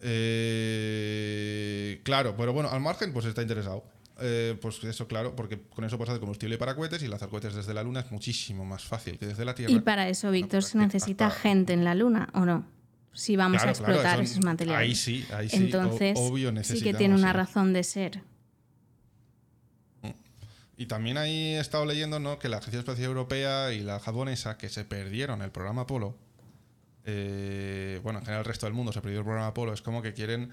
Eh, 0.00 2.00
claro, 2.04 2.34
pero 2.36 2.52
bueno, 2.52 2.70
al 2.70 2.80
margen, 2.80 3.12
pues 3.12 3.26
está 3.26 3.42
interesado. 3.42 3.84
Eh, 4.20 4.56
pues 4.60 4.82
eso, 4.82 5.06
claro, 5.06 5.36
porque 5.36 5.60
con 5.74 5.84
eso 5.84 5.96
puedes 5.96 6.10
hacer 6.10 6.20
combustible 6.20 6.58
para 6.58 6.74
cohetes 6.74 7.02
y 7.02 7.08
lanzar 7.08 7.28
cohetes 7.28 7.54
desde 7.54 7.72
la 7.72 7.84
Luna 7.84 8.00
es 8.00 8.10
muchísimo 8.10 8.64
más 8.64 8.84
fácil 8.84 9.16
que 9.18 9.26
desde 9.26 9.44
la 9.44 9.54
Tierra. 9.54 9.72
Y 9.72 9.80
para 9.80 10.08
eso, 10.08 10.30
Víctor, 10.32 10.64
se 10.64 10.76
necesita 10.78 11.28
hasta- 11.28 11.40
gente 11.40 11.72
en 11.72 11.84
la 11.84 11.94
Luna, 11.94 12.28
¿o 12.34 12.44
no? 12.44 12.66
Si 13.12 13.36
vamos 13.36 13.58
Claro, 13.62 13.68
a 13.68 13.72
explotar 13.72 14.20
eso- 14.20 14.32
esos 14.32 14.44
materiales. 14.44 14.80
Ahí 14.88 14.94
sí, 14.94 15.24
ahí 15.32 15.48
sí. 15.48 15.56
o- 15.56 15.60
Entonces, 15.60 16.14
obvio 16.18 16.52
sí 16.64 16.82
que 16.82 16.94
tiene 16.94 17.14
una 17.14 17.32
razón 17.32 17.72
de 17.72 17.84
ser. 17.84 18.22
Y 20.76 20.86
también 20.86 21.18
ahí 21.18 21.54
he 21.54 21.58
estado 21.60 21.84
leyendo 21.86 22.20
¿no? 22.20 22.38
que 22.38 22.48
la 22.48 22.58
Agencia 22.58 22.78
Espacial 22.78 23.06
Europea 23.08 23.72
y 23.72 23.80
la 23.80 23.98
japonesa, 23.98 24.58
que 24.58 24.68
se 24.68 24.84
perdieron 24.84 25.42
el 25.42 25.50
programa 25.50 25.82
Apolo, 25.82 26.16
eh, 27.04 28.00
bueno, 28.02 28.18
en 28.18 28.24
general 28.24 28.40
el 28.40 28.44
resto 28.44 28.66
del 28.66 28.74
mundo 28.74 28.92
se 28.92 29.00
perdió 29.00 29.18
el 29.18 29.24
programa 29.24 29.48
Apolo, 29.48 29.72
es 29.72 29.82
como 29.82 30.02
que 30.02 30.12
quieren 30.12 30.50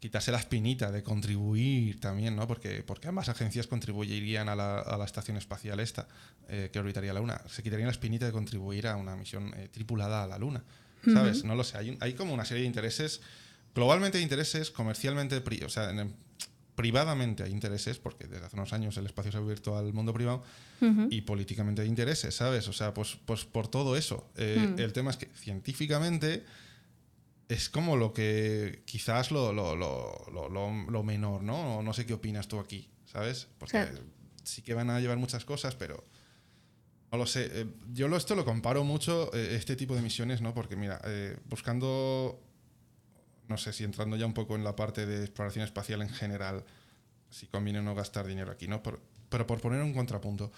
quitarse 0.00 0.30
la 0.30 0.38
espinita 0.38 0.92
de 0.92 1.02
contribuir 1.02 2.00
también, 2.00 2.36
¿no? 2.36 2.46
Porque, 2.46 2.82
porque 2.84 3.08
ambas 3.08 3.28
agencias 3.28 3.66
contribuirían 3.66 4.48
a 4.48 4.54
la, 4.54 4.78
a 4.78 4.96
la 4.96 5.04
estación 5.04 5.36
espacial 5.36 5.80
esta, 5.80 6.06
eh, 6.48 6.70
que 6.72 6.78
orbitaría 6.78 7.12
la 7.12 7.20
Luna. 7.20 7.40
Se 7.48 7.62
quitarían 7.62 7.88
la 7.88 7.92
espinita 7.92 8.26
de 8.26 8.32
contribuir 8.32 8.86
a 8.86 8.96
una 8.96 9.16
misión 9.16 9.52
eh, 9.56 9.68
tripulada 9.68 10.24
a 10.24 10.26
la 10.26 10.38
Luna, 10.38 10.62
¿sabes? 11.12 11.44
No 11.44 11.54
lo 11.54 11.64
sé, 11.64 11.78
hay, 11.78 11.96
hay 12.00 12.14
como 12.14 12.34
una 12.34 12.44
serie 12.44 12.62
de 12.62 12.68
intereses, 12.68 13.20
globalmente 13.74 14.18
hay 14.18 14.24
intereses, 14.24 14.70
comercialmente, 14.70 15.42
o 15.64 15.68
sea, 15.68 15.90
en 15.90 16.14
privadamente 16.78 17.42
hay 17.42 17.50
intereses, 17.50 17.98
porque 17.98 18.28
desde 18.28 18.46
hace 18.46 18.54
unos 18.54 18.72
años 18.72 18.96
el 18.98 19.04
espacio 19.06 19.32
se 19.32 19.38
ha 19.38 19.40
abierto 19.40 19.76
al 19.76 19.92
mundo 19.92 20.14
privado, 20.14 20.44
y 21.10 21.22
políticamente 21.22 21.82
hay 21.82 21.88
intereses, 21.88 22.36
¿sabes? 22.36 22.68
O 22.68 22.72
sea, 22.72 22.94
pues, 22.94 23.18
pues 23.26 23.44
por 23.44 23.66
todo 23.66 23.96
eso. 23.96 24.30
Eh, 24.36 24.54
El 24.78 24.92
tema 24.92 25.10
es 25.10 25.16
que 25.16 25.26
científicamente 25.34 26.44
es 27.48 27.68
como 27.68 27.96
lo 27.96 28.12
que 28.12 28.82
quizás 28.84 29.32
lo, 29.32 29.52
lo, 29.52 29.74
lo, 29.74 30.14
lo- 30.38 31.02
menor, 31.02 31.42
¿no? 31.42 31.82
No 31.82 31.92
sé 31.92 32.06
qué 32.06 32.14
opinas 32.14 32.46
tú 32.46 32.60
aquí, 32.60 32.88
¿sabes? 33.06 33.48
Porque 33.58 33.72
sí 34.44 34.62
que 34.62 34.72
van 34.74 34.88
a 34.90 35.00
llevar 35.00 35.16
muchas 35.18 35.44
cosas, 35.44 35.74
pero 35.74 36.04
no 37.10 37.18
lo 37.18 37.26
sé. 37.26 37.48
Eh, 37.52 37.66
yo 37.92 38.06
lo, 38.06 38.16
esto 38.16 38.36
lo 38.36 38.44
comparo 38.44 38.84
mucho, 38.84 39.34
eh, 39.34 39.56
este 39.56 39.74
tipo 39.74 39.96
de 39.96 40.02
misiones, 40.02 40.40
¿no? 40.42 40.54
Porque 40.54 40.76
mira, 40.76 41.00
eh, 41.04 41.36
buscando, 41.46 42.38
no 43.48 43.56
sé 43.56 43.72
si 43.72 43.84
entrando 43.84 44.16
ya 44.16 44.26
un 44.26 44.34
poco 44.34 44.54
en 44.56 44.64
la 44.64 44.76
parte 44.76 45.06
de 45.06 45.20
exploración 45.24 45.64
espacial 45.64 46.02
en 46.02 46.08
general, 46.10 46.64
si 47.30 47.46
conviene 47.46 47.80
o 47.80 47.82
no 47.82 47.94
gastar 47.94 48.26
dinero 48.26 48.50
aquí, 48.52 48.68
¿no? 48.68 48.82
Por- 48.82 49.00
pero 49.28 49.46
por 49.46 49.60
poner 49.60 49.82
un 49.82 49.92
contrapunto 49.92 50.50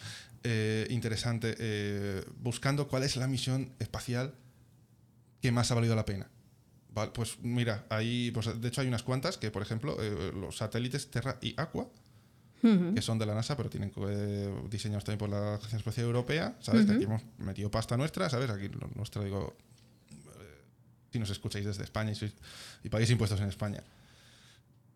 eh, 0.44 0.86
interesante, 0.90 1.56
eh, 1.58 2.24
buscando 2.38 2.86
cuál 2.88 3.02
es 3.02 3.16
la 3.16 3.26
misión 3.26 3.72
espacial 3.80 4.34
que 5.42 5.50
más 5.52 5.70
ha 5.70 5.74
valido 5.74 5.96
la 5.96 6.04
pena. 6.04 6.28
Vale, 6.92 7.10
pues 7.12 7.38
mira, 7.42 7.84
ahí, 7.88 8.30
pues 8.32 8.60
de 8.60 8.68
hecho 8.68 8.80
hay 8.80 8.88
unas 8.88 9.02
cuantas 9.02 9.38
que, 9.38 9.50
por 9.50 9.62
ejemplo, 9.62 9.96
eh, 10.00 10.32
los 10.34 10.56
satélites 10.56 11.10
Terra 11.10 11.38
y 11.40 11.54
Aqua, 11.56 11.88
que 12.94 13.00
son 13.02 13.18
de 13.18 13.24
la 13.26 13.34
NASA, 13.34 13.56
pero 13.56 13.70
tienen 13.70 13.90
diseñados 14.68 15.04
también 15.04 15.18
por 15.18 15.30
la 15.30 15.54
Agencia 15.54 15.78
Espacial 15.78 16.06
Europea, 16.06 16.56
¿sabes? 16.60 16.84
Que 16.86 16.92
Aquí 16.96 17.04
hemos 17.04 17.22
metido 17.38 17.70
pasta 17.70 17.96
nuestra, 17.96 18.28
¿sabes? 18.28 18.50
Aquí 18.50 18.68
lo- 18.68 18.90
nuestra, 18.96 19.24
digo, 19.24 19.56
si 21.12 21.18
nos 21.18 21.30
escucháis 21.30 21.64
desde 21.66 21.84
España 21.84 22.12
y, 22.12 22.14
sois- 22.14 22.34
y 22.84 22.88
pagáis 22.88 23.10
impuestos 23.10 23.40
en 23.40 23.48
España, 23.48 23.82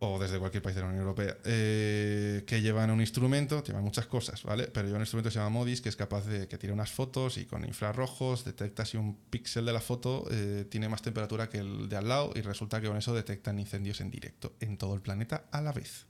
o 0.01 0.19
desde 0.19 0.39
cualquier 0.39 0.63
país 0.63 0.75
de 0.77 0.83
la 0.83 0.89
Unión 0.89 1.03
Europea, 1.03 1.39
eh, 1.45 2.45
que 2.47 2.61
llevan 2.61 2.91
un 2.91 3.01
instrumento, 3.01 3.63
llevan 3.65 3.85
muchas 3.85 4.07
cosas, 4.07 4.43
¿vale? 4.43 4.67
Pero 4.67 4.87
llevan 4.87 5.01
un 5.01 5.03
instrumento 5.05 5.29
que 5.31 5.33
se 5.35 5.39
llama 5.39 5.51
MODIS, 5.51 5.81
que 5.81 5.89
es 5.89 5.97
capaz 5.97 6.27
de 6.27 6.47
que 6.47 6.59
tira 6.59 6.73
unas 6.75 6.91
fotos 6.91 7.39
y 7.39 7.47
con 7.47 7.65
infrarrojos 7.65 8.45
detecta 8.45 8.85
si 8.85 8.97
un 8.99 9.17
píxel 9.31 9.65
de 9.65 9.73
la 9.73 9.81
foto 9.81 10.27
eh, 10.31 10.67
tiene 10.69 10.89
más 10.89 11.01
temperatura 11.01 11.49
que 11.49 11.59
el 11.59 11.89
de 11.89 11.97
al 11.97 12.09
lado 12.09 12.33
y 12.35 12.43
resulta 12.43 12.81
que 12.81 12.89
con 12.89 12.97
eso 12.99 13.15
detectan 13.15 13.59
incendios 13.59 14.01
en 14.01 14.11
directo 14.11 14.55
en 14.61 14.77
todo 14.77 14.95
el 14.95 15.01
planeta 15.01 15.45
a 15.53 15.61
la 15.63 15.73
vez. 15.73 16.07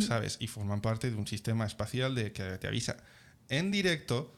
¿Sabes? 0.00 0.36
Y 0.38 0.46
forman 0.46 0.80
parte 0.80 1.10
de 1.10 1.16
un 1.16 1.26
sistema 1.26 1.64
espacial 1.66 2.14
de 2.14 2.32
que 2.32 2.44
te 2.58 2.66
avisa 2.68 2.98
en 3.48 3.70
directo 3.72 4.32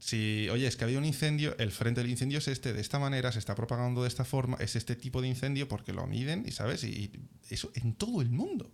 si, 0.00 0.48
oye, 0.50 0.66
es 0.66 0.76
que 0.76 0.82
ha 0.84 0.86
habido 0.86 0.98
un 0.98 1.04
incendio, 1.04 1.54
el 1.58 1.70
frente 1.70 2.00
del 2.00 2.10
incendio 2.10 2.38
es 2.38 2.48
este, 2.48 2.72
de 2.72 2.80
esta 2.80 2.98
manera, 2.98 3.30
se 3.30 3.38
está 3.38 3.54
propagando 3.54 4.02
de 4.02 4.08
esta 4.08 4.24
forma, 4.24 4.56
es 4.58 4.74
este 4.74 4.96
tipo 4.96 5.20
de 5.22 5.28
incendio 5.28 5.68
porque 5.68 5.92
lo 5.92 6.06
miden, 6.08 6.42
y 6.46 6.50
¿sabes? 6.52 6.82
Y, 6.84 7.12
eso 7.50 7.70
en 7.74 7.94
todo 7.94 8.20
el 8.22 8.30
mundo. 8.30 8.70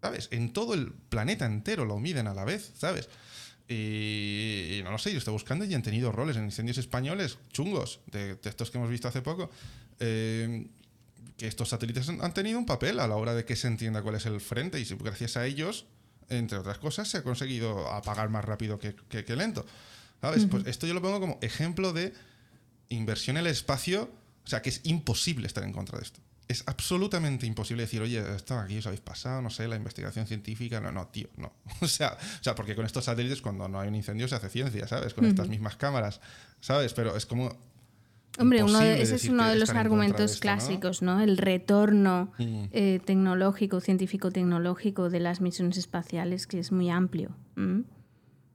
¿Sabes? 0.00 0.28
En 0.30 0.52
todo 0.52 0.74
el 0.74 0.92
planeta 0.92 1.46
entero 1.46 1.84
lo 1.84 1.98
miden 1.98 2.26
a 2.28 2.34
la 2.34 2.44
vez, 2.44 2.72
¿sabes? 2.76 3.08
Y, 3.68 4.76
y 4.78 4.80
no 4.84 4.90
lo 4.90 4.98
sé, 4.98 5.12
yo 5.12 5.18
estoy 5.18 5.32
buscando 5.32 5.64
y 5.64 5.72
han 5.74 5.82
tenido 5.82 6.12
roles 6.12 6.36
en 6.36 6.44
incendios 6.44 6.76
españoles 6.78 7.38
chungos, 7.52 8.00
de, 8.10 8.34
de 8.34 8.50
estos 8.50 8.70
que 8.70 8.78
hemos 8.78 8.90
visto 8.90 9.08
hace 9.08 9.22
poco. 9.22 9.50
eh, 10.00 10.66
que 11.38 11.46
estos 11.46 11.70
satélites 11.70 12.08
han, 12.08 12.34
tenido 12.34 12.58
un 12.58 12.66
papel 12.66 13.00
a 13.00 13.08
la 13.08 13.16
hora 13.16 13.34
de 13.34 13.44
que 13.44 13.56
se 13.56 13.66
entienda 13.66 14.02
cuál 14.02 14.16
es 14.16 14.26
el 14.26 14.40
frente 14.40 14.78
y 14.78 14.84
gracias 14.84 15.36
a 15.38 15.46
ellos, 15.46 15.86
entre 16.28 16.58
otras 16.58 16.78
cosas, 16.78 17.08
se 17.08 17.18
ha 17.18 17.22
conseguido 17.22 17.90
apagar 17.90 18.28
más 18.28 18.44
rápido 18.44 18.78
que, 18.78 18.94
que- 19.08 19.24
que 19.24 19.34
lento. 19.36 19.64
¿Sabes? 20.22 20.46
Pues 20.46 20.66
esto 20.66 20.86
yo 20.86 20.94
lo 20.94 21.02
pongo 21.02 21.20
como 21.20 21.38
ejemplo 21.42 21.92
de 21.92 22.14
inversión 22.88 23.36
en 23.36 23.44
el 23.44 23.50
espacio, 23.52 24.08
o 24.44 24.48
sea, 24.48 24.62
que 24.62 24.70
es 24.70 24.80
imposible 24.84 25.46
estar 25.46 25.64
en 25.64 25.72
contra 25.72 25.98
de 25.98 26.04
esto. 26.04 26.20
Es 26.48 26.62
absolutamente 26.66 27.44
imposible 27.46 27.82
decir, 27.82 28.00
oye, 28.02 28.22
esto 28.34 28.58
aquí 28.58 28.78
os 28.78 28.86
habéis 28.86 29.00
pasado, 29.00 29.42
no 29.42 29.50
sé, 29.50 29.66
la 29.68 29.76
investigación 29.76 30.26
científica. 30.26 30.80
No, 30.80 30.92
no, 30.92 31.06
tío, 31.08 31.28
no. 31.36 31.52
O 31.80 31.86
sea, 31.88 32.16
o 32.40 32.42
sea, 32.44 32.54
porque 32.54 32.74
con 32.76 32.86
estos 32.86 33.04
satélites, 33.04 33.42
cuando 33.42 33.68
no 33.68 33.80
hay 33.80 33.88
un 33.88 33.94
incendio, 33.96 34.28
se 34.28 34.34
hace 34.36 34.48
ciencia, 34.48 34.86
¿sabes? 34.86 35.12
Con 35.14 35.24
estas 35.24 35.48
mismas 35.48 35.76
cámaras, 35.76 36.20
¿sabes? 36.60 36.94
Pero 36.94 37.16
es 37.16 37.26
como. 37.26 37.50
Hombre, 38.38 38.62
uno 38.62 38.78
de- 38.78 39.02
ese 39.02 39.16
es 39.16 39.24
uno 39.28 39.46
de 39.46 39.56
los 39.56 39.68
contra 39.68 39.74
de 39.74 39.80
argumentos 39.80 40.30
esto, 40.32 40.36
¿no? 40.36 40.40
clásicos, 40.56 41.02
¿no? 41.02 41.20
El 41.20 41.36
retorno 41.36 42.32
Mm. 42.38 42.64
eh, 42.72 43.00
tecnológico, 43.04 43.80
científico-tecnológico 43.80 45.10
de 45.10 45.20
las 45.20 45.40
misiones 45.40 45.76
espaciales, 45.78 46.46
que 46.46 46.58
es 46.60 46.70
muy 46.72 46.90
amplio. 46.90 47.36
¿m? 47.56 47.84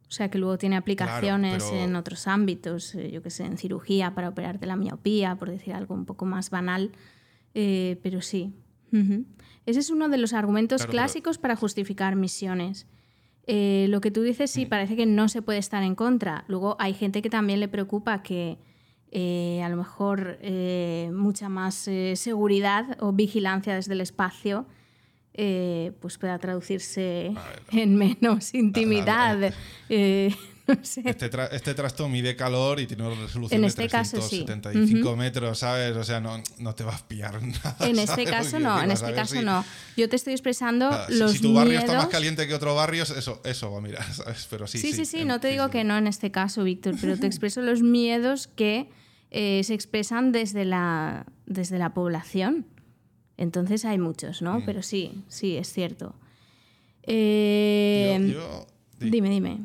O 0.08 0.12
sea, 0.12 0.30
que 0.30 0.38
luego 0.38 0.58
tiene 0.58 0.78
aplicaciones 0.78 1.64
pero- 1.70 1.82
en 1.84 1.96
otros 1.96 2.28
ámbitos, 2.28 2.96
eh, 2.96 3.12
yo 3.12 3.22
que 3.22 3.30
sé, 3.30 3.44
en 3.46 3.58
cirugía 3.58 4.16
para 4.16 4.30
operarte 4.30 4.66
la 4.66 4.76
miopía, 4.78 5.36
por 5.36 5.50
decir 5.50 5.74
algo 5.74 5.94
un 5.96 6.06
poco 6.06 6.26
más 6.26 6.50
banal. 6.50 6.92
Eh, 7.54 8.00
pero 8.04 8.22
sí. 8.22 8.54
Ujú. 8.94 9.26
Ese 9.66 9.80
es 9.82 9.90
uno 9.90 10.08
de 10.08 10.18
los 10.18 10.32
argumentos 10.34 10.82
Claro, 10.82 10.92
pero- 10.92 11.02
clásicos 11.04 11.38
para 11.38 11.56
justificar 11.58 12.16
misiones. 12.16 12.88
Eh, 13.48 13.88
lo 13.90 14.00
que 14.02 14.12
tú 14.12 14.22
dices, 14.22 14.50
Mm. 14.52 14.54
sí, 14.54 14.66
parece 14.66 14.96
que 14.96 15.06
no 15.06 15.28
se 15.28 15.42
puede 15.42 15.60
estar 15.60 15.84
en 15.84 15.96
contra. 15.96 16.46
Luego 16.48 16.76
hay 16.80 16.94
gente 16.94 17.22
que 17.22 17.30
también 17.30 17.60
le 17.60 17.68
preocupa 17.68 18.24
que 18.24 18.58
eh, 19.10 19.62
a 19.64 19.70
lo 19.70 19.78
mejor 19.78 20.38
eh, 20.42 21.10
mucha 21.14 21.48
más 21.48 21.88
eh, 21.88 22.14
seguridad 22.18 22.98
o 23.00 23.14
vigilancia 23.14 23.74
desde 23.74 23.94
el 23.94 24.02
espacio 24.02 24.66
eh, 25.38 25.92
pues 26.02 26.18
pueda 26.18 26.38
traducirse 26.40 27.32
en 27.72 27.96
menos 27.96 28.54
intimidad. 28.54 29.54
eh, 29.90 30.36
no 30.68 30.76
sé. 30.84 31.02
Este, 31.06 31.32
tra- 31.32 31.48
este 31.52 31.74
trasto 31.74 32.10
mide 32.10 32.36
calor 32.36 32.80
y 32.82 32.88
tiene 32.88 33.08
una 33.08 33.16
resolución 33.22 33.56
En 33.58 33.62
de 33.62 33.68
este 33.68 33.88
caso, 33.88 34.20
sí. 34.22 34.44
375 34.44 35.16
metros, 35.16 35.60
¿sabes? 35.60 35.96
O 35.96 36.04
sea, 36.04 36.20
no, 36.20 36.42
no 36.58 36.76
te 36.76 36.84
va 36.84 36.92
a 36.94 36.96
espiar 36.98 37.42
nada. 37.42 37.78
En 37.82 37.98
este 38.00 38.08
¿sabes 38.08 38.18
lo 38.18 38.26
que 38.26 38.32
caso 38.32 38.60
no, 38.60 38.82
en 38.82 38.90
Vas 38.90 39.02
este 39.02 39.14
caso 39.14 39.42
no. 39.44 39.64
Yo 39.96 40.10
te 40.10 40.16
estoy 40.18 40.34
expresando 40.34 40.90
si- 41.08 41.14
los 41.20 41.32
si 41.34 41.40
tu 41.40 41.54
barrio 41.54 41.70
miedos. 41.70 41.86
está 41.86 41.98
más 41.98 42.08
caliente 42.08 42.48
que 42.48 42.54
otro 42.54 42.76
barrio, 42.76 43.04
eso, 43.04 43.42
eso 43.46 43.72
va 43.72 43.78
a 43.78 43.82
mirar, 43.82 44.04
¿sabes? 44.14 44.46
Pero 44.50 44.68
sí, 44.68 44.80
Sí, 44.80 44.92
sí, 44.92 45.06
sí, 45.06 45.24
no 45.24 45.40
te 45.40 45.48
digo 45.50 45.70
que 45.70 45.84
no 45.86 45.98
en 45.98 46.08
este 46.08 46.32
caso, 46.32 46.64
Víctor, 46.64 46.96
pero 47.00 47.18
te 47.18 47.28
expreso 47.28 47.62
los 47.62 47.82
miedos 47.82 48.48
que 48.48 48.90
eh, 49.32 49.62
se 49.64 49.74
expresan 49.74 50.32
desde 50.32 50.66
la, 50.66 51.26
desde 51.46 51.78
la 51.78 51.94
población. 51.94 52.66
Entonces 53.38 53.86
hay 53.86 53.98
muchos, 54.00 54.42
Mm. 54.42 54.46
¿no? 54.46 54.64
Pero 54.66 54.82
sí, 54.82 55.24
sí, 55.28 55.58
es 55.58 55.72
cierto. 55.72 56.16
Eh, 57.04 58.18
Yo- 58.22 58.34
yo- 58.34 58.68
di- 59.00 59.10
Dime, 59.12 59.30
dime. 59.30 59.60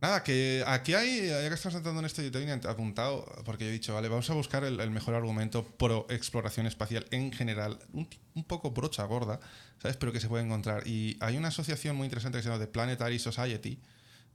Nada, 0.00 0.22
que 0.22 0.62
aquí 0.64 0.94
hay, 0.94 1.26
ya 1.28 1.48
que 1.48 1.54
estamos 1.54 1.74
entrando 1.74 1.98
en 2.00 2.06
esto, 2.06 2.22
yo 2.22 2.30
tenía 2.30 2.54
apuntado, 2.54 3.24
porque 3.44 3.66
he 3.68 3.70
dicho, 3.72 3.94
vale, 3.94 4.08
vamos 4.08 4.30
a 4.30 4.34
buscar 4.34 4.62
el, 4.62 4.78
el 4.78 4.90
mejor 4.92 5.14
argumento 5.14 5.64
pro 5.66 6.06
exploración 6.08 6.66
espacial 6.66 7.04
en 7.10 7.32
general, 7.32 7.80
un, 7.92 8.08
poco 8.44 8.70
brocha 8.70 9.02
gorda, 9.04 9.40
¿sabes? 9.82 9.96
Pero 9.96 10.12
que 10.12 10.20
se 10.20 10.28
puede 10.28 10.44
encontrar. 10.44 10.86
Y 10.86 11.16
hay 11.20 11.36
una 11.36 11.48
asociación 11.48 11.96
muy 11.96 12.04
interesante 12.04 12.38
que 12.38 12.42
se 12.44 12.48
llama 12.48 12.60
The 12.60 12.68
Planetary 12.70 13.18
Society, 13.18 13.80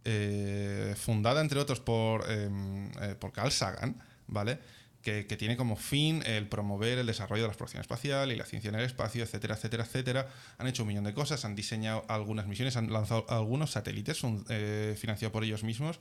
eh, 0.04 0.96
fundada 0.98 1.40
entre 1.40 1.60
otros 1.62 1.80
por, 1.80 2.30
em, 2.30 2.92
eh, 3.02 3.16
por 3.18 3.32
Carl 3.32 3.50
Sagan, 3.54 3.96
¿vale? 4.28 4.60
Que, 5.04 5.24
tiene 5.38 5.58
como 5.58 5.76
fin 5.76 6.24
el 6.26 6.48
promover 6.48 6.98
el 6.98 7.06
desarrollo 7.06 7.44
de 7.44 7.48
la 7.48 7.52
exploración 7.52 7.82
espacial 7.82 8.32
y 8.32 8.38
la 8.38 8.46
ciencia 8.46 8.70
en 8.70 8.76
el 8.76 8.86
espacio, 8.86 9.22
etcétera, 9.22 9.56
etcétera, 9.56 9.84
etcétera. 9.84 10.30
Han 10.58 10.68
hecho 10.68 10.84
un 10.84 10.88
millón 10.88 11.04
de 11.04 11.14
cosas, 11.14 11.44
han 11.44 11.56
diseñado 11.56 12.06
algunas 12.08 12.48
misiones, 12.48 12.78
han 12.78 12.92
lanzado 12.92 13.26
algunos 13.28 13.72
satélites 13.72 14.22
eh, 14.50 14.96
financiados 14.98 15.34
por 15.34 15.44
ellos 15.44 15.64
mismos. 15.64 16.00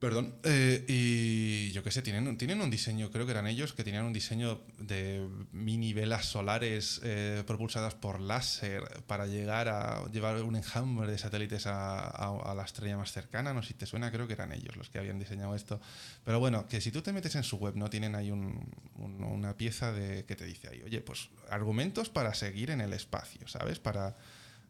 Perdón. 0.00 0.34
eh, 0.44 0.82
y 0.88 1.72
yo 1.72 1.82
qué 1.82 1.90
sé, 1.90 2.00
tienen, 2.00 2.38
tienen 2.38 2.62
un 2.62 2.70
diseño, 2.70 3.10
creo 3.10 3.26
que 3.26 3.32
eran 3.32 3.46
ellos, 3.46 3.74
que 3.74 3.84
tenían 3.84 4.06
un 4.06 4.14
diseño 4.14 4.62
de 4.78 5.28
mini 5.52 5.92
velas 5.92 6.24
solares 6.24 7.02
eh, 7.04 7.44
propulsadas 7.46 7.94
por 7.96 8.18
láser 8.18 8.82
para 9.06 9.26
llegar 9.26 9.68
a 9.68 10.06
llevar 10.10 10.42
un 10.42 10.56
enjambre 10.56 11.10
de 11.10 11.18
satélites 11.18 11.66
a, 11.66 12.54
la 12.56 12.64
estrella 12.64 12.96
más 12.96 13.12
cercana. 13.12 13.52
No 13.52 13.60
sé 13.62 13.68
si 13.68 13.74
te 13.74 13.84
suena, 13.84 14.10
creo 14.10 14.26
que 14.26 14.32
eran 14.32 14.52
ellos 14.52 14.74
los 14.76 14.88
que 14.88 14.98
habían 14.98 15.18
diseñado 15.18 15.54
esto. 15.54 15.82
Pero 16.24 16.40
bueno, 16.40 16.66
que 16.66 16.80
si 16.80 16.90
tú 16.90 17.02
te 17.02 17.12
metes 17.12 17.34
en 17.34 17.42
su 17.44 17.58
web, 17.58 17.76
¿no? 17.76 17.90
Tienen 17.90 18.14
ahí 18.14 18.30
un- 18.30 18.72
una 18.96 19.54
pieza 19.58 19.92
de, 19.92 20.24
que 20.24 20.34
te 20.34 20.46
dice 20.46 20.68
ahí, 20.68 20.80
oye, 20.82 21.02
pues 21.02 21.28
argumentos 21.50 22.08
para 22.08 22.32
seguir 22.32 22.70
en 22.70 22.80
el 22.80 22.94
espacio, 22.94 23.46
¿sabes? 23.48 23.78
Para, 23.78 24.16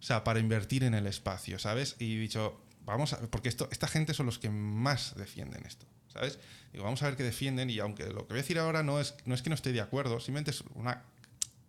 o 0.00 0.02
sea, 0.02 0.24
para 0.24 0.40
invertir 0.40 0.82
en 0.82 0.94
el 0.94 1.06
espacio, 1.06 1.60
¿sabes? 1.60 1.94
Y 2.00 2.16
dicho, 2.16 2.60
vamos 2.84 3.12
a 3.12 3.20
porque 3.30 3.48
esto, 3.48 3.68
esta 3.70 3.86
gente 3.88 4.14
son 4.14 4.26
los 4.26 4.38
que 4.38 4.50
más 4.50 5.14
defienden 5.16 5.64
esto, 5.66 5.86
¿sabes? 6.12 6.38
Digo, 6.72 6.84
vamos 6.84 7.02
a 7.02 7.06
ver 7.06 7.16
qué 7.16 7.22
defienden 7.22 7.70
y 7.70 7.78
aunque 7.80 8.04
lo 8.06 8.26
que 8.26 8.34
voy 8.34 8.38
a 8.38 8.42
decir 8.42 8.58
ahora 8.58 8.82
no 8.82 9.00
es, 9.00 9.14
no 9.24 9.34
es 9.34 9.42
que 9.42 9.50
no 9.50 9.54
esté 9.54 9.72
de 9.72 9.80
acuerdo, 9.80 10.20
simplemente 10.20 10.50
es 10.52 10.62
una 10.74 11.02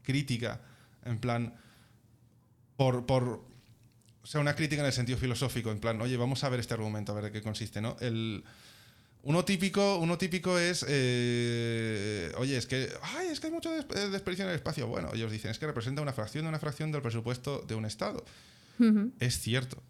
crítica, 0.03 0.62
en 1.05 1.20
plan, 1.20 1.55
por, 2.78 3.05
por, 3.05 3.24
o 4.24 4.26
sea, 4.28 4.41
una 4.41 4.55
crítica 4.55 4.82
en 4.82 4.88
el 4.88 4.93
sentido 4.93 5.18
filosófico, 5.18 5.72
en 5.72 5.80
plan, 5.80 5.99
oye, 6.01 6.18
vamos 6.18 6.43
a 6.43 6.49
ver 6.49 6.59
este 6.59 6.74
argumento, 6.74 7.12
a 7.12 7.16
ver 7.16 7.26
de 7.26 7.32
qué 7.32 7.41
consiste, 7.41 7.82
¿no? 7.82 7.97
El, 7.99 8.43
uno 9.24 9.45
típico, 9.45 9.97
uno 9.99 10.18
típico 10.18 10.57
es, 10.57 10.84
eh, 10.88 12.32
oye, 12.38 12.57
es 12.57 12.66
que, 12.66 12.89
ay, 13.03 13.28
es 13.28 13.39
que 13.39 13.47
hay 13.47 13.53
mucha 13.53 13.72
des- 13.72 13.86
eh, 13.95 14.09
desperdicio 14.09 14.45
en 14.45 14.49
el 14.51 14.55
espacio. 14.55 14.88
Bueno, 14.88 15.12
ellos 15.14 15.32
dicen, 15.32 15.51
es 15.51 15.59
que 15.59 15.68
representa 15.68 16.01
una 16.01 16.14
fracción 16.14 16.45
de 16.45 16.49
una 16.49 16.57
fracción 16.59 16.91
del 16.91 17.03
presupuesto 17.03 17.59
de 17.68 17.76
un 17.76 17.86
Estado. 17.86 18.26
Es 19.20 19.39
cierto. 19.39 19.82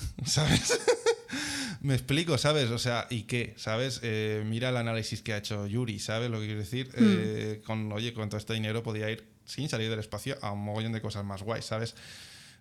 ¿Sabes? 0.24 0.80
Me 1.80 1.94
explico, 1.94 2.36
¿sabes? 2.38 2.70
O 2.70 2.78
sea, 2.78 3.06
¿y 3.08 3.22
qué? 3.22 3.54
¿Sabes? 3.56 4.00
Eh, 4.02 4.42
mira 4.46 4.70
el 4.70 4.76
análisis 4.76 5.22
que 5.22 5.32
ha 5.32 5.38
hecho 5.38 5.66
Yuri, 5.66 5.98
¿sabes 6.00 6.28
lo 6.30 6.40
que 6.40 6.46
quiero 6.46 6.60
decir? 6.60 6.90
Eh, 6.96 7.62
con, 7.64 7.92
oye, 7.92 8.12
con 8.12 8.28
todo 8.28 8.38
este 8.38 8.52
dinero 8.54 8.82
podía 8.82 9.08
ir 9.10 9.28
sin 9.44 9.68
salir 9.68 9.88
del 9.88 10.00
espacio 10.00 10.36
a 10.42 10.50
un 10.52 10.60
mogollón 10.64 10.92
de 10.92 11.00
cosas 11.00 11.24
más 11.24 11.42
guays, 11.42 11.64
¿sabes? 11.64 11.94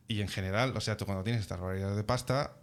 Y 0.07 0.21
en 0.21 0.27
general, 0.27 0.73
o 0.75 0.81
sea, 0.81 0.97
tú 0.97 1.05
cuando 1.05 1.23
tienes 1.23 1.41
estas 1.41 1.59
barbaridades 1.59 1.97
de 1.97 2.03
pasta, 2.03 2.57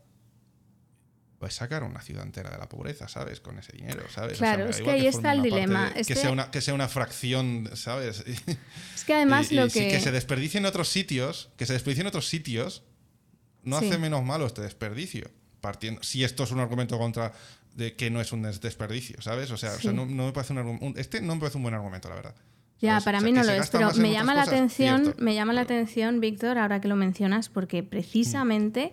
puedes 1.39 1.55
sacar 1.57 1.83
una 1.83 2.01
ciudad 2.01 2.23
entera 2.25 2.51
de 2.51 2.57
la 2.59 2.69
pobreza, 2.69 3.09
¿sabes? 3.09 3.41
Con 3.41 3.59
ese 3.59 3.73
dinero, 3.73 4.05
¿sabes? 4.09 4.35
O 4.35 4.37
sea, 4.37 4.55
Claro, 4.55 4.59
me 4.67 4.71
da 4.71 4.71
es 4.79 4.83
que 4.83 4.91
ahí 4.91 5.07
está 5.07 5.33
el 5.33 5.43
dilema. 5.43 5.91
de- 5.91 6.05
que, 6.05 6.15
sea 6.15 6.31
una, 6.31 6.51
que 6.51 6.61
sea 6.61 6.73
una 6.73 6.89
fracción, 6.89 7.69
¿sabes? 7.75 8.25
Es 8.95 9.05
que 9.05 9.13
además 9.15 9.51
y, 9.53 9.57
lo 9.57 9.69
que... 9.69 9.89
que 9.91 10.01
se 10.01 10.13
desperdicie 10.13 10.59
en 10.59 10.67
otros 10.67 10.89
sitios, 10.89 11.51
que 11.59 11.67
se 11.67 11.73
desperdicie 11.75 12.03
en 12.03 12.07
otros 12.07 12.29
sitios, 12.29 12.85
no 13.65 13.81
Sí. 13.81 13.89
hace 13.89 13.99
menos 13.99 14.25
malo 14.25 14.47
este 14.47 14.63
desperdicio. 14.63 15.29
Partiendo, 15.61 16.03
si 16.03 16.25
esto 16.25 16.45
es 16.45 16.51
un 16.53 16.61
argumento 16.61 16.99
contra 16.99 17.33
de 17.75 17.95
que 17.97 18.11
no 18.11 18.21
es 18.21 18.33
un 18.33 18.43
des- 18.43 18.61
desperdicio, 18.61 19.21
¿sabes? 19.23 19.51
O 19.51 19.57
sea, 19.57 19.71
o 19.71 19.81
sea, 19.81 19.91
Sí. 19.91 19.97
no, 19.97 20.07
no 20.07 20.27
me 20.27 20.33
parece 20.33 20.53
un 20.53 20.59
argumento. 20.61 21.01
Este 21.01 21.21
no 21.21 21.35
me 21.35 21.41
parece 21.41 21.57
un 21.57 21.63
buen 21.65 21.75
argumento, 21.75 22.09
la 22.09 22.15
verdad. 22.17 22.35
Ya, 22.81 22.91
¿Sabes? 23.01 23.05
para 23.05 23.19
O 23.19 23.21
sea, 23.23 23.27
mí 23.31 23.33
no 23.33 23.43
lo 23.45 23.51
es, 23.53 23.71
pero 23.71 23.93
me 23.95 24.13
llama 24.13 24.35
la 24.35 24.41
cosas, 24.43 24.55
atención, 24.55 25.03
cierto. 25.05 25.23
me 25.25 25.35
llama 25.35 25.53
la 25.55 25.63
atención, 25.63 26.21
Víctor, 26.21 26.59
ahora 26.59 26.81
que 26.81 26.89
lo 26.89 26.97
mencionas, 26.97 27.49
porque 27.49 27.83
precisamente 27.83 28.93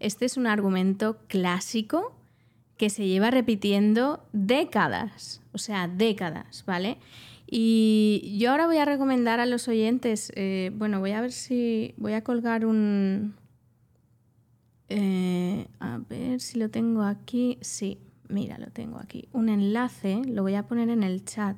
este 0.00 0.24
es 0.24 0.36
un 0.36 0.46
argumento 0.46 1.18
clásico 1.28 2.16
que 2.78 2.88
se 2.90 3.06
lleva 3.06 3.30
repitiendo 3.30 4.26
décadas, 4.32 5.40
o 5.52 5.58
sea, 5.58 5.86
décadas, 5.88 6.64
¿vale? 6.66 6.98
Y 7.48 8.36
yo 8.38 8.50
ahora 8.50 8.66
voy 8.66 8.78
a 8.78 8.84
recomendar 8.84 9.38
a 9.40 9.46
los 9.46 9.68
oyentes, 9.68 10.32
eh, 10.34 10.70
bueno, 10.74 11.00
voy 11.00 11.12
a 11.12 11.20
ver 11.20 11.32
si 11.32 11.94
voy 11.96 12.12
a 12.14 12.22
colgar 12.24 12.64
un... 12.66 13.34
eh, 14.88 15.66
a 15.80 15.98
ver 15.98 16.40
si 16.40 16.58
lo 16.58 16.70
tengo 16.70 17.02
aquí. 17.02 17.58
Sí, 17.60 17.98
mira, 18.28 18.58
lo 18.58 18.70
tengo 18.70 18.98
aquí. 18.98 19.28
Un 19.32 19.48
enlace, 19.48 20.22
lo 20.26 20.42
voy 20.42 20.54
a 20.54 20.66
poner 20.66 20.88
en 20.90 21.02
el 21.02 21.24
chat 21.24 21.56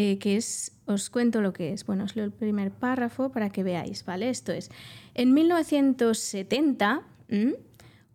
eh, 0.00 0.18
que 0.20 0.36
es, 0.36 0.70
os 0.86 1.10
cuento 1.10 1.42
lo 1.42 1.52
que 1.52 1.72
es. 1.72 1.84
Bueno, 1.84 2.04
os 2.04 2.14
leo 2.14 2.24
el 2.24 2.30
primer 2.30 2.70
párrafo 2.70 3.32
para 3.32 3.50
que 3.50 3.64
veáis, 3.64 4.04
¿vale? 4.04 4.30
Esto 4.30 4.52
es, 4.52 4.70
en 5.14 5.34
1970, 5.34 7.02
¿m? 7.28 7.56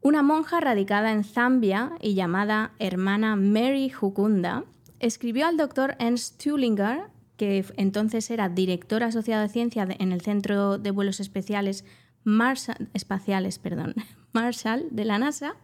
una 0.02 0.24
monja 0.24 0.62
radicada 0.62 1.12
en 1.12 1.26
Zambia 1.26 1.92
y 2.00 2.14
llamada 2.14 2.72
hermana 2.80 3.36
Mary 3.36 3.90
Jukunda 3.90 4.64
escribió 5.00 5.46
al 5.46 5.58
doctor 5.58 5.96
Ernst 6.00 6.42
Tullinger, 6.42 7.02
que 7.36 7.66
entonces 7.76 8.32
era 8.32 8.48
director 8.48 9.04
asociado 9.04 9.42
de 9.42 9.50
ciencia 9.50 9.86
en 10.00 10.14
el 10.14 10.22
Centro 10.22 10.78
de 10.78 10.92
Vuelos 10.92 11.20
Especiales 11.20 11.84
Marshall, 12.24 12.90
espaciales, 12.94 13.60
perdón, 13.60 13.96
Marshall 14.34 14.88
de 14.92 15.06
la 15.06 15.20
NASA, 15.20 15.56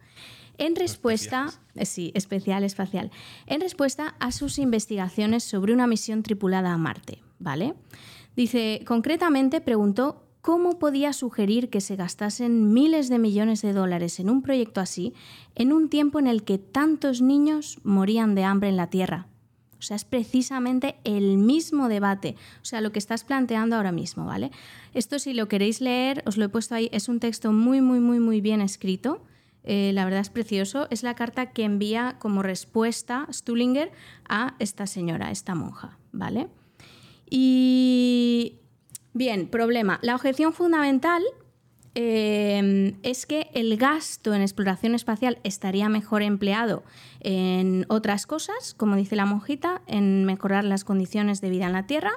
en 0.58 0.76
respuesta, 0.76 1.48
sí, 1.82 2.12
especial 2.14 2.64
espacial, 2.64 3.10
en 3.46 3.60
respuesta 3.60 4.14
a 4.20 4.30
sus 4.30 4.58
investigaciones 4.58 5.42
sobre 5.42 5.72
una 5.72 5.86
misión 5.86 6.22
tripulada 6.22 6.72
a 6.72 6.78
Marte, 6.78 7.22
¿vale? 7.38 7.74
Dice, 8.36 8.82
concretamente 8.86 9.60
preguntó 9.60 10.26
¿cómo 10.40 10.78
podía 10.78 11.12
sugerir 11.12 11.70
que 11.70 11.80
se 11.80 11.96
gastasen 11.96 12.72
miles 12.72 13.08
de 13.08 13.18
millones 13.18 13.62
de 13.62 13.72
dólares 13.72 14.20
en 14.20 14.30
un 14.30 14.42
proyecto 14.42 14.80
así 14.80 15.14
en 15.54 15.72
un 15.72 15.88
tiempo 15.88 16.18
en 16.18 16.26
el 16.26 16.44
que 16.44 16.58
tantos 16.58 17.20
niños 17.20 17.78
morían 17.82 18.34
de 18.34 18.44
hambre 18.44 18.68
en 18.68 18.76
la 18.76 18.88
Tierra? 18.88 19.28
O 19.80 19.82
sea, 19.82 19.96
es 19.96 20.04
precisamente 20.04 20.96
el 21.04 21.38
mismo 21.38 21.88
debate, 21.88 22.36
o 22.62 22.64
sea, 22.64 22.80
lo 22.80 22.92
que 22.92 22.98
estás 22.98 23.24
planteando 23.24 23.76
ahora 23.76 23.92
mismo, 23.92 24.26
¿vale? 24.26 24.50
Esto 24.94 25.18
si 25.18 25.32
lo 25.32 25.48
queréis 25.48 25.80
leer, 25.80 26.22
os 26.26 26.36
lo 26.36 26.44
he 26.44 26.48
puesto 26.48 26.74
ahí, 26.74 26.88
es 26.92 27.08
un 27.08 27.18
texto 27.18 27.52
muy, 27.52 27.80
muy, 27.80 27.98
muy, 27.98 28.20
muy 28.20 28.40
bien 28.40 28.60
escrito. 28.60 29.22
Eh, 29.62 29.92
la 29.94 30.04
verdad 30.04 30.20
es 30.20 30.30
precioso. 30.30 30.86
Es 30.90 31.02
la 31.02 31.14
carta 31.14 31.52
que 31.52 31.64
envía 31.64 32.16
como 32.18 32.42
respuesta 32.42 33.26
Stullinger 33.32 33.90
a 34.28 34.54
esta 34.58 34.86
señora, 34.86 35.30
esta 35.30 35.54
monja, 35.54 35.98
¿vale? 36.12 36.48
Y 37.28 38.58
bien, 39.12 39.48
problema. 39.48 39.98
La 40.02 40.14
objeción 40.14 40.52
fundamental 40.52 41.22
eh, 41.94 42.94
es 43.02 43.26
que 43.26 43.50
el 43.52 43.76
gasto 43.76 44.32
en 44.32 44.42
exploración 44.42 44.94
espacial 44.94 45.38
estaría 45.42 45.88
mejor 45.88 46.22
empleado 46.22 46.84
en 47.20 47.84
otras 47.88 48.26
cosas, 48.26 48.74
como 48.74 48.96
dice 48.96 49.16
la 49.16 49.26
monjita, 49.26 49.82
en 49.86 50.24
mejorar 50.24 50.64
las 50.64 50.84
condiciones 50.84 51.40
de 51.40 51.50
vida 51.50 51.66
en 51.66 51.72
la 51.72 51.86
Tierra. 51.86 52.12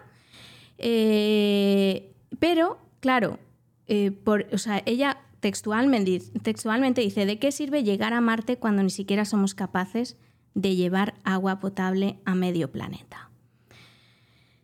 Eh, 0.77 2.11
pero, 2.39 2.77
claro, 2.99 3.39
eh, 3.87 4.11
por, 4.11 4.47
o 4.51 4.57
sea, 4.57 4.83
ella 4.85 5.17
textualmente, 5.39 6.21
textualmente 6.41 7.01
dice, 7.01 7.25
¿de 7.25 7.39
qué 7.39 7.51
sirve 7.51 7.83
llegar 7.83 8.13
a 8.13 8.21
Marte 8.21 8.57
cuando 8.57 8.83
ni 8.83 8.91
siquiera 8.91 9.25
somos 9.25 9.55
capaces 9.55 10.17
de 10.53 10.75
llevar 10.75 11.15
agua 11.23 11.59
potable 11.59 12.19
a 12.25 12.35
medio 12.35 12.71
planeta? 12.71 13.31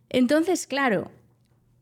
Entonces, 0.09 0.67
claro, 0.67 1.11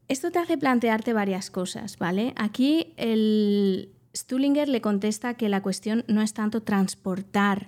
esto 0.07 0.31
te 0.31 0.39
hace 0.39 0.57
plantearte 0.57 1.13
varias 1.13 1.51
cosas, 1.51 1.97
¿vale? 1.97 2.33
Aquí 2.37 2.93
el 2.97 3.91
Stullinger 4.15 4.69
le 4.69 4.81
contesta 4.81 5.35
que 5.35 5.49
la 5.49 5.61
cuestión 5.61 6.03
no 6.07 6.21
es 6.21 6.33
tanto 6.33 6.63
transportar 6.63 7.67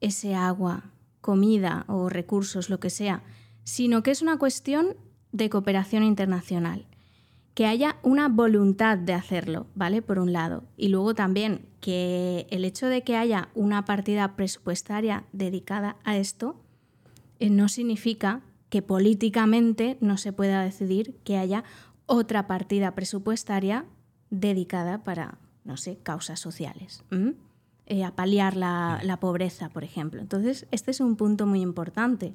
ese 0.00 0.34
agua, 0.34 0.90
comida 1.20 1.84
o 1.88 2.08
recursos, 2.08 2.70
lo 2.70 2.80
que 2.80 2.90
sea, 2.90 3.22
sino 3.64 4.02
que 4.02 4.10
es 4.10 4.22
una 4.22 4.38
cuestión 4.38 4.96
de 5.32 5.50
cooperación 5.50 6.02
internacional. 6.02 6.86
Que 7.54 7.66
haya 7.66 7.96
una 8.02 8.28
voluntad 8.28 8.96
de 8.96 9.12
hacerlo, 9.12 9.66
¿vale? 9.74 10.02
Por 10.02 10.18
un 10.18 10.32
lado. 10.32 10.64
Y 10.76 10.88
luego 10.88 11.14
también 11.14 11.66
que 11.80 12.46
el 12.50 12.64
hecho 12.64 12.86
de 12.86 13.02
que 13.02 13.16
haya 13.16 13.48
una 13.54 13.84
partida 13.84 14.36
presupuestaria 14.36 15.24
dedicada 15.32 15.96
a 16.04 16.16
esto 16.16 16.56
eh, 17.38 17.50
no 17.50 17.68
significa 17.68 18.42
que 18.70 18.80
políticamente 18.82 19.98
no 20.00 20.16
se 20.16 20.32
pueda 20.32 20.62
decidir 20.64 21.16
que 21.24 21.36
haya 21.36 21.64
otra 22.06 22.46
partida 22.46 22.94
presupuestaria 22.94 23.84
dedicada 24.30 25.04
para, 25.04 25.38
no 25.64 25.76
sé, 25.76 25.98
causas 26.02 26.40
sociales. 26.40 27.02
Eh, 27.86 28.04
a 28.04 28.14
paliar 28.14 28.56
la, 28.56 29.00
la 29.02 29.18
pobreza, 29.18 29.68
por 29.68 29.82
ejemplo. 29.84 30.20
Entonces, 30.20 30.66
este 30.70 30.92
es 30.92 31.00
un 31.00 31.16
punto 31.16 31.46
muy 31.46 31.60
importante 31.60 32.32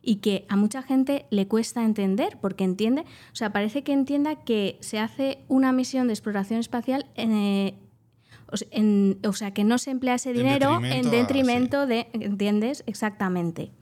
y 0.00 0.16
que 0.16 0.46
a 0.48 0.56
mucha 0.56 0.82
gente 0.82 1.26
le 1.30 1.46
cuesta 1.48 1.84
entender, 1.84 2.38
porque 2.40 2.62
entiende, 2.64 3.02
o 3.32 3.34
sea, 3.36 3.52
parece 3.52 3.82
que 3.82 3.92
entienda 3.92 4.36
que 4.36 4.76
se 4.80 4.98
hace 5.00 5.38
una 5.48 5.72
misión 5.72 6.06
de 6.06 6.12
exploración 6.12 6.60
espacial 6.60 7.06
en, 7.16 7.32
eh, 7.32 7.74
o 8.52 8.56
se- 8.56 8.68
en- 8.70 9.18
o 9.26 9.32
sea, 9.32 9.52
que 9.52 9.64
no 9.64 9.78
se 9.78 9.90
emplea 9.90 10.14
ese 10.16 10.30
En 10.30 10.36
dinero 10.38 10.70
detrimento 10.80 10.96
en 10.96 11.06
a- 11.06 11.10
detrimento 11.10 11.86
de, 11.86 12.06
¿entiendes? 12.12 12.84
Exactamente. 12.86 13.72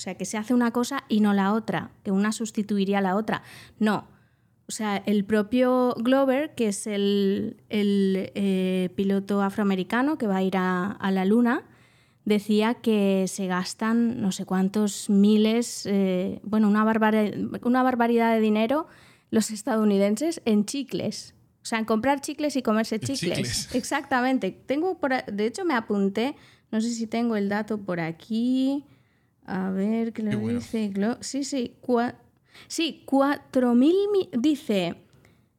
O 0.00 0.02
sea, 0.02 0.14
que 0.14 0.24
se 0.24 0.38
hace 0.38 0.54
una 0.54 0.70
cosa 0.70 1.04
y 1.10 1.20
no 1.20 1.34
la 1.34 1.52
otra, 1.52 1.90
que 2.04 2.10
una 2.10 2.32
sustituiría 2.32 3.00
a 3.00 3.02
la 3.02 3.16
otra. 3.16 3.42
No. 3.78 4.06
O 4.66 4.72
sea, 4.72 4.96
el 4.96 5.26
propio 5.26 5.94
Glover, 5.98 6.54
que 6.54 6.68
es 6.68 6.86
el, 6.86 7.58
el, 7.68 8.32
eh, 8.34 8.88
piloto 8.96 9.42
afroamericano 9.42 10.16
que 10.16 10.26
va 10.26 10.36
a 10.36 10.42
ir 10.42 10.56
a, 10.56 10.92
a 10.92 11.10
la 11.10 11.26
Luna, 11.26 11.64
decía 12.24 12.72
que 12.72 13.26
se 13.28 13.46
gastan 13.46 14.22
no 14.22 14.32
sé 14.32 14.46
cuántos 14.46 15.10
miles, 15.10 15.84
eh, 15.84 16.40
bueno, 16.44 16.66
una, 16.70 16.82
barbari- 16.82 17.60
una 17.62 17.82
barbaridad 17.82 18.32
de 18.32 18.40
dinero 18.40 18.86
los 19.30 19.50
estadounidenses 19.50 20.40
en 20.46 20.64
chicles. 20.64 21.34
O 21.62 21.66
sea, 21.66 21.78
en 21.78 21.84
comprar 21.84 22.22
chicles 22.22 22.56
y 22.56 22.62
comerse 22.62 22.98
chicles. 23.00 23.18
chicles. 23.38 23.68
Exactamente. 23.74 24.50
Tengo 24.64 24.96
por 24.98 25.12
de 25.26 25.44
hecho, 25.44 25.66
me 25.66 25.74
apunté, 25.74 26.36
no 26.70 26.80
sé 26.80 26.88
si 26.90 27.06
tengo 27.06 27.36
el 27.36 27.50
dato 27.50 27.76
por 27.76 28.00
aquí. 28.00 28.86
A 29.52 29.70
ver, 29.70 30.12
¿qué 30.12 30.22
le 30.22 30.36
bueno. 30.36 30.60
dice? 30.60 30.92
Sí, 31.20 31.44
sí, 31.44 31.76
cua- 31.82 32.14
sí, 32.68 33.02
4.000... 33.06 33.94
mi- 34.12 34.30
Dice, 34.38 34.94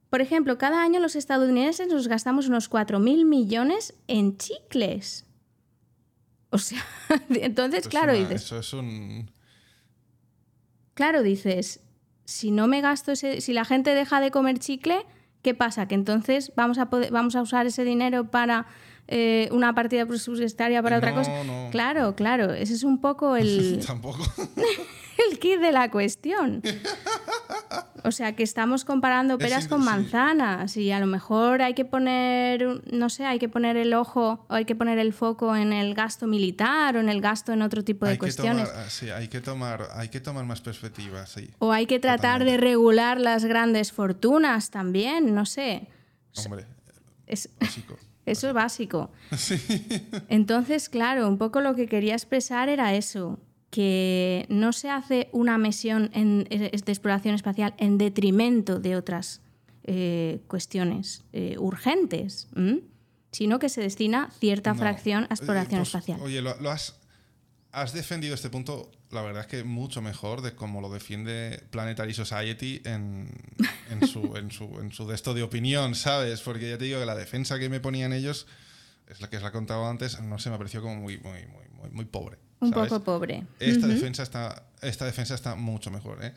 por 0.10 0.22
ejemplo, 0.22 0.58
cada 0.58 0.82
año 0.82 1.00
los 1.00 1.16
estadounidenses 1.16 1.88
nos 1.90 2.08
gastamos 2.08 2.48
unos 2.48 2.70
4.000 2.70 3.26
millones 3.26 3.94
en 4.08 4.38
chicles. 4.38 5.26
O 6.52 6.58
sea, 6.58 6.84
entonces, 7.30 7.82
Es 7.82 7.88
claro, 7.90 8.14
una- 8.14 8.22
dices, 8.22 8.44
Eso 8.44 8.60
es 8.60 8.74
un. 8.74 9.30
claro, 10.94 11.24
dices, 11.24 11.82
si 12.26 12.52
no 12.52 12.68
me 12.68 12.82
gasto 12.82 13.12
ese, 13.12 13.42
si 13.42 13.54
la 13.54 13.66
gente 13.66 13.94
deja 13.94 14.22
de 14.22 14.32
comer 14.32 14.60
chicle, 14.60 15.06
¿qué 15.42 15.54
pasa? 15.54 15.88
Que 15.88 15.96
entonces 15.96 16.52
vamos 16.56 16.78
a 16.78 16.90
poder, 16.90 17.12
vamos 17.12 17.36
a 17.36 17.42
usar 17.42 17.66
ese 17.66 17.84
dinero 17.84 18.30
para 18.32 18.68
eh, 19.08 19.50
una 19.52 19.74
partida 19.76 20.06
presupuestaria 20.06 20.82
para 20.82 20.98
otra 20.98 21.14
cosa. 21.14 21.44
no. 21.44 21.70
Claro, 21.72 22.16
claro, 22.16 22.54
ese 22.54 22.74
es 22.74 22.84
un 22.84 23.02
poco 23.02 23.36
el, 23.36 23.84
Tampoco. 23.88 24.24
el 25.32 25.40
kit 25.40 25.60
de 25.60 25.72
la 25.72 25.92
cuestión. 25.92 26.62
O 28.04 28.12
sea, 28.12 28.36
que 28.36 28.42
estamos 28.44 28.84
comparando 28.86 29.38
peras 29.38 29.68
con 29.68 29.84
manzanas 29.84 30.76
y 30.78 30.92
a 30.92 31.00
lo 31.00 31.06
mejor 31.06 31.62
hay 31.62 31.76
que 31.76 31.86
poner, 31.86 32.82
no 32.92 33.10
sé, 33.10 33.26
hay 33.26 33.38
que 33.38 33.48
poner 33.48 33.78
el 33.78 33.94
ojo 33.94 34.46
o 34.50 34.54
hay 34.54 34.66
que 34.66 34.76
poner 34.76 34.98
el 34.98 35.14
foco 35.14 35.56
en 35.56 35.72
el 35.72 35.94
gasto 35.94 36.26
militar 36.26 36.98
o 36.98 37.00
en 37.00 37.10
el 37.10 37.22
gasto 37.22 37.54
en 37.54 37.62
otro 37.62 37.84
tipo 37.84 38.06
de 38.06 38.14
hay, 38.14 38.18
que 38.18 38.22
cuestiones. 38.22 38.70
tomar, 38.70 38.90
sí, 38.90 39.10
hay 39.12 39.28
que 39.28 39.40
tomar, 39.42 39.90
hay 39.94 40.10
que 40.10 40.20
tomar 40.20 40.46
más 40.46 40.62
perspectiva, 40.62 41.28
sí. 41.28 41.50
O 41.60 41.72
hay 41.72 41.86
que 41.86 42.00
tratar 42.00 42.44
de 42.44 42.58
regular 42.58 43.20
las 43.20 43.46
grandes 43.46 43.92
fortunas 43.92 44.72
también, 44.72 45.36
no 45.36 45.46
sé. 45.46 45.88
Hombre, 46.44 46.66
Es- 47.28 47.50
básico. 47.60 47.98
Eso 48.26 48.48
es 48.48 48.54
básico. 48.54 49.12
Entonces, 50.30 50.90
claro, 50.90 51.28
un 51.28 51.38
poco 51.38 51.62
lo 51.62 51.76
que 51.76 51.88
quería 51.88 52.14
expresar 52.14 52.70
era 52.70 52.94
eso, 52.96 53.40
que 53.70 54.46
no 54.50 54.74
se 54.74 54.90
hace 54.90 55.30
una 55.32 55.58
misión 55.58 56.10
en- 56.14 56.44
de 56.46 56.68
exploración 56.88 57.36
espacial 57.36 57.74
en 57.78 57.98
detrimento 57.98 58.80
de 58.80 58.96
otras 58.96 59.42
eh, 59.84 60.42
cuestiones 60.48 61.24
eh, 61.34 61.56
urgentes, 61.58 62.48
¿m? 62.56 62.82
sino 63.32 63.58
que 63.60 63.70
se 63.70 63.82
destina 63.82 64.30
cierta 64.40 64.74
No. 64.74 64.80
fracción 64.80 65.24
a 65.30 65.34
exploración 65.34 65.76
Eh, 65.80 65.84
pues, 65.84 65.88
espacial. 65.88 66.20
Oye, 66.22 66.42
lo, 66.42 66.60
lo 66.62 66.70
has, 66.70 67.00
has 67.72 67.92
defendido 67.94 68.36
este 68.36 68.50
punto, 68.50 68.92
la 69.12 69.22
verdad 69.22 69.42
es 69.42 69.48
que 69.48 69.64
mucho 69.64 70.02
mejor 70.02 70.42
de 70.42 70.54
cómo 70.54 70.82
lo 70.82 70.90
defiende 70.92 71.64
Planetary 71.72 72.14
Society 72.14 72.82
en, 72.86 73.30
en 73.90 74.08
su, 74.08 74.36
en, 74.38 74.52
su, 74.52 74.66
en 74.80 74.92
su 74.92 75.08
de 75.08 75.16
esto 75.16 75.34
de 75.34 75.44
opinión, 75.44 75.96
¿sabes? 75.96 76.42
Porque 76.42 76.70
ya 76.70 76.78
te 76.78 76.86
digo 76.86 77.00
que 77.00 77.06
la 77.06 77.16
defensa 77.16 77.60
que 77.60 77.70
me 77.70 77.80
ponían 77.80 78.14
ellos, 78.14 78.48
es 79.08 79.20
la 79.22 79.30
que 79.30 79.38
os 79.38 79.44
la 79.44 79.50
he 79.50 79.52
contado 79.52 79.88
antes, 79.88 80.20
no 80.22 80.40
sé, 80.40 80.50
me 80.50 80.58
pareció 80.58 80.82
como 80.82 80.96
muy, 80.96 81.18
muy, 81.20 81.46
muy, 81.48 81.66
muy, 81.80 81.90
muy 81.92 82.06
pobre. 82.06 82.38
Un 82.60 82.72
poco 82.72 83.04
pobre. 83.04 83.44
Esta, 83.60 83.88
defensa 83.88 84.24
está, 84.24 84.68
esta 84.82 85.06
defensa 85.06 85.34
está 85.36 85.56
mucho 85.56 85.90
mejor, 85.92 86.24
¿eh? 86.24 86.34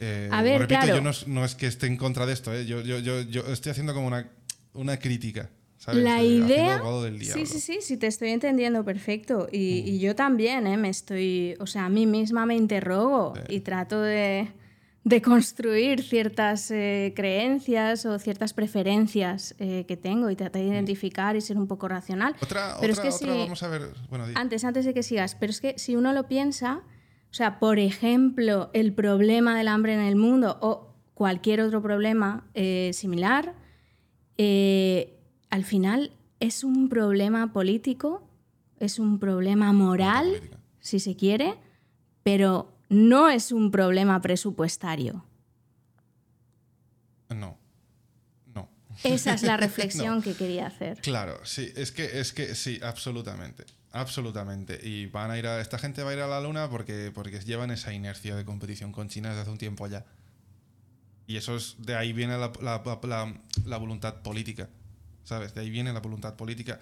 Eh, 0.00 0.28
A 0.32 0.42
ver, 0.42 0.60
repito, 0.60 0.80
claro. 0.80 0.94
yo 0.96 1.02
no, 1.02 1.10
es- 1.10 1.26
no 1.26 1.44
es 1.44 1.54
que 1.56 1.66
esté 1.66 1.88
en 1.88 1.96
contra 1.96 2.24
de 2.26 2.32
esto, 2.32 2.54
¿eh? 2.54 2.64
Yo, 2.64 2.80
yo, 2.82 3.00
yo, 3.00 3.22
yo 3.22 3.42
estoy 3.52 3.70
haciendo 3.72 3.92
como 3.94 4.06
una, 4.06 4.28
una 4.74 4.96
crítica, 4.98 5.50
¿sabes? 5.92 6.04
La 6.04 6.22
idea. 6.22 6.80
del 7.02 7.22
Sí, 7.22 7.46
sí, 7.46 7.60
sí, 7.60 7.78
sí, 7.80 7.96
te 7.96 8.06
estoy 8.06 8.30
entendiendo 8.30 8.84
perfecto. 8.84 9.48
Y, 9.50 9.78
y 9.86 9.98
yo 9.98 10.14
también, 10.14 10.66
¿eh? 10.66 10.76
Me 10.76 10.88
estoy. 10.88 11.54
O 11.60 11.66
sea, 11.66 11.86
a 11.86 11.88
mí 11.88 12.06
misma 12.06 12.46
me 12.46 12.54
interrogo 12.56 13.34
Sí. 13.48 13.56
y 13.56 13.60
trato 13.60 14.00
de, 14.00 14.48
de 15.04 15.22
construir 15.22 16.02
ciertas 16.02 16.70
eh, 16.70 17.12
creencias 17.16 18.04
o 18.06 18.18
ciertas 18.18 18.52
preferencias 18.54 19.54
eh, 19.58 19.84
que 19.88 19.96
tengo 19.96 20.28
y 20.30 20.36
tratar 20.36 20.62
de 20.62 20.68
identificar 20.68 21.36
y 21.36 21.40
ser 21.40 21.56
un 21.56 21.66
poco 21.66 21.88
racional. 21.88 22.34
Otra, 22.42 22.76
Pero 22.80 22.92
otra, 22.92 23.08
es 23.08 23.18
que 23.18 23.24
otra, 23.24 23.34
si- 23.34 23.40
vamos 23.40 23.62
a 23.62 23.68
ver. 23.68 23.82
Bueno. 24.10 24.24
Antes, 24.34 24.64
antes 24.64 24.84
de 24.84 24.92
que 24.94 25.02
sigas, 25.02 25.34
pero 25.34 25.50
es 25.50 25.60
que 25.60 25.78
si 25.78 25.96
uno 25.96 26.12
lo 26.12 26.28
piensa, 26.28 26.82
o 27.30 27.34
sea, 27.34 27.58
por 27.58 27.78
ejemplo, 27.78 28.70
el 28.72 28.92
problema 28.92 29.56
del 29.56 29.68
hambre 29.68 29.94
en 29.94 30.00
el 30.00 30.16
mundo 30.16 30.58
o 30.60 30.94
cualquier 31.14 31.60
otro 31.62 31.82
problema 31.82 32.46
eh, 32.54 32.90
similar, 32.94 33.54
eh, 34.38 35.17
al 35.50 35.64
final 35.64 36.12
es 36.40 36.64
un 36.64 36.88
problema 36.88 37.52
político, 37.52 38.22
es 38.78 38.98
un 38.98 39.18
problema 39.18 39.72
moral, 39.72 40.26
política. 40.28 40.58
si 40.80 41.00
se 41.00 41.16
quiere, 41.16 41.54
pero 42.22 42.72
no 42.88 43.28
es 43.28 43.52
un 43.52 43.70
problema 43.70 44.20
presupuestario. 44.20 45.24
No. 47.30 47.58
No. 48.54 48.68
Esa 49.04 49.34
es 49.34 49.42
la 49.42 49.56
reflexión 49.66 50.22
que 50.22 50.34
quería 50.34 50.66
hacer. 50.66 51.00
Claro, 51.00 51.38
sí, 51.44 51.72
es 51.76 51.92
que, 51.92 52.20
es 52.20 52.32
que 52.32 52.54
sí, 52.54 52.80
absolutamente. 52.82 53.64
Absolutamente. 53.92 54.78
Y 54.82 55.06
van 55.06 55.30
a 55.30 55.38
ir 55.38 55.46
a. 55.46 55.60
Esta 55.60 55.78
gente 55.78 56.02
va 56.02 56.10
a 56.10 56.14
ir 56.14 56.20
a 56.20 56.26
la 56.26 56.40
luna 56.40 56.68
porque, 56.68 57.10
porque 57.14 57.40
llevan 57.40 57.70
esa 57.70 57.92
inercia 57.92 58.36
de 58.36 58.44
competición 58.44 58.92
con 58.92 59.08
China 59.08 59.30
desde 59.30 59.42
hace 59.42 59.50
un 59.50 59.58
tiempo 59.58 59.86
ya. 59.86 60.04
Y 61.26 61.36
eso 61.36 61.56
es, 61.56 61.76
de 61.78 61.94
ahí 61.96 62.12
viene 62.12 62.36
la, 62.38 62.52
la- 62.62 62.82
la- 63.02 63.34
la 63.64 63.76
voluntad 63.76 64.22
política, 64.22 64.68
¿sabes? 65.28 65.54
De 65.54 65.60
ahí 65.60 65.70
viene 65.70 65.92
la 65.92 66.00
voluntad 66.00 66.34
política. 66.34 66.80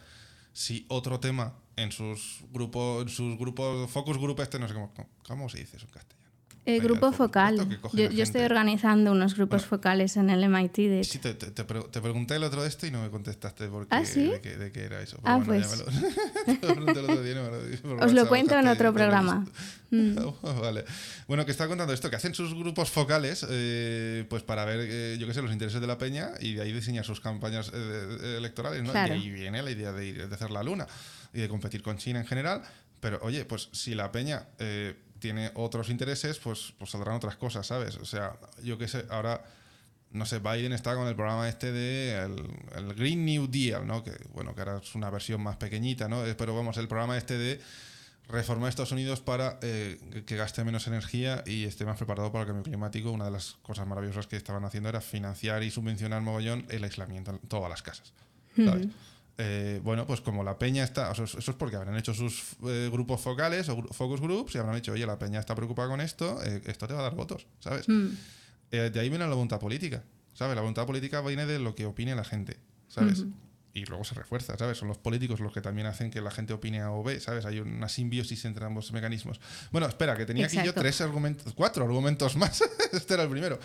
Si 0.52 0.86
otro 0.88 1.20
tema 1.20 1.52
en 1.76 1.92
sus 1.92 2.40
grupos, 2.52 3.02
en 3.02 3.08
sus 3.08 3.36
grupos, 3.38 3.90
focus 3.90 4.16
group 4.16 4.40
este, 4.40 4.58
no 4.58 4.68
sé 4.68 4.74
cómo, 4.74 4.92
cómo 5.26 5.48
se 5.48 5.58
dice 5.58 5.76
eso 5.76 5.86
en 5.86 5.92
castellano. 5.92 6.25
Venga, 6.66 6.84
grupo 6.84 7.12
focal. 7.12 7.78
Yo, 7.92 8.22
estoy 8.22 8.42
organizando 8.42 9.12
unos 9.12 9.34
grupos 9.36 9.62
Bueno. 9.62 9.68
focales 9.70 10.16
en 10.16 10.30
el 10.30 10.42
MIT. 10.48 10.76
De 10.76 11.04
Sí, 11.04 11.18
te, 11.18 11.34
te- 11.34 11.50
te 11.52 11.64
pre- 11.64 11.84
te 11.90 12.00
pregunté 12.00 12.34
el 12.36 12.42
otro 12.44 12.62
de 12.62 12.68
esto 12.68 12.86
y 12.86 12.90
no 12.90 13.00
me 13.02 13.08
contestaste 13.10 13.68
porque, 13.68 13.94
¿Ah, 13.94 14.04
sí? 14.04 14.24
de, 14.26 14.40
qué, 14.40 14.56
de 14.56 14.72
qué 14.72 14.84
era 14.84 15.00
eso. 15.00 15.18
Ah, 15.24 15.40
pues. 15.44 15.84
Os 18.00 18.12
lo 18.12 18.28
cuento 18.28 18.58
en 18.58 18.68
otro 18.68 18.92
programa. 18.92 19.46
Mm. 19.90 20.16
vale. 20.60 20.84
Bueno, 21.28 21.44
que 21.44 21.52
está 21.52 21.68
contando 21.68 21.92
esto, 21.92 22.10
que 22.10 22.16
hacen 22.16 22.34
sus 22.34 22.54
grupos 22.54 22.90
focales 22.90 23.46
eh, 23.48 24.24
pues 24.28 24.42
para 24.42 24.64
ver, 24.64 24.80
eh, 24.82 25.16
yo 25.18 25.26
qué 25.26 25.34
sé, 25.34 25.42
los 25.42 25.52
intereses 25.52 25.80
de 25.80 25.86
la 25.86 25.98
peña 25.98 26.30
y 26.40 26.54
de 26.54 26.62
ahí 26.62 26.72
diseñar 26.72 27.04
sus 27.04 27.20
campañas 27.20 27.70
eh, 27.72 28.34
electorales, 28.38 28.82
¿no? 28.82 28.90
Claro. 28.92 29.14
Y 29.14 29.18
ahí 29.18 29.30
viene 29.30 29.62
la 29.62 29.70
idea 29.70 29.92
de, 29.92 30.06
ir, 30.06 30.28
de 30.28 30.34
hacer 30.34 30.50
la 30.50 30.62
luna 30.62 30.86
y 31.32 31.40
de 31.40 31.48
competir 31.48 31.82
con 31.82 31.96
China 31.98 32.20
en 32.20 32.26
general. 32.26 32.62
Pero 33.00 33.18
oye, 33.22 33.44
pues 33.44 33.68
si 33.72 33.94
la 33.94 34.10
peña 34.10 34.46
eh, 34.58 34.96
tiene 35.18 35.50
otros 35.54 35.88
intereses, 35.90 36.38
pues, 36.38 36.72
pues 36.78 36.90
saldrán 36.90 37.16
otras 37.16 37.36
cosas, 37.36 37.66
¿sabes? 37.66 37.96
O 37.96 38.04
sea, 38.04 38.36
yo 38.62 38.78
qué 38.78 38.88
sé, 38.88 39.04
ahora 39.10 39.42
no 40.12 40.24
sé, 40.24 40.38
Biden 40.38 40.72
está 40.72 40.94
con 40.94 41.06
el 41.08 41.14
programa 41.16 41.48
este 41.48 41.72
de 41.72 42.16
el, 42.16 42.44
el 42.76 42.94
Green 42.94 43.24
New 43.26 43.48
Deal, 43.48 43.86
¿no? 43.86 44.02
Que 44.04 44.12
bueno, 44.32 44.54
que 44.54 44.60
ahora 44.60 44.78
es 44.82 44.94
una 44.94 45.10
versión 45.10 45.42
más 45.42 45.56
pequeñita, 45.56 46.08
¿no? 46.08 46.24
Eh, 46.24 46.34
Pero 46.34 46.54
vamos, 46.54 46.76
el 46.78 46.88
programa 46.88 47.18
este 47.18 47.36
de 47.36 47.60
reformar 48.28 48.68
Estados 48.70 48.92
Unidos 48.92 49.20
para 49.20 49.58
eh, 49.62 49.98
que- 50.26 50.36
gaste 50.36 50.64
menos 50.64 50.86
energía 50.86 51.42
y 51.46 51.64
esté 51.64 51.84
más 51.84 51.96
preparado 51.96 52.32
para 52.32 52.42
el 52.42 52.46
cambio 52.48 52.64
climático. 52.64 53.10
Una 53.10 53.26
de 53.26 53.30
las 53.32 53.52
cosas 53.62 53.86
maravillosas 53.86 54.26
que 54.26 54.36
estaban 54.36 54.64
haciendo 54.64 54.88
era 54.88 55.00
financiar 55.00 55.62
y 55.62 55.70
subvencionar 55.70 56.22
mogollón 56.22 56.66
el 56.70 56.82
aislamiento 56.84 57.32
en 57.32 57.38
todas 57.40 57.68
las 57.68 57.82
casas. 57.82 58.12
¿sabes? 58.56 58.86
Eh, 59.38 59.80
bueno, 59.84 60.06
pues 60.06 60.22
como 60.22 60.42
la 60.42 60.58
peña 60.58 60.82
está, 60.82 61.12
eso 61.12 61.24
es 61.24 61.56
porque 61.56 61.76
habrán 61.76 61.96
hecho 61.96 62.14
sus 62.14 62.56
eh, 62.66 62.88
grupos 62.90 63.20
focales 63.20 63.68
o 63.68 63.82
focus 63.92 64.20
groups 64.20 64.54
y 64.54 64.58
habrán 64.58 64.76
dicho, 64.76 64.92
oye, 64.92 65.06
la 65.06 65.18
peña 65.18 65.40
está 65.40 65.54
preocupada 65.54 65.88
con 65.88 66.00
esto, 66.00 66.42
eh, 66.42 66.62
esto 66.64 66.88
te 66.88 66.94
va 66.94 67.00
a 67.00 67.02
dar 67.02 67.14
votos, 67.14 67.46
¿sabes? 67.60 67.86
Mm. 67.88 68.08
Eh, 68.70 68.90
de 68.92 69.00
ahí 69.00 69.08
viene 69.10 69.26
la 69.26 69.34
voluntad 69.34 69.60
política, 69.60 70.02
¿sabes? 70.32 70.54
La 70.54 70.62
voluntad 70.62 70.86
política 70.86 71.20
viene 71.20 71.44
de 71.44 71.58
lo 71.58 71.74
que 71.74 71.84
opine 71.84 72.14
la 72.14 72.24
gente, 72.24 72.58
¿sabes? 72.88 73.24
Y 73.74 73.84
luego 73.84 74.04
se 74.04 74.14
refuerza, 74.14 74.56
¿sabes? 74.56 74.78
Son 74.78 74.88
los 74.88 74.96
políticos 74.96 75.38
los 75.40 75.52
que 75.52 75.60
también 75.60 75.86
hacen 75.86 76.10
que 76.10 76.22
la 76.22 76.30
gente 76.30 76.54
opine 76.54 76.80
A 76.80 76.90
o 76.90 77.02
B, 77.02 77.20
¿sabes? 77.20 77.44
Hay 77.44 77.60
una 77.60 77.90
simbiosis 77.90 78.46
entre 78.46 78.64
ambos 78.64 78.90
mecanismos. 78.92 79.38
Bueno, 79.70 79.86
espera, 79.86 80.16
que 80.16 80.24
tenía 80.24 80.46
aquí 80.46 80.56
yo 80.56 80.62
Exacto. 80.62 80.80
tres 80.80 81.00
argumentos, 81.02 81.52
cuatro 81.54 81.84
argumentos 81.84 82.36
más. 82.36 82.62
este 82.92 83.14
era 83.14 83.24
el 83.24 83.28
primero. 83.28 83.60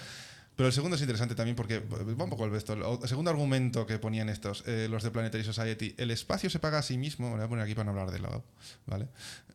Pero 0.62 0.68
el 0.68 0.74
segundo 0.74 0.96
es 0.96 1.02
interesante 1.02 1.34
también 1.34 1.56
porque, 1.56 1.80
va 1.80 2.24
un 2.24 2.30
poco 2.30 2.46
el 2.46 2.54
esto. 2.54 2.74
El 3.02 3.10
segundo 3.10 3.32
argumento 3.32 3.88
que 3.88 3.98
ponían 3.98 4.30
estos, 4.30 4.64
eh, 4.68 4.88
los 4.92 5.02
de 5.02 5.10
Planetary 5.10 5.44
Society, 5.44 5.96
el 5.98 6.12
espacio 6.12 6.52
se 6.52 6.60
paga 6.60 6.78
a 6.78 6.82
sí 6.84 7.00
mismo, 7.00 7.32
me 7.32 7.38
voy 7.38 7.46
a 7.46 7.48
poner 7.48 7.66
aquí 7.66 7.74
para 7.74 7.86
no 7.86 8.00
hablar 8.00 8.12
de 8.12 8.20
lado, 8.20 8.44
¿vale? 8.86 9.08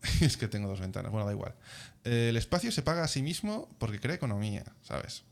es 0.20 0.36
que 0.36 0.48
tengo 0.48 0.66
dos 0.66 0.80
ventanas, 0.80 1.12
bueno, 1.12 1.24
da 1.24 1.32
igual. 1.32 1.54
Eh, 2.02 2.30
el 2.30 2.36
espacio 2.36 2.72
se 2.72 2.82
paga 2.82 3.04
a 3.04 3.06
sí 3.06 3.22
mismo 3.22 3.68
porque 3.78 4.00
crea 4.00 4.16
economía, 4.16 4.64
¿sabes? 4.82 5.22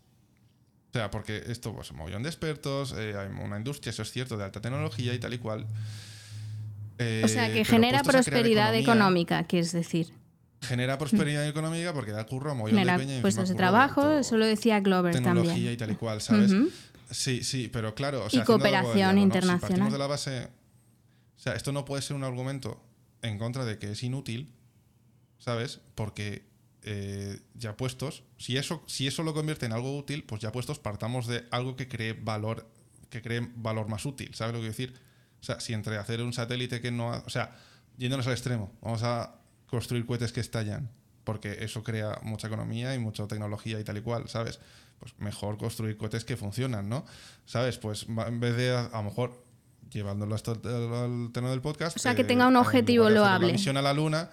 O 0.90 0.92
sea, 0.92 1.10
porque 1.10 1.42
esto, 1.48 1.74
pues, 1.74 1.90
un 1.90 1.96
montón 1.96 2.22
de 2.22 2.28
expertos, 2.28 2.94
eh, 2.96 3.16
hay 3.18 3.26
una 3.26 3.56
industria, 3.56 3.90
eso 3.90 4.02
es 4.02 4.12
cierto, 4.12 4.36
de 4.36 4.44
alta 4.44 4.60
tecnología 4.60 5.12
y 5.12 5.18
tal 5.18 5.34
y 5.34 5.38
cual. 5.38 5.66
Eh, 6.98 7.22
O 7.24 7.26
sea, 7.26 7.52
que 7.52 7.64
genera 7.64 8.04
prosperidad 8.04 8.72
economía, 8.76 8.80
económica, 8.80 9.42
quieres 9.42 9.72
decir. 9.72 10.12
Genera 10.66 10.98
prosperidad 10.98 11.46
económica 11.48 11.92
porque 11.92 12.10
da 12.12 12.24
curro 12.26 12.50
a 12.50 12.54
mogollón 12.54 12.78
Genera 12.78 12.98
de 12.98 13.04
peña. 13.04 13.18
y 13.18 13.20
puestos 13.20 13.48
de 13.48 13.54
trabajo, 13.54 14.10
eso 14.18 14.36
lo 14.36 14.46
decía 14.46 14.80
Glover 14.80 15.12
tecnología 15.14 15.52
también. 15.52 15.72
y 15.72 15.76
tal 15.76 15.90
y 15.92 15.94
cual, 15.96 16.20
¿sabes? 16.20 16.52
Sí, 17.10 17.42
sí, 17.44 17.68
pero 17.72 17.94
claro. 17.94 18.24
O 18.24 18.26
Y 18.26 18.30
sea, 18.30 18.40
del 18.40 18.46
cooperación 18.46 18.94
diablo, 18.96 19.12
¿no? 19.14 19.18
Si 19.18 19.22
internacional. 19.24 19.60
partimos 19.60 19.92
de 19.92 19.98
la 19.98 20.06
base. 20.06 20.44
O 21.36 21.40
sea, 21.44 21.54
esto 21.54 21.72
no 21.72 21.84
puede 21.84 22.02
ser 22.02 22.16
un 22.16 22.24
argumento 22.24 22.82
en 23.22 23.38
contra 23.38 23.64
de 23.64 23.78
que 23.78 23.92
es 23.92 24.02
inútil, 24.02 24.52
¿sabes? 25.38 25.80
Porque 25.94 26.46
eh, 26.82 27.38
ya 27.54 27.76
puestos, 27.76 28.24
si 28.38 28.56
eso, 28.56 28.82
si 28.86 29.06
eso 29.06 29.22
lo 29.22 29.34
convierte 29.34 29.66
en 29.66 29.72
algo 29.72 29.96
útil, 29.96 30.24
pues 30.24 30.40
ya 30.42 30.52
puestos 30.52 30.78
partamos 30.78 31.26
de 31.26 31.44
algo 31.50 31.76
que 31.76 31.88
cree 31.88 32.12
valor, 32.14 32.68
que 33.10 33.22
cree 33.22 33.48
valor 33.56 33.88
más 33.88 34.04
útil, 34.06 34.34
¿sabes 34.34 34.54
lo 34.54 34.60
que 34.60 34.68
quiero 34.70 34.76
decir? 34.92 35.00
O 35.40 35.44
sea, 35.44 35.60
si 35.60 35.72
entre 35.74 35.96
hacer 35.98 36.22
un 36.22 36.32
satélite 36.32 36.80
que 36.80 36.90
no. 36.90 37.12
ha- 37.12 37.22
o 37.26 37.30
sea, 37.30 37.56
yéndonos 37.98 38.26
al 38.26 38.32
extremo, 38.32 38.72
vamos 38.82 39.02
a 39.02 39.34
construir 39.68 40.06
cohetes 40.06 40.32
que 40.32 40.40
estallan, 40.40 40.90
porque 41.24 41.58
eso 41.60 41.82
crea 41.82 42.18
mucha 42.22 42.46
economía 42.48 42.94
y 42.94 42.98
mucha 42.98 43.26
tecnología 43.26 43.80
y 43.80 43.84
tal 43.84 43.96
y 43.98 44.02
cual, 44.02 44.28
¿sabes? 44.28 44.60
Pues 45.00 45.12
mejor 45.18 45.56
construir 45.58 45.96
cohetes 45.96 46.24
que 46.24 46.36
funcionan, 46.36 46.88
¿no? 46.88 47.04
¿Sabes? 47.46 47.78
Pues 47.78 48.06
en 48.08 48.40
vez 48.40 48.56
de 48.56 48.70
a, 48.72 48.84
a 48.86 48.96
lo 48.98 49.04
mejor 49.04 49.42
llevándolo 49.90 50.34
hasta 50.34 50.52
el- 50.52 50.92
al 50.94 51.30
tema 51.32 51.50
del 51.50 51.60
podcast. 51.60 51.96
O 51.96 52.00
sea, 52.00 52.14
que 52.14 52.22
eh, 52.22 52.24
tenga 52.24 52.46
un 52.46 52.56
objetivo 52.56 53.10
loable. 53.10 53.46
La 53.48 53.52
misión 53.52 53.76
a 53.76 53.82
la 53.82 53.92
luna, 53.92 54.30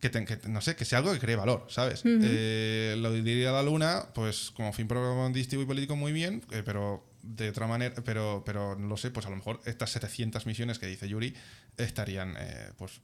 que, 0.00 0.10
que, 0.10 0.38
no 0.48 0.60
sé, 0.60 0.76
que 0.76 0.84
sea 0.84 0.98
algo 0.98 1.12
que 1.12 1.18
cree 1.18 1.36
valor, 1.36 1.66
¿sabes? 1.68 2.02
Eh, 2.04 2.94
lo 2.98 3.10
de 3.10 3.18
ir 3.20 3.46
a 3.48 3.52
la 3.52 3.62
luna, 3.62 4.06
pues 4.14 4.50
como 4.50 4.72
fin 4.72 4.86
propagandístico 4.88 5.62
y 5.62 5.66
político 5.66 5.96
muy 5.96 6.12
bien, 6.12 6.42
eh, 6.50 6.62
pero 6.64 7.04
de 7.26 7.48
otra 7.48 7.66
manera, 7.66 7.94
pero, 8.04 8.42
pero 8.44 8.76
no 8.76 8.86
lo 8.86 8.96
sé, 8.96 9.10
pues 9.10 9.26
a 9.26 9.30
lo 9.30 9.36
mejor 9.36 9.60
estas 9.64 9.90
700 9.90 10.46
misiones 10.46 10.78
que 10.78 10.86
dice 10.86 11.08
Yuri 11.08 11.34
estarían, 11.76 12.34
eh, 12.38 12.70
pues 12.76 13.00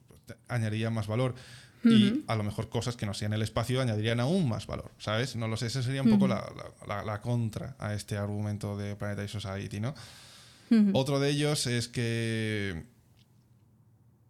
añadirían 0.49 0.93
más 0.93 1.07
valor. 1.07 1.35
Y 1.83 2.25
a 2.27 2.37
lo 2.37 2.43
mejor 2.43 2.69
cosas 2.69 2.95
que 2.97 3.07
no 3.07 3.15
sean 3.15 3.33
el 3.33 3.41
espacio 3.41 3.81
añadirían 3.81 4.21
aún 4.21 4.47
más 4.47 4.67
valor, 4.67 4.91
¿sabes? 4.99 5.35
No 5.37 5.49
lo 5.49 5.57
sé, 5.57 5.67
esa 5.67 5.83
sería 5.83 6.03
un 6.03 6.11
poco 6.11 6.29
la, 6.87 7.03
la- 7.07 7.21
contra 7.23 7.75
a 7.79 7.95
este 7.95 8.19
argumento 8.19 8.77
de 8.77 8.97
Planetary 8.97 9.29
Society, 9.29 9.81
¿no? 9.81 9.95
Otro 10.95 11.19
de 11.21 11.31
ellos 11.31 11.67
es 11.67 11.89
que. 11.89 12.85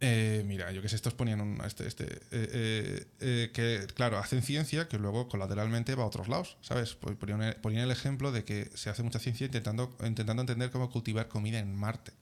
Eh, 0.01 0.43
mira, 0.47 0.73
yo 0.73 0.81
que 0.81 0.89
sé, 0.89 0.97
estos 0.97 1.13
ponían 1.13 1.41
un. 1.43 1.61
Este, 1.65 1.87
este, 1.87 2.05
eh, 2.05 2.19
eh, 2.33 3.07
eh, 3.21 3.51
que, 3.53 3.87
claro, 3.95 4.19
hacen 4.19 4.43
ciencia 4.43 4.89
que 4.89 4.99
luego 4.99 5.29
colateralmente 5.29 5.95
va 5.95 6.05
a 6.05 6.07
otros 6.07 6.29
lados, 6.29 6.57
¿sabes? 6.63 6.95
Pues 6.95 7.17
Ponían, 7.17 7.57
ponían 7.61 7.85
el 7.85 7.91
ejemplo 7.91 8.33
de 8.33 8.45
que 8.45 8.71
se 8.75 8.89
hace 8.89 9.03
mucha 9.03 9.19
ciencia 9.19 9.45
intentando, 9.45 9.95
intentando 10.05 10.41
entender 10.41 10.71
cómo 10.71 10.91
cultivar 10.91 11.29
comida 11.29 11.59
en 11.59 11.75
Marte. 11.75 12.13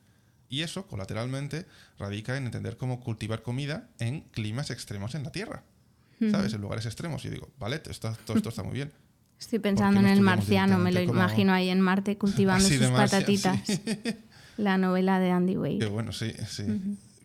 Y 0.49 0.63
eso, 0.63 0.87
colateralmente, 0.87 1.67
radica 1.99 2.37
en 2.37 2.47
entender 2.47 2.77
cómo 2.77 3.01
cultivar 3.01 3.43
comida 3.43 3.89
en 4.01 4.23
climas 4.23 4.71
extremos 4.71 5.15
en 5.15 5.23
la 5.23 5.31
Tierra. 5.31 5.63
¿Sabes? 6.33 6.53
En 6.53 6.61
lugares 6.61 6.85
extremos. 6.85 7.25
Y 7.27 7.29
digo, 7.29 7.49
vale, 7.61 7.81
esto, 7.89 8.13
todo 8.25 8.37
esto 8.37 8.49
está 8.49 8.65
muy 8.65 8.73
bien. 8.75 8.91
Estoy 9.39 9.61
pensando 9.61 10.01
en 10.01 10.07
el 10.07 10.21
marciano, 10.21 10.79
me 10.79 10.91
lo 10.91 11.01
imagino 11.01 11.53
ahí 11.53 11.69
en 11.69 11.81
Marte 11.81 12.19
cultivando 12.19 12.67
sus 12.67 12.81
Marcia, 12.91 13.21
patatitas. 13.21 13.61
La 14.57 14.79
novela 14.79 15.21
de 15.21 15.31
Andy 15.31 15.57
Wade. 15.57 15.87
bueno, 15.87 16.11
sí, 16.11 16.33
sí. 16.49 16.65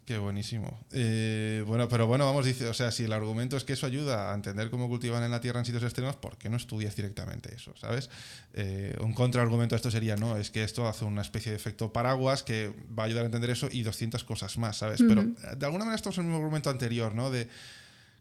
Qué 0.06 0.18
buenísimo. 0.18 0.86
Eh, 0.92 1.64
bueno, 1.66 1.88
pero 1.88 2.08
bueno, 2.08 2.26
vamos, 2.26 2.46
dice, 2.46 2.68
o 2.68 2.74
sea, 2.74 2.92
si 2.92 3.06
el 3.06 3.14
argumento 3.14 3.56
es 3.56 3.64
que 3.64 3.74
eso 3.74 3.86
ayuda 3.86 4.32
a 4.32 4.36
entender 4.36 4.70
cómo 4.70 4.90
cultivan 4.90 5.24
en 5.24 5.32
la 5.32 5.40
Tierra 5.40 5.60
en 5.60 5.66
sitios 5.66 5.84
extremos, 5.84 6.18
¿por 6.18 6.38
qué 6.38 6.50
no 6.50 6.58
estudias 6.58 6.94
directamente 6.96 7.56
eso, 7.56 7.74
sabes? 7.78 8.10
Eh, 8.54 8.98
un 9.00 9.14
contraargumento 9.14 9.76
a 9.76 9.78
esto 9.78 9.90
sería, 9.90 10.18
no, 10.18 10.36
es 10.36 10.52
que 10.52 10.64
esto 10.64 10.90
hace 10.90 11.06
una 11.06 11.22
especie 11.22 11.52
de 11.52 11.56
efecto 11.56 11.94
paraguas 11.94 12.44
que 12.44 12.74
va 12.98 13.04
a 13.04 13.06
ayudar 13.06 13.24
a 13.24 13.26
entender 13.28 13.50
eso 13.50 13.70
y 13.72 13.84
200 13.84 14.26
cosas 14.26 14.58
más, 14.58 14.78
¿sabes? 14.78 15.02
Pero 15.08 15.24
de 15.24 15.66
alguna 15.66 15.86
manera 15.86 15.96
esto 15.96 16.10
es 16.10 16.18
el 16.18 16.26
mismo 16.26 16.40
argumento 16.40 16.70
anterior, 16.70 17.16
¿no? 17.16 17.32
De 17.32 17.48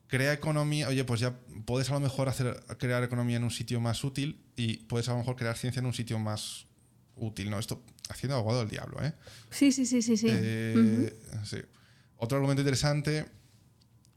crea 0.06 0.32
economía, 0.32 0.88
oye, 0.88 1.04
pues 1.04 1.20
ya 1.20 1.34
puedes 1.64 1.90
a 1.90 1.94
lo 1.94 2.00
mejor 2.00 2.28
hacer, 2.28 2.62
crear 2.78 3.02
economía 3.02 3.38
en 3.38 3.44
un 3.44 3.50
sitio 3.50 3.80
más 3.80 4.04
útil 4.04 4.40
y 4.56 4.76
puedes 4.84 5.08
a 5.08 5.12
lo 5.12 5.18
mejor 5.18 5.36
crear 5.36 5.56
ciencia 5.56 5.80
en 5.80 5.86
un 5.86 5.94
sitio 5.94 6.18
más 6.18 6.66
útil, 7.16 7.50
¿no? 7.50 7.58
Esto 7.58 7.82
haciendo 8.08 8.36
abogado 8.36 8.60
del 8.60 8.68
diablo, 8.68 9.02
¿eh? 9.02 9.12
Sí, 9.50 9.72
sí, 9.72 9.86
sí, 9.86 10.02
sí, 10.02 10.16
sí. 10.16 10.26
Eh, 10.30 11.18
sí. 11.44 11.58
Otro 12.16 12.36
argumento 12.38 12.60
interesante, 12.62 13.26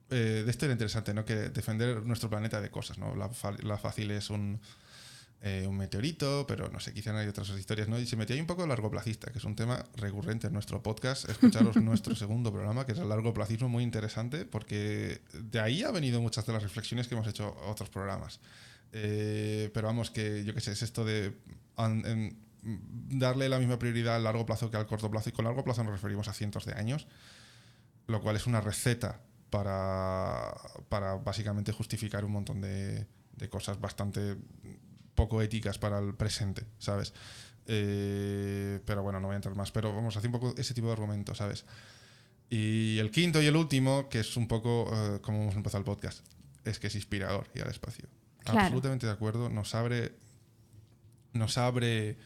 eh, 0.09 0.43
de 0.45 0.51
esto 0.51 0.65
era 0.65 0.73
interesante, 0.73 1.13
¿no? 1.13 1.25
Que 1.25 1.49
defender 1.49 2.03
nuestro 2.03 2.29
planeta 2.29 2.61
de 2.61 2.69
cosas, 2.69 2.97
¿no? 2.97 3.15
La, 3.15 3.29
fácil 3.77 4.11
es 4.11 4.29
un, 4.29 4.59
eh, 5.41 5.65
un 5.67 5.77
meteorito, 5.77 6.45
pero 6.47 6.69
no 6.69 6.79
sé, 6.79 6.93
quizá 6.93 7.17
hay 7.17 7.27
otras 7.27 7.49
historias, 7.49 7.87
¿no? 7.87 7.99
Y 7.99 8.05
se 8.05 8.15
metía 8.15 8.35
ahí 8.35 8.41
un 8.41 8.47
poco 8.47 8.65
largoplacista, 8.67 9.31
que 9.31 9.39
es 9.39 9.43
un 9.43 9.55
tema 9.55 9.83
recurrente 9.95 10.47
en 10.47 10.53
nuestro 10.53 10.83
podcast. 10.83 11.27
Escucharos 11.29 11.75
nuestro 11.81 12.15
segundo 12.15 12.51
programa, 12.51 12.85
que 12.85 12.91
es 12.91 12.99
el 12.99 13.09
largoplacismo, 13.09 13.69
muy 13.69 13.83
interesante, 13.83 14.45
porque 14.45 15.21
de 15.33 15.59
ahí 15.59 15.83
ha 15.83 15.91
venido 15.91 16.21
muchas 16.21 16.45
de 16.45 16.53
las 16.53 16.63
reflexiones 16.63 17.07
que 17.07 17.15
hemos 17.15 17.27
hecho 17.27 17.55
otros 17.67 17.89
programas. 17.89 18.39
Pero 18.91 19.87
vamos, 19.87 20.09
que 20.11 20.43
yo 20.45 20.53
qué 20.53 20.61
sé, 20.61 20.71
es 20.71 20.81
esto 20.81 21.03
de 21.03 21.33
an- 21.75 22.05
en- 22.05 22.44
darle 22.65 23.47
la 23.47 23.59
misma 23.59 23.77
prioridad 23.77 24.15
al 24.15 24.23
largo 24.23 24.45
plazo 24.45 24.71
que 24.71 24.77
al 24.77 24.87
corto 24.87 25.09
plazo, 25.11 25.29
y 25.29 25.31
con 25.31 25.45
largo 25.45 25.63
plazo 25.63 25.83
nos 25.83 25.93
referimos 25.93 26.27
a 26.27 26.33
cientos 26.33 26.65
de 26.65 26.73
años, 26.73 27.07
lo 28.07 28.21
cual 28.21 28.35
es 28.35 28.47
una 28.47 28.61
receta 28.61 29.21
para, 29.49 30.53
para 30.89 31.15
básicamente 31.15 31.71
justificar 31.71 32.25
un 32.25 32.31
montón 32.31 32.61
de, 32.61 33.07
de 33.35 33.49
cosas 33.49 33.79
bastante 33.79 34.37
poco 35.13 35.41
éticas 35.41 35.77
para 35.77 35.99
el 35.99 36.15
presente, 36.15 36.65
¿sabes? 36.79 37.13
Eh, 37.67 38.79
pero 38.85 39.01
bueno, 39.01 39.19
no 39.19 39.27
voy 39.27 39.33
a 39.33 39.37
entrar 39.37 39.55
más, 39.55 39.71
pero 39.71 39.93
vamos 39.93 40.15
a 40.15 40.19
hacer 40.19 40.29
un 40.29 40.39
poco 40.39 40.55
ese 40.57 40.73
tipo 40.73 40.87
de 40.87 40.93
argumentos, 40.93 41.37
¿sabes? 41.37 41.65
Y 42.49 42.97
el 42.99 43.11
quinto 43.11 43.41
y 43.41 43.47
el 43.47 43.55
último, 43.55 44.09
que 44.09 44.19
es 44.19 44.37
un 44.37 44.47
poco 44.47 44.89
eh, 44.91 45.19
como 45.21 45.43
hemos 45.43 45.55
empezado 45.55 45.79
el 45.79 45.85
podcast, 45.85 46.25
es 46.63 46.79
que 46.79 46.87
es 46.87 46.95
inspirador 46.95 47.47
ir 47.55 47.63
al 47.63 47.69
espacio. 47.69 48.07
Claro. 48.43 48.59
Absolutamente 48.59 49.07
de 49.07 49.13
acuerdo, 49.13 49.49
nos 49.49 49.73
abre 49.73 50.13
nos 51.33 51.57
abre 51.57 52.17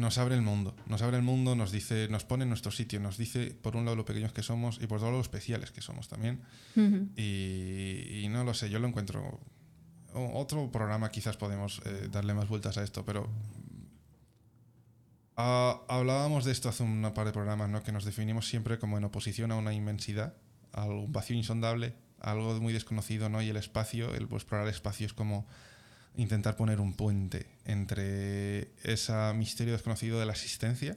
nos 0.00 0.18
abre 0.18 0.34
el 0.34 0.42
mundo, 0.42 0.74
nos 0.86 1.02
abre 1.02 1.16
el 1.16 1.22
mundo, 1.22 1.54
nos 1.54 1.70
dice, 1.70 2.08
nos 2.08 2.24
pone 2.24 2.42
en 2.44 2.48
nuestro 2.48 2.72
sitio, 2.72 2.98
nos 3.00 3.16
dice 3.16 3.54
por 3.62 3.76
un 3.76 3.84
lado 3.84 3.96
lo 3.96 4.04
pequeños 4.04 4.32
que 4.32 4.42
somos 4.42 4.78
y 4.80 4.86
por 4.86 4.96
otro 4.96 5.08
lado 5.08 5.18
lo 5.18 5.22
especiales 5.22 5.70
que 5.70 5.80
somos 5.80 6.08
también. 6.08 6.42
Y, 7.16 8.22
y 8.22 8.28
no 8.28 8.44
lo 8.44 8.54
sé, 8.54 8.70
yo 8.70 8.78
lo 8.78 8.88
encuentro. 8.88 9.40
Otro 10.12 10.70
programa 10.72 11.10
quizás 11.10 11.36
podemos 11.36 11.82
eh, 11.84 12.08
darle 12.10 12.34
más 12.34 12.48
vueltas 12.48 12.76
a 12.78 12.82
esto, 12.82 13.04
pero 13.04 13.28
ah, 15.36 15.82
hablábamos 15.88 16.44
de 16.44 16.52
esto 16.52 16.68
hace 16.68 16.82
un 16.82 17.08
par 17.14 17.26
de 17.26 17.32
programas, 17.32 17.68
¿no? 17.68 17.82
Que 17.82 17.92
nos 17.92 18.04
definimos 18.04 18.48
siempre 18.48 18.78
como 18.78 18.98
en 18.98 19.04
oposición 19.04 19.52
a 19.52 19.56
una 19.56 19.72
inmensidad, 19.72 20.34
a 20.72 20.86
un 20.86 21.12
vacío 21.12 21.36
insondable, 21.36 21.94
a 22.20 22.32
algo 22.32 22.60
muy 22.60 22.72
desconocido, 22.72 23.28
¿no? 23.28 23.40
Y 23.40 23.50
el 23.50 23.56
espacio, 23.56 24.14
el 24.14 24.24
explorar 24.24 24.66
el 24.66 24.74
espacio 24.74 25.06
es 25.06 25.12
como 25.12 25.46
intentar 26.16 26.56
poner 26.56 26.80
un 26.80 26.94
puente 26.94 27.46
entre 27.64 28.72
ese 28.82 29.12
misterio 29.34 29.72
desconocido 29.72 30.18
de 30.20 30.26
la 30.26 30.32
existencia 30.32 30.96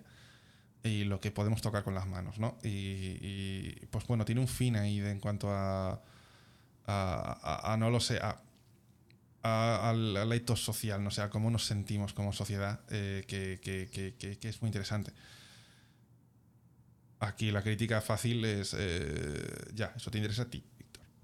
y 0.83 1.05
lo 1.05 1.19
que 1.19 1.31
podemos 1.31 1.61
tocar 1.61 1.83
con 1.83 1.95
las 1.95 2.07
manos, 2.07 2.39
¿no? 2.39 2.57
Y, 2.63 3.71
pues 3.89 4.05
bueno, 4.07 4.25
tiene 4.25 4.41
un 4.41 4.47
fin 4.47 4.75
ahí 4.75 4.99
de- 4.99 5.11
en 5.11 5.19
cuanto 5.19 5.47
a, 5.51 6.01
no 7.77 7.89
lo 7.89 7.99
sé, 7.99 8.19
a, 8.21 9.89
al, 9.89 10.31
ethos 10.33 10.63
social, 10.63 11.03
no 11.03 11.11
sé, 11.11 11.21
a 11.21 11.29
cómo 11.29 11.49
nos 11.49 11.65
sentimos 11.65 12.13
como 12.13 12.33
sociedad, 12.33 12.81
eh, 12.89 13.23
que, 13.27 14.39
es 14.49 14.61
muy 14.61 14.69
interesante. 14.69 15.11
Aquí 17.19 17.51
la 17.51 17.61
crítica 17.61 18.01
fácil 18.01 18.43
es, 18.43 18.75
eh, 18.77 19.71
ya, 19.73 19.93
eso 19.95 20.11
te 20.11 20.17
interesa 20.17 20.43
a 20.43 20.49
ti, 20.49 20.63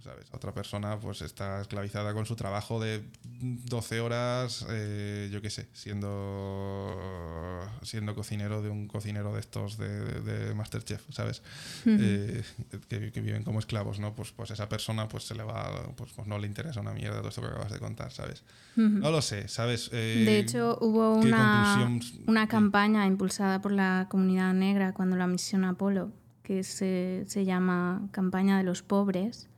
¿sabes? 0.04 0.26
Otra 0.32 0.54
persona 0.54 1.00
pues 1.00 1.22
está 1.22 1.62
esclavizada 1.62 2.14
con 2.14 2.26
su 2.26 2.36
trabajo 2.36 2.80
de 2.80 3.04
12 3.24 4.00
horas, 4.00 4.66
eh, 4.70 5.30
yo 5.32 5.42
qué 5.42 5.50
sé, 5.50 5.68
siendo, 5.74 7.68
siendo 7.84 8.16
cocinero 8.16 8.62
de 8.62 8.70
un 8.70 8.88
cocinero 8.88 9.34
de 9.34 9.40
estos 9.40 9.78
de, 9.78 9.90
de 10.22 10.54
Masterchef, 10.54 11.02
¿sabes? 11.12 11.42
Eh, 11.86 12.44
que, 12.88 13.12
que 13.12 13.22
viven 13.22 13.44
como 13.44 13.60
esclavos, 13.60 14.00
¿no? 14.00 14.14
Pues, 14.14 14.32
pues 14.32 14.52
esa 14.52 14.68
persona 14.70 15.08
pues 15.08 15.24
se 15.26 15.36
le 15.36 15.44
va, 15.44 15.70
pues, 15.96 16.12
pues 16.14 16.28
no 16.28 16.38
le 16.38 16.48
interesa 16.48 16.82
una 16.82 16.94
mierda 16.94 17.20
todo 17.20 17.30
esto 17.30 17.42
que 17.42 17.48
acabas 17.48 17.72
de 17.72 17.80
contar, 17.80 18.12
¿sabes? 18.12 18.44
No 18.76 19.12
lo 19.12 19.22
sé, 19.22 19.48
¿sabes? 19.48 19.90
Eh, 19.92 20.24
De 20.26 20.40
hecho, 20.40 20.78
hubo 20.82 21.20
¿qué 21.22 21.28
una, 21.28 21.76
conclusión- 21.78 22.24
una 22.28 22.48
campaña 22.48 23.06
impulsada 23.06 23.62
por 23.62 23.72
la 23.74 24.08
comunidad 24.10 24.54
negra 24.54 24.94
cuando 24.94 25.16
la 25.18 25.28
misión 25.28 25.66
Apolo, 25.66 26.12
que 26.44 26.64
se, 26.64 27.26
se 27.28 27.46
llama 27.46 28.08
Campaña 28.12 28.58
de 28.58 28.64
los 28.64 28.82
Pobres, 28.82 29.50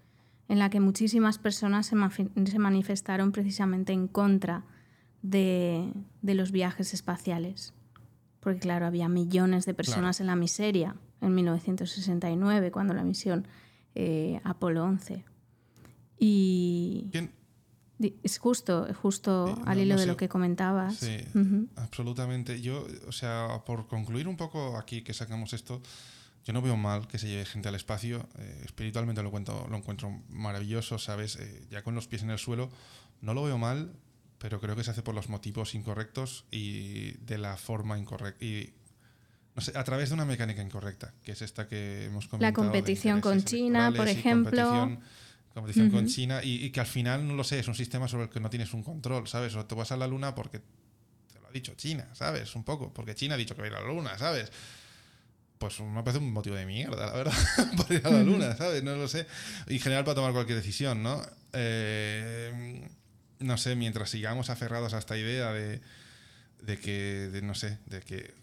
en 0.52 0.60
la 0.60 0.70
que 0.70 0.82
muchísimas 0.82 1.38
personas 1.38 1.86
se, 1.86 1.96
manifestaron 1.96 3.32
precisamente 3.32 3.94
en 3.94 4.10
contra 4.10 4.66
de, 5.22 5.94
de 6.22 6.36
los 6.36 6.52
viajes 6.52 6.94
espaciales. 6.94 7.74
Porque 8.42 8.60
claro, 8.60 8.86
había 8.86 9.08
millones 9.08 9.66
de 9.66 9.74
personas 9.74 10.20
en 10.20 10.28
la 10.28 10.36
miseria 10.36 10.98
en 11.22 11.34
1969, 11.36 12.70
cuando 12.70 12.94
la 12.94 13.06
misión 13.06 13.48
eh, 13.96 14.42
Apolo 14.44 14.84
11. 14.84 15.24
Y 16.20 17.10
Es 18.22 18.38
justo, 18.38 18.88
justo 19.02 19.58
al 19.66 19.80
hilo 19.80 19.96
no 19.96 20.02
de 20.02 20.08
lo 20.08 20.18
que 20.18 20.28
comentabas. 20.28 20.98
Sí, 20.98 21.16
absolutamente. 21.78 22.60
Yo, 22.60 22.86
o 23.08 23.14
sea, 23.14 23.64
por 23.66 23.88
concluir 23.88 24.28
un 24.28 24.36
poco 24.36 24.78
aquí 24.78 25.02
que 25.02 25.14
sacamos 25.14 25.54
esto, 25.54 25.82
no 26.54 26.62
veo 26.62 26.78
mal 26.78 27.08
que 27.08 27.18
se 27.18 27.28
lleve 27.28 27.46
gente 27.46 27.70
al 27.70 27.76
espacio. 27.76 28.28
eh, 28.38 28.62
espiritualmente 28.66 29.22
lo, 29.24 29.32
cuento, 29.32 29.68
lo 29.70 29.78
encuentro 29.78 30.10
maravilloso, 30.30 30.98
¿sabes? 31.00 31.36
Eh, 31.38 31.66
ya 31.70 31.84
con 31.84 31.96
los 31.96 32.08
pies 32.08 32.24
en 32.24 32.30
el 32.32 32.38
suelo, 32.40 32.70
no 33.22 33.34
lo 33.34 33.44
veo 33.44 33.58
mal, 33.58 33.94
pero 34.38 34.60
creo 34.60 34.76
que 34.76 34.84
se 34.84 34.92
hace 34.92 35.04
por 35.04 35.14
los 35.16 35.30
motivos 35.30 35.76
incorrectos 35.76 36.46
y 36.52 37.12
de 37.26 37.38
la 37.38 37.58
forma 37.58 37.98
incorrecta. 38.00 38.44
Y, 38.44 38.74
no 39.56 39.62
sé, 39.62 39.78
a 39.78 39.84
través 39.84 40.10
de 40.10 40.16
una 40.16 40.26
mecánica 40.26 40.62
incorrecta, 40.62 41.14
que 41.24 41.34
es 41.34 41.42
esta 41.42 41.68
que 41.68 42.06
hemos 42.06 42.28
comentado. 42.28 42.50
de 42.64 42.72
competición 42.72 43.22
con 43.22 43.44
China, 43.44 43.92
por 43.96 44.08
ejemplo. 44.08 44.52
competición- 44.52 45.00
competición 45.54 45.90
con. 45.92 46.08
China 46.08 46.42
y, 46.44 46.66
y 46.66 46.70
que 46.72 46.80
al 46.80 46.86
final, 46.86 47.28
no 47.28 47.36
lo 47.36 47.44
sé, 47.44 47.60
es 47.60 47.68
un 47.68 47.76
sistema 47.76 48.08
sobre 48.08 48.24
el 48.24 48.30
que 48.30 48.40
no 48.40 48.50
tienes 48.50 48.74
un 48.74 48.84
control, 48.84 49.28
¿sabes? 49.28 49.54
O 49.56 49.66
te 49.66 49.76
vas 49.76 49.92
a 49.92 49.98
la 49.98 50.08
luna 50.08 50.34
porque 50.34 50.60
te 50.60 51.40
lo 51.42 51.48
ha 51.48 51.52
dicho 51.52 51.74
China, 51.76 52.08
¿sabes? 52.14 52.56
Un 52.56 52.64
poco, 52.64 52.94
porque 52.94 53.14
China 53.16 53.36
ha 53.36 53.38
dicho 53.38 53.54
que 53.56 53.62
va 53.62 53.68
a 53.68 53.70
ir 53.72 53.76
a 53.76 53.82
la 53.82 53.88
luna, 53.94 54.18
¿sabes? 54.18 54.50
Pues 55.62 55.80
me 55.80 56.02
parece 56.02 56.18
un 56.18 56.34
motivo 56.34 56.56
de 56.56 56.66
mierda, 56.66 57.06
la 57.06 57.14
verdad, 57.14 57.34
para 57.78 57.94
ir 57.94 58.08
a 58.08 58.10
la 58.10 58.24
luna, 58.24 58.58
¿sabes? 58.58 58.82
No 58.82 58.96
lo 58.96 59.08
sé. 59.08 59.28
Y 59.68 59.76
en 59.76 59.80
general 59.80 60.04
para 60.04 60.16
tomar 60.16 60.34
cualquier 60.34 60.58
decisión, 60.58 61.04
¿no? 61.04 61.22
Eh, 61.54 62.82
no 63.38 63.58
sé, 63.60 63.76
mientras 63.76 64.10
sigamos 64.10 64.50
aferrados 64.50 64.96
a 64.96 64.98
esta 64.98 65.16
idea 65.16 65.54
de, 65.54 65.80
de 66.64 66.80
que, 66.80 67.30
de, 67.32 67.44
no 67.44 67.54
sé, 67.54 67.78
de 67.86 68.02
que 68.02 68.34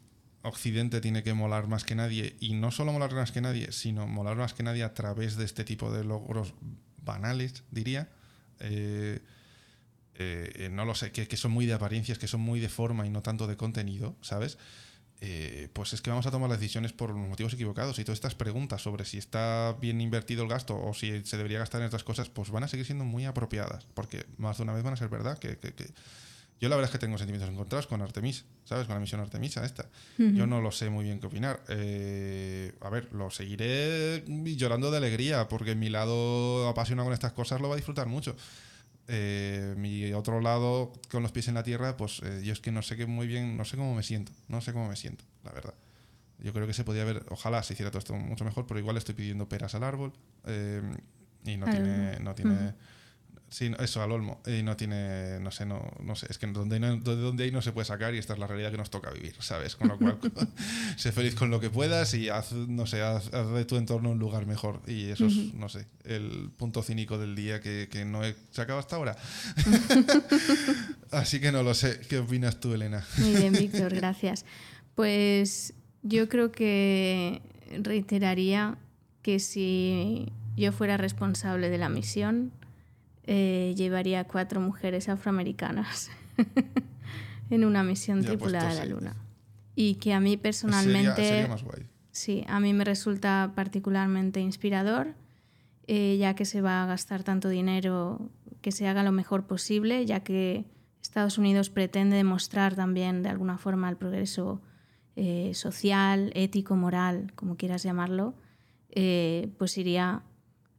Occidente 0.42 1.00
tiene 1.00 1.24
que 1.24 1.34
molar 1.34 1.66
más 1.66 1.82
que 1.82 1.96
nadie, 1.96 2.36
y 2.38 2.54
no 2.54 2.70
solo 2.70 2.92
molar 2.92 3.12
más 3.12 3.32
que 3.32 3.40
nadie, 3.40 3.72
sino 3.72 4.06
molar 4.06 4.36
más 4.36 4.54
que 4.54 4.62
nadie 4.62 4.84
a 4.84 4.94
través 4.94 5.36
de 5.36 5.44
este 5.44 5.64
tipo 5.64 5.90
de 5.90 6.04
logros 6.04 6.54
banales, 7.02 7.64
diría. 7.72 8.08
Eh, 8.60 9.18
eh, 10.14 10.52
eh, 10.54 10.68
no 10.70 10.84
lo 10.84 10.94
sé, 10.94 11.10
que, 11.10 11.26
que 11.26 11.36
son 11.36 11.50
muy 11.50 11.66
de 11.66 11.72
apariencias, 11.72 12.16
que 12.16 12.28
son 12.28 12.42
muy 12.42 12.60
de 12.60 12.68
forma 12.68 13.06
y 13.06 13.10
no 13.10 13.22
tanto 13.22 13.48
de 13.48 13.56
contenido, 13.56 14.14
¿sabes? 14.20 14.56
Eh, 15.20 15.68
pues 15.72 15.92
es 15.94 16.00
que 16.00 16.10
vamos 16.10 16.26
a 16.26 16.30
tomar 16.30 16.48
las 16.48 16.60
decisiones 16.60 16.92
por 16.92 17.10
los 17.10 17.18
motivos 17.28 17.52
equivocados 17.52 17.98
y 17.98 18.04
todas 18.04 18.18
estas 18.18 18.36
preguntas 18.36 18.82
sobre 18.82 19.04
si 19.04 19.18
está 19.18 19.76
bien 19.80 20.00
invertido 20.00 20.44
el 20.44 20.48
gasto 20.48 20.80
o 20.80 20.94
si 20.94 21.24
se 21.24 21.36
debería 21.36 21.58
gastar 21.58 21.80
en 21.80 21.88
otras 21.88 22.04
cosas, 22.04 22.28
pues 22.28 22.50
van 22.50 22.62
a 22.64 22.68
seguir 22.68 22.86
siendo 22.86 23.04
muy 23.04 23.24
apropiadas, 23.24 23.86
porque 23.94 24.26
más 24.36 24.58
de 24.58 24.62
una 24.62 24.74
vez 24.74 24.84
van 24.84 24.92
a 24.92 24.96
ser 24.96 25.08
verdad 25.08 25.36
que, 25.38 25.56
que- 25.58 25.74
que- 25.74 25.90
yo 26.60 26.68
la 26.68 26.74
verdad 26.74 26.88
es 26.88 26.92
que 26.92 26.98
tengo 26.98 27.16
sentimientos 27.18 27.48
encontrados 27.50 27.86
con 27.86 28.02
Artemis, 28.02 28.44
¿sabes? 28.64 28.86
Con 28.86 28.94
la 28.94 29.00
misión 29.00 29.20
Artemisa 29.20 29.64
esta. 29.64 29.86
Yo 30.36 30.46
no 30.48 30.60
lo 30.60 30.72
sé 30.72 30.90
muy 30.90 31.04
bien 31.04 31.20
qué 31.20 31.26
opinar. 31.28 31.62
Eh, 31.68 32.72
a 32.80 32.88
ver, 32.90 33.12
lo 33.12 33.30
seguiré 33.30 34.24
llorando 34.26 34.90
de 34.90 34.96
alegría, 34.96 35.48
porque 35.48 35.74
mi 35.76 35.88
lado 35.88 36.68
apasionado 36.68 37.06
con 37.06 37.14
estas 37.14 37.32
cosas 37.32 37.60
lo 37.60 37.68
va 37.68 37.74
a 37.74 37.76
disfrutar 37.76 38.06
mucho. 38.08 38.36
Eh, 39.10 39.74
mi 39.78 40.12
otro 40.12 40.40
lado, 40.42 40.92
con 41.10 41.22
los 41.22 41.32
pies 41.32 41.48
en 41.48 41.54
la 41.54 41.62
tierra, 41.62 41.96
pues 41.96 42.20
eh, 42.22 42.42
yo 42.44 42.52
es 42.52 42.60
que 42.60 42.70
no 42.70 42.82
sé 42.82 42.94
qué 42.94 43.06
muy 43.06 43.26
bien, 43.26 43.56
no 43.56 43.64
sé 43.64 43.78
cómo 43.78 43.94
me 43.94 44.02
siento, 44.02 44.32
no 44.48 44.60
sé 44.60 44.74
cómo 44.74 44.86
me 44.86 44.96
siento, 44.96 45.24
la 45.44 45.52
verdad. 45.52 45.74
Yo 46.40 46.52
creo 46.52 46.66
que 46.66 46.74
se 46.74 46.84
podía 46.84 47.04
ver, 47.04 47.24
ojalá 47.30 47.62
se 47.62 47.72
hiciera 47.72 47.90
todo 47.90 48.00
esto 48.00 48.14
mucho 48.14 48.44
mejor, 48.44 48.66
pero 48.66 48.78
igual 48.78 48.98
estoy 48.98 49.14
pidiendo 49.14 49.48
peras 49.48 49.74
al 49.74 49.82
árbol 49.82 50.12
eh, 50.44 50.82
y 51.44 51.56
no 51.56 51.66
tiene, 51.66 52.20
no 52.20 52.34
tiene, 52.34 52.74
sí, 53.50 53.72
eso 53.78 54.02
al 54.02 54.12
olmo 54.12 54.40
y 54.46 54.62
no 54.62 54.76
tiene, 54.76 55.40
no 55.40 55.50
sé, 55.50 55.66
no, 55.66 55.90
no 56.02 56.14
sé, 56.16 56.26
es 56.30 56.38
que 56.38 56.46
donde, 56.46 56.78
no, 56.80 56.96
donde, 56.96 57.44
ahí 57.44 57.50
no 57.50 57.62
se 57.62 57.72
puede 57.72 57.84
sacar 57.84 58.14
y 58.14 58.18
esta 58.18 58.34
es 58.34 58.38
la 58.38 58.46
realidad 58.46 58.70
que 58.70 58.76
nos 58.76 58.90
toca 58.90 59.10
vivir, 59.10 59.34
¿sabes? 59.40 59.76
Con 59.76 59.88
lo 59.88 59.98
cual, 59.98 60.18
sé 60.96 61.12
feliz 61.12 61.34
con 61.34 61.50
lo 61.50 61.60
que 61.60 61.70
puedas 61.70 62.14
y 62.14 62.28
haz, 62.28 62.52
no 62.52 62.86
sé, 62.86 63.02
haz, 63.02 63.32
haz 63.32 63.50
de 63.52 63.64
tu 63.64 63.76
entorno 63.76 64.10
un 64.10 64.18
lugar 64.18 64.46
mejor 64.46 64.82
y 64.86 65.10
eso 65.10 65.26
es, 65.26 65.54
no 65.54 65.68
sé, 65.68 65.86
el 66.04 66.50
punto 66.56 66.82
cínico 66.82 67.18
del 67.18 67.34
día 67.34 67.60
que, 67.60 67.88
que 67.90 68.04
no 68.04 68.24
he 68.24 68.36
sacado 68.50 68.78
hasta 68.78 68.96
ahora. 68.96 69.16
Así 71.10 71.40
que 71.40 71.52
no 71.52 71.62
lo 71.62 71.74
sé, 71.74 72.00
¿qué 72.08 72.18
opinas 72.18 72.60
tú, 72.60 72.74
Elena? 72.74 73.04
Muy 73.18 73.34
bien, 73.34 73.52
Víctor, 73.52 73.94
gracias. 73.94 74.44
Pues 74.94 75.74
yo 76.02 76.28
creo 76.28 76.52
que 76.52 77.42
reiteraría 77.82 78.76
que 79.22 79.38
si 79.38 80.32
yo 80.56 80.72
fuera 80.72 80.96
responsable 80.96 81.70
de 81.70 81.78
la 81.78 81.88
misión, 81.88 82.52
eh, 83.30 83.74
llevaría 83.76 84.24
cuatro 84.24 84.60
mujeres 84.60 85.08
afroamericanas 85.08 86.10
en 87.50 87.64
una 87.64 87.82
misión 87.82 88.22
Ya, 88.22 88.28
pues, 88.28 88.38
tripulada 88.38 88.70
a 88.70 88.74
la. 88.74 88.86
Luna. 88.86 89.16
Y 89.74 89.96
que 89.96 90.14
a 90.14 90.20
mí 90.20 90.30
Sería, 90.30 90.42
personalmente... 90.42 91.28
sería 91.28 91.48
más 91.48 91.62
guay. 91.62 91.86
Sí, 92.10 92.44
a 92.48 92.58
mí 92.58 92.72
me 92.72 92.84
resulta 92.84 93.52
particularmente 93.54 94.40
inspirador, 94.40 95.14
eh, 95.86 96.16
ya 96.18 96.34
que 96.34 96.44
se 96.44 96.62
va 96.62 96.82
a 96.82 96.86
gastar 96.86 97.22
tanto 97.22 97.48
dinero, 97.48 98.30
que 98.62 98.72
se 98.72 98.88
haga 98.88 99.02
lo 99.04 99.12
mejor 99.12 99.46
posible, 99.46 100.04
ya 100.06 100.20
que 100.20 100.64
Estados 101.02 101.36
Unidos 101.38 101.70
pretende 101.70 102.16
demostrar 102.16 102.74
también 102.74 103.22
de 103.22 103.28
alguna 103.28 103.58
forma 103.58 103.88
el 103.88 103.96
progreso 103.96 104.60
eh, 105.16 105.52
social, 105.54 106.32
ético, 106.34 106.76
moral, 106.76 107.32
como 107.34 107.56
quieras 107.56 107.82
llamarlo, 107.82 108.34
eh, 108.90 109.50
pues 109.58 109.76
iría 109.76 110.22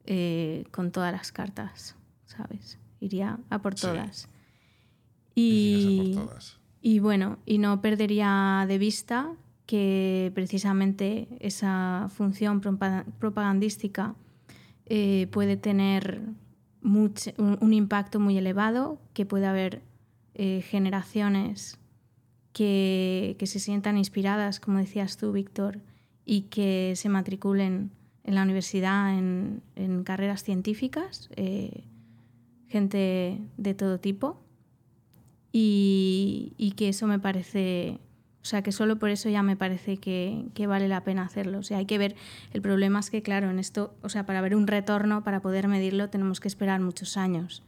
eh, 0.06 0.66
con 0.72 0.91
todas 0.91 1.12
las 1.12 1.32
cartas, 1.32 1.95
¿sabes? 2.30 2.77
Iría 2.99 3.39
a 3.49 3.59
por 3.61 3.77
Sí. 3.77 3.88
todas. 3.88 4.25
A 4.25 4.30
Y, 5.36 6.13
por 6.15 6.25
todas. 6.27 6.57
y 6.82 6.99
bueno, 6.99 7.38
y 7.45 7.57
no 7.57 7.82
perdería 7.82 8.65
de 8.67 8.77
vista 8.77 9.34
que 9.65 10.32
precisamente 10.36 11.27
esa 11.39 12.07
función 12.09 12.61
propa- 12.61 13.05
propagandística 13.19 14.15
eh, 14.86 15.27
puede 15.32 15.55
tener 15.57 16.21
much- 16.82 17.34
un, 17.38 17.57
un 17.61 17.73
impacto 17.73 18.19
muy 18.19 18.38
elevado, 18.38 18.99
que 19.13 19.25
puede 19.25 19.45
haber 19.45 19.82
eh, 20.34 20.61
generaciones 20.67 21.77
que, 22.53 23.36
que 23.38 23.45
se 23.47 23.59
sientan 23.59 23.97
inspiradas, 23.97 24.59
como 24.59 24.80
decías 24.80 25.17
tú, 25.17 25.32
Víctor, 25.32 25.80
y 26.25 26.43
que 26.49 26.93
se 26.95 27.07
matriculen 27.09 27.91
en 28.23 28.36
la 28.36 28.43
universidad 28.43 29.17
en, 29.17 29.61
en 29.75 30.03
carreras 30.03 30.43
científicas, 30.43 31.30
eh, 31.36 31.84
gente 32.70 33.41
de 33.57 33.74
todo 33.74 33.99
tipo 33.99 34.39
y, 35.51 36.53
y 36.57 36.72
que 36.72 36.89
eso 36.89 37.07
me 37.07 37.20
parece, 37.20 37.99
o 38.41 38.45
sea, 38.45 38.61
que 38.61 38.72
solo 38.72 38.99
por 38.99 39.09
eso 39.09 39.30
ya 39.30 39.43
me 39.43 39.55
parece 39.55 39.97
que, 39.97 40.45
que 40.53 40.67
vale 40.67 40.88
la 40.88 41.03
pena 41.03 41.24
hacerlo. 41.24 41.59
O 41.59 41.63
sea, 41.63 41.80
hay 41.80 41.86
que 41.86 41.97
ver, 41.97 42.15
el 42.53 42.61
problema 42.61 42.99
es 42.99 43.09
que, 43.09 43.22
claro, 43.22 43.49
en 43.49 43.59
esto, 43.59 43.95
o 44.01 44.09
sea, 44.09 44.26
para 44.26 44.41
ver 44.41 44.55
un 44.55 44.67
retorno, 44.67 45.24
para 45.24 45.41
poder 45.41 45.67
medirlo, 45.67 46.09
tenemos 46.09 46.39
que 46.39 46.47
esperar 46.47 46.80
muchos 46.80 47.17
años. 47.17 47.63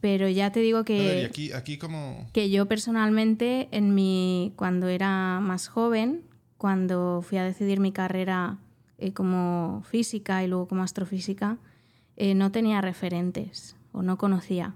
Pero 0.00 0.26
ya 0.26 0.50
te 0.52 0.60
digo 0.60 0.78
A 0.78 0.82
ver, 0.84 0.88
y 0.88 1.20
que, 1.20 1.26
aquí, 1.26 1.52
aquí 1.52 1.76
como... 1.76 2.26
que 2.32 2.48
yo 2.48 2.64
personalmente, 2.64 3.68
en 3.72 3.94
mi, 3.94 4.54
cuando 4.56 4.88
era 4.88 5.38
más 5.42 5.68
joven, 5.68 6.22
cuando 6.56 7.20
fui 7.20 7.36
a 7.36 7.44
decidir 7.44 7.78
mi 7.78 7.92
carrera 7.92 8.56
eh, 8.96 9.12
como 9.12 9.82
física 9.86 10.42
y 10.42 10.46
luego 10.46 10.66
como 10.66 10.82
astrofísica, 10.82 11.58
eh, 12.16 12.34
no 12.34 12.50
tenía 12.50 12.80
referentes 12.80 13.76
o 13.96 14.02
no 14.02 14.16
conocía. 14.18 14.74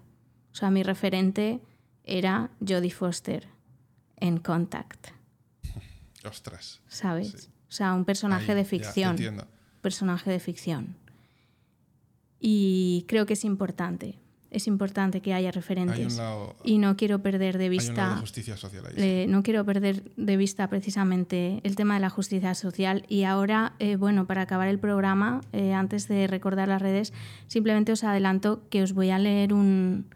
O 0.52 0.54
sea, 0.54 0.70
mi 0.70 0.82
referente 0.82 1.60
era 2.04 2.50
Jodie 2.66 2.90
Foster 2.90 3.46
en 4.16 4.38
Contact, 4.38 5.08
Ostras. 6.24 6.80
¿sabes? 6.88 7.30
Sí. 7.30 7.48
O 7.68 7.72
sea, 7.72 7.94
un 7.94 8.04
personaje 8.04 8.52
Ahí, 8.52 8.56
de 8.56 8.62
ya, 8.64 8.68
ficción. 8.68 9.10
entiendo. 9.10 9.46
personaje 9.80 10.30
de 10.30 10.40
ficción. 10.40 10.96
Y 12.40 13.04
creo 13.08 13.26
que 13.26 13.34
es 13.34 13.44
importante. 13.44 14.18
Es 14.50 14.66
importante 14.66 15.20
que 15.20 15.32
haya 15.32 15.48
Hay 15.48 15.52
referentes. 15.52 16.16
lado, 16.16 16.56
Y 16.64 16.78
no 16.78 16.96
quiero 16.96 17.20
perder 17.20 17.56
de 17.56 17.68
vista. 17.68 18.14
de 18.14 18.20
justicia 18.20 18.56
social 18.56 18.84
ahí. 18.86 18.94
Eh, 18.96 19.26
no 19.28 19.42
quiero 19.42 19.64
perder 19.64 20.02
de 20.16 20.36
vista 20.36 20.68
precisamente 20.68 21.60
el 21.62 21.76
tema 21.76 21.94
de 21.94 22.00
la 22.00 22.10
justicia 22.10 22.54
social. 22.54 23.04
Y 23.08 23.22
ahora, 23.24 23.74
eh, 23.78 23.96
bueno, 23.96 24.26
para 24.26 24.42
acabar 24.42 24.66
el 24.68 24.78
programa, 24.80 25.40
eh, 25.52 25.72
antes 25.72 26.08
de 26.08 26.26
recordar 26.26 26.66
las 26.68 26.82
redes, 26.82 27.12
simplemente 27.46 27.92
os 27.92 28.02
adelanto 28.02 28.68
que 28.70 28.82
os 28.82 28.92
voy 28.92 29.10
a 29.10 29.18
leer 29.18 29.52
un, 29.54 30.06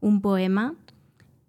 un 0.00 0.20
poema 0.22 0.74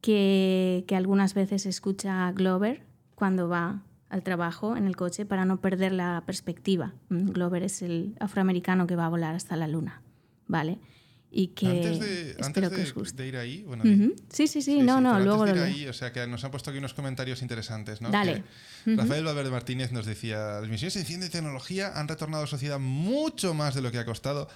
que, 0.01 0.83
que 0.87 0.95
algunas 0.95 1.33
veces 1.33 1.65
escucha 1.65 2.31
Glover 2.33 2.83
cuando 3.15 3.47
va 3.47 3.83
al 4.09 4.21
trabajo 4.21 4.75
en 4.75 4.85
el 4.85 4.95
coche 4.95 5.25
para 5.25 5.45
no 5.45 5.61
perder 5.61 5.91
la 5.93 6.21
perspectiva. 6.25 6.93
Mm, 7.09 7.31
Glover 7.31 7.63
es 7.63 7.81
el 7.81 8.15
afroamericano 8.19 8.85
que 8.85 8.95
va 8.95 9.05
a 9.05 9.09
volar 9.09 9.33
hasta 9.33 9.55
la 9.55 9.67
luna, 9.67 10.01
¿vale? 10.47 10.77
Y 11.35 11.47
que 11.47 11.65
antes 11.67 11.99
de, 11.99 12.29
espero 12.29 12.45
antes 12.45 12.69
que 12.69 12.75
de, 12.75 12.83
os 12.83 12.93
guste. 12.93 13.23
de 13.23 13.27
ir 13.27 13.37
ahí, 13.37 13.63
bueno, 13.63 13.83
Ujú. 13.83 14.13
Sí, 14.29 14.45
sí, 14.47 14.61
sí, 14.61 14.77
no, 14.83 15.01
no, 15.01 15.13
pero 15.13 15.25
luego 15.25 15.43
antes 15.43 15.55
lo 15.57 15.61
de 15.63 15.69
ir 15.71 15.75
leo. 15.77 15.83
ahí, 15.85 15.87
o 15.89 15.93
sea, 15.93 16.13
que 16.13 16.27
nos 16.27 16.43
han 16.43 16.51
puesto 16.51 16.69
aquí 16.69 16.77
unos 16.77 16.93
comentarios 16.93 17.41
interesantes, 17.41 18.01
¿no? 18.01 18.11
Dale. 18.11 18.43
Que 18.85 18.95
Rafael 18.95 19.23
Valverde 19.25 19.49
Martínez 19.49 19.91
nos 19.91 20.05
decía, 20.05 20.59
las 20.61 20.69
misiones 20.69 20.95
en 20.97 21.05
ciencia 21.05 21.27
y 21.27 21.31
tecnología 21.31 21.91
han 21.99 22.07
retornado 22.07 22.43
a 22.43 22.45
la 22.45 22.49
sociedad 22.51 22.77
mucho 22.79 23.55
más 23.55 23.73
de 23.73 23.81
lo 23.81 23.91
que 23.91 23.97
ha 23.97 24.05
costado. 24.05 24.47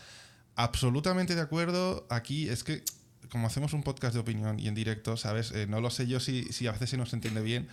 Absolutamente 0.56 1.34
de 1.36 1.42
acuerdo. 1.42 2.06
Aquí 2.12 2.48
es 2.50 2.64
que, 2.64 2.84
como 3.32 3.48
hacemos 3.48 3.74
un 3.74 3.82
podcast 3.84 4.14
de 4.14 4.20
opinión 4.20 4.60
y 4.60 4.68
en 4.68 4.76
directo, 4.76 5.18
¿sabes? 5.18 5.52
Eh, 5.54 5.66
no 5.68 5.82
lo 5.82 5.90
sé 5.90 6.06
yo 6.08 6.20
si, 6.20 6.44
si 6.52 6.68
a 6.68 6.72
veces 6.74 6.90
se 6.92 6.98
nos 6.98 7.12
entiende 7.14 7.42
bien. 7.42 7.68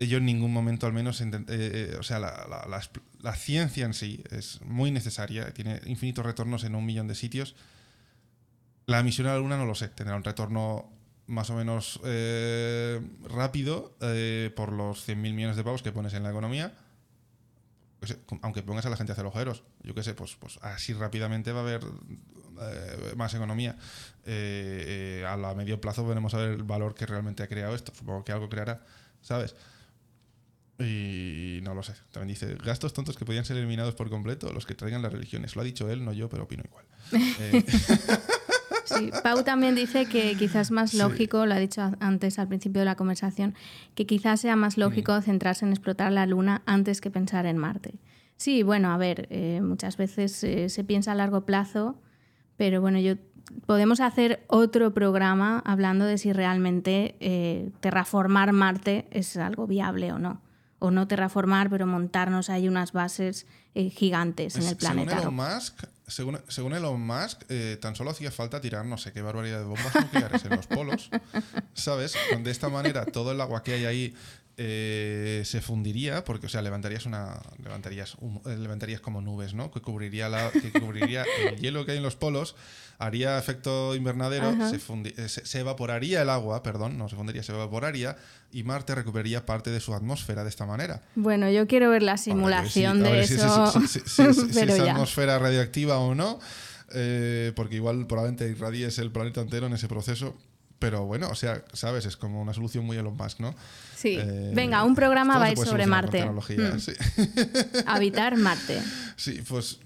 Yo 0.00 0.18
en 0.18 0.26
ningún 0.26 0.52
momento 0.52 0.86
al 0.86 0.92
menos, 0.92 1.20
eh, 1.20 1.26
eh, 1.48 1.96
o 1.98 2.04
sea, 2.04 2.20
la, 2.20 2.46
la- 2.48 2.66
la 2.68 2.80
la 3.20 3.34
ciencia 3.34 3.84
en 3.84 3.94
sí 3.94 4.22
es 4.30 4.60
muy 4.62 4.92
necesaria, 4.92 5.52
tiene 5.52 5.80
infinitos 5.86 6.24
retornos 6.24 6.62
en 6.62 6.76
un 6.76 6.86
millón 6.86 7.08
de 7.08 7.16
sitios. 7.16 7.56
La 8.88 9.02
misión 9.02 9.26
a 9.26 9.34
la 9.34 9.38
Luna 9.38 9.58
no 9.58 9.66
lo 9.66 9.74
sé, 9.74 9.88
tendrá 9.88 10.16
un 10.16 10.24
retorno 10.24 10.90
más 11.26 11.50
o 11.50 11.54
menos 11.54 12.00
eh, 12.06 12.98
rápido 13.24 13.94
eh, 14.00 14.50
por 14.56 14.72
los 14.72 15.06
100.000 15.06 15.16
millones 15.34 15.56
de 15.56 15.62
pavos 15.62 15.82
que 15.82 15.92
pones 15.92 16.14
en 16.14 16.22
la 16.22 16.30
economía. 16.30 16.72
Sé, 18.00 18.18
aunque 18.40 18.62
pongas 18.62 18.86
a 18.86 18.90
la 18.90 18.96
gente 18.96 19.12
a 19.12 19.14
hacer 19.14 19.26
agujeros, 19.26 19.62
yo 19.82 19.94
qué 19.94 20.02
sé, 20.02 20.14
pues, 20.14 20.36
pues 20.36 20.58
así 20.62 20.94
rápidamente 20.94 21.52
va 21.52 21.60
a 21.60 21.62
haber 21.64 21.82
eh, 21.84 23.12
más 23.14 23.34
economía. 23.34 23.76
Eh, 24.24 25.20
eh, 25.20 25.26
a 25.26 25.36
la 25.36 25.54
medio 25.54 25.78
plazo 25.82 26.06
veremos 26.06 26.32
a 26.32 26.38
ver 26.38 26.52
el 26.52 26.62
valor 26.62 26.94
que 26.94 27.04
realmente 27.04 27.42
ha 27.42 27.46
creado 27.46 27.74
esto. 27.74 27.92
Supongo 27.94 28.24
que 28.24 28.32
algo 28.32 28.48
creará, 28.48 28.86
¿sabes? 29.20 29.54
Y 30.78 31.60
no 31.62 31.74
lo 31.74 31.82
sé. 31.82 31.92
También 32.10 32.28
dice, 32.28 32.56
gastos 32.64 32.94
tontos 32.94 33.18
que 33.18 33.26
podían 33.26 33.44
ser 33.44 33.58
eliminados 33.58 33.94
por 33.94 34.08
completo, 34.08 34.50
los 34.50 34.64
que 34.64 34.74
traigan 34.74 35.02
las 35.02 35.12
religiones. 35.12 35.56
Lo 35.56 35.60
ha 35.60 35.64
dicho 35.64 35.90
él, 35.90 36.06
no 36.06 36.14
yo, 36.14 36.30
pero 36.30 36.44
opino 36.44 36.62
igual. 36.64 36.86
Sí, 38.94 39.10
Pau 39.22 39.42
también 39.44 39.74
dice 39.74 40.06
que 40.06 40.34
quizás 40.36 40.70
más 40.70 40.90
Sí. 40.92 40.98
lógico, 40.98 41.46
lo 41.46 41.54
ha 41.54 41.58
dicho 41.58 41.82
antes 42.00 42.38
al 42.38 42.48
principio 42.48 42.80
de 42.80 42.86
la 42.86 42.94
conversación, 42.96 43.54
que 43.94 44.06
quizás 44.06 44.40
sea 44.40 44.56
más 44.56 44.76
lógico 44.78 45.20
centrarse 45.20 45.64
en 45.64 45.72
explotar 45.72 46.10
la 46.12 46.26
Luna 46.26 46.62
antes 46.66 47.00
que 47.00 47.10
pensar 47.10 47.46
en 47.46 47.58
Marte. 47.58 47.98
Sí, 48.36 48.62
bueno, 48.62 48.90
a 48.92 48.96
ver, 48.96 49.26
eh, 49.30 49.60
muchas 49.62 49.96
veces 49.96 50.42
eh, 50.44 50.68
se 50.68 50.84
piensa 50.84 51.12
a 51.12 51.14
largo 51.14 51.44
plazo, 51.44 52.00
pero 52.56 52.80
bueno, 52.80 52.98
yo 53.00 53.14
podemos 53.66 54.00
hacer 54.00 54.44
otro 54.46 54.92
programa 54.94 55.62
hablando 55.64 56.04
de 56.04 56.18
si 56.18 56.32
realmente 56.32 57.16
eh, 57.20 57.70
terraformar 57.80 58.52
Marte 58.52 59.06
es 59.10 59.36
algo 59.36 59.66
viable 59.66 60.12
o 60.12 60.18
no. 60.18 60.40
O 60.80 60.92
no 60.92 61.08
terraformar, 61.08 61.70
pero 61.70 61.86
montarnos 61.88 62.50
ahí 62.50 62.68
unas 62.68 62.92
bases 62.92 63.46
eh, 63.74 63.90
gigantes 63.90 64.54
en 64.56 64.62
el 64.68 64.76
planeta. 64.76 65.18
Según 65.18 65.34
Elon. 65.40 65.54
Musk, 65.54 65.84
según, 66.08 66.40
según 66.48 66.74
Elon 66.74 67.00
Musk 67.00 67.42
eh, 67.48 67.78
tan 67.80 67.94
solo 67.94 68.10
hacía 68.10 68.30
falta 68.30 68.60
tirar 68.60 68.84
no 68.84 68.98
sé 68.98 69.12
qué 69.12 69.22
barbaridad 69.22 69.58
de 69.58 69.64
bombas 69.64 69.94
nucleares 69.94 70.44
en 70.44 70.56
los 70.56 70.66
polos, 70.66 71.10
¿sabes? 71.74 72.14
De 72.42 72.50
esta 72.50 72.68
manera 72.68 73.04
todo 73.06 73.32
el 73.32 73.40
agua 73.40 73.62
que 73.62 73.74
hay 73.74 73.84
ahí 73.84 74.16
eh, 74.60 75.42
se 75.44 75.60
fundiría, 75.60 76.24
porque, 76.24 76.46
o 76.46 76.48
sea, 76.48 76.60
levantarías 76.62 77.06
una 77.06 77.40
levantarías, 77.62 78.16
eh, 78.44 78.56
levantarías 78.56 79.00
como 79.00 79.20
nubes, 79.20 79.54
¿no? 79.54 79.70
Que 79.70 79.80
cubriría, 79.80 80.28
la, 80.28 80.50
que 80.50 80.72
cubriría 80.72 81.24
el 81.48 81.56
hielo 81.60 81.86
que 81.86 81.92
hay 81.92 81.98
en 81.98 82.02
los 82.02 82.16
polos, 82.16 82.56
haría 82.98 83.38
efecto 83.38 83.94
invernadero, 83.94 84.48
Ajá. 84.48 84.68
se, 84.70 84.80
fundi- 84.80 85.14
eh, 85.16 85.28
se, 85.28 85.46
se 85.46 85.60
evaporaría 85.60 86.22
el 86.22 86.28
agua, 86.30 86.64
perdón, 86.64 86.98
no 86.98 87.08
se 87.08 87.14
fundiría, 87.14 87.44
se 87.44 87.52
evaporaría 87.52 88.16
y 88.50 88.64
Marte 88.64 88.96
recuperaría 88.96 89.46
parte 89.46 89.70
de 89.70 89.78
su 89.78 89.94
atmósfera 89.94 90.42
de 90.42 90.50
esta 90.50 90.66
manera. 90.66 91.02
Bueno, 91.14 91.48
yo 91.50 91.68
quiero 91.68 91.88
ver 91.90 92.02
la 92.02 92.12
ver, 92.12 92.18
simulación 92.18 92.96
sí, 92.98 93.02
de 93.04 93.20
eso. 93.20 93.70
Si, 93.70 93.86
si- 93.86 94.00
si- 94.00 94.34
si- 94.34 94.34
si 94.34 94.54
pero 94.54 94.72
es 94.74 94.84
ya. 94.84 94.92
atmósfera 94.92 95.38
radioactiva 95.38 95.98
o 96.00 96.16
no, 96.16 96.40
eh, 96.92 97.52
porque 97.54 97.76
igual 97.76 98.06
probablemente 98.08 98.48
irradies 98.48 98.98
el 98.98 99.12
planeta 99.12 99.40
entero 99.40 99.66
en 99.68 99.74
ese 99.74 99.86
proceso. 99.86 100.36
Pero 100.78 101.06
bueno, 101.06 101.28
o 101.30 101.34
sea, 101.34 101.64
sabes, 101.72 102.06
es 102.06 102.16
como 102.16 102.40
una 102.40 102.54
solución 102.54 102.84
muy 102.84 102.96
Elon 102.96 103.16
Musk, 103.16 103.40
¿no? 103.40 103.54
Sí. 103.96 104.16
Eh, 104.20 104.52
Venga, 104.54 104.84
un 104.84 104.94
programa 104.94 105.36
va 105.38 105.46
a 105.46 105.50
ir 105.50 105.58
sobre 105.58 105.86
Marte. 105.86 106.24
Mm. 106.24 106.78
sí. 106.78 106.92
Habitar 107.86 108.36
Marte. 108.36 108.80
Sí, 109.16 109.40
pues, 109.48 109.80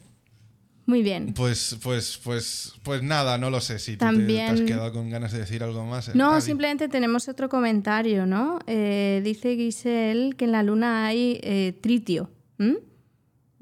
Muy 0.85 1.03
bien. 1.03 1.33
pues, 1.33 1.79
pues, 1.83 2.21
pues, 2.23 2.75
pues 2.83 3.03
nada, 3.03 3.39
no 3.39 3.49
lo 3.49 3.63
sé 3.63 3.79
si 3.79 3.93
tú 3.93 4.01
te- 4.01 4.05
te, 4.05 4.13
También- 4.19 4.49
has 4.55 4.61
quedado 4.61 4.93
con 4.93 5.09
ganas 5.09 5.33
de 5.33 5.39
decir 5.39 5.63
algo 5.63 5.87
más. 5.87 6.09
eh. 6.09 6.13
No, 6.15 6.41
simplemente 6.43 6.89
tenemos 6.91 7.27
otro 7.29 7.49
comentario, 7.49 8.27
¿no? 8.27 8.59
Eh, 8.67 9.23
dice 9.25 9.57
Giselle 9.57 10.35
que 10.37 10.45
en 10.45 10.53
la 10.53 10.63
Luna 10.63 11.07
hay 11.07 11.41
eh, 11.43 11.79
tritio. 11.81 12.29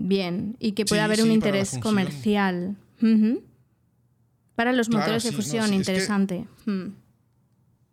Bien, 0.03 0.57
y 0.59 0.72
que 0.72 0.85
puede 0.85 1.01
Sí, 1.01 1.05
haber 1.05 1.20
un 1.22 1.28
sí, 1.28 1.35
interés 1.35 1.78
comercial. 1.81 2.76
Para 4.55 4.72
los 4.72 4.89
Claro, 4.89 5.01
motores 5.05 5.22
de 5.24 5.31
no, 5.31 5.37
fusión, 5.37 5.68
sí, 5.68 5.74
es 5.76 5.87
que- 5.87 5.93
interesante. 5.93 6.47
Mm. 6.66 6.87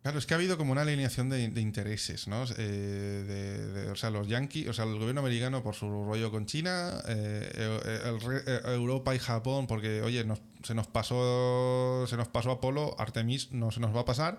Claro, 0.08 0.20
es 0.20 0.24
que 0.24 0.32
ha 0.32 0.38
habido 0.38 0.56
como 0.56 0.72
una 0.72 0.80
alineación 0.80 1.28
de, 1.28 1.48
de 1.50 1.60
intereses, 1.60 2.28
¿no? 2.28 2.42
Eh, 2.56 3.24
de, 3.26 3.66
de- 3.82 3.90
o 3.90 3.94
sea, 3.94 4.08
los 4.08 4.26
yankees, 4.26 4.66
o 4.68 4.72
sea, 4.72 4.86
el 4.86 4.94
gobierno 4.98 5.20
americano 5.20 5.62
por 5.62 5.74
su 5.74 5.86
rollo 5.86 6.30
con 6.30 6.46
China, 6.46 6.94
eh, 7.06 7.50
eh, 7.54 8.00
el 8.06 8.42
eh, 8.46 8.60
Europa 8.74 9.14
y 9.14 9.18
Japón, 9.18 9.66
porque, 9.66 10.00
oye, 10.00 10.24
nos- 10.24 10.40
se 10.62 10.74
nos 10.74 10.86
pasó 10.86 12.06
se 12.08 12.16
nos 12.16 12.26
pasó 12.28 12.52
Apolo, 12.52 12.96
Artemis 12.98 13.52
no 13.52 13.70
se 13.70 13.80
nos 13.80 13.94
va 13.94 14.00
a 14.00 14.04
pasar, 14.06 14.38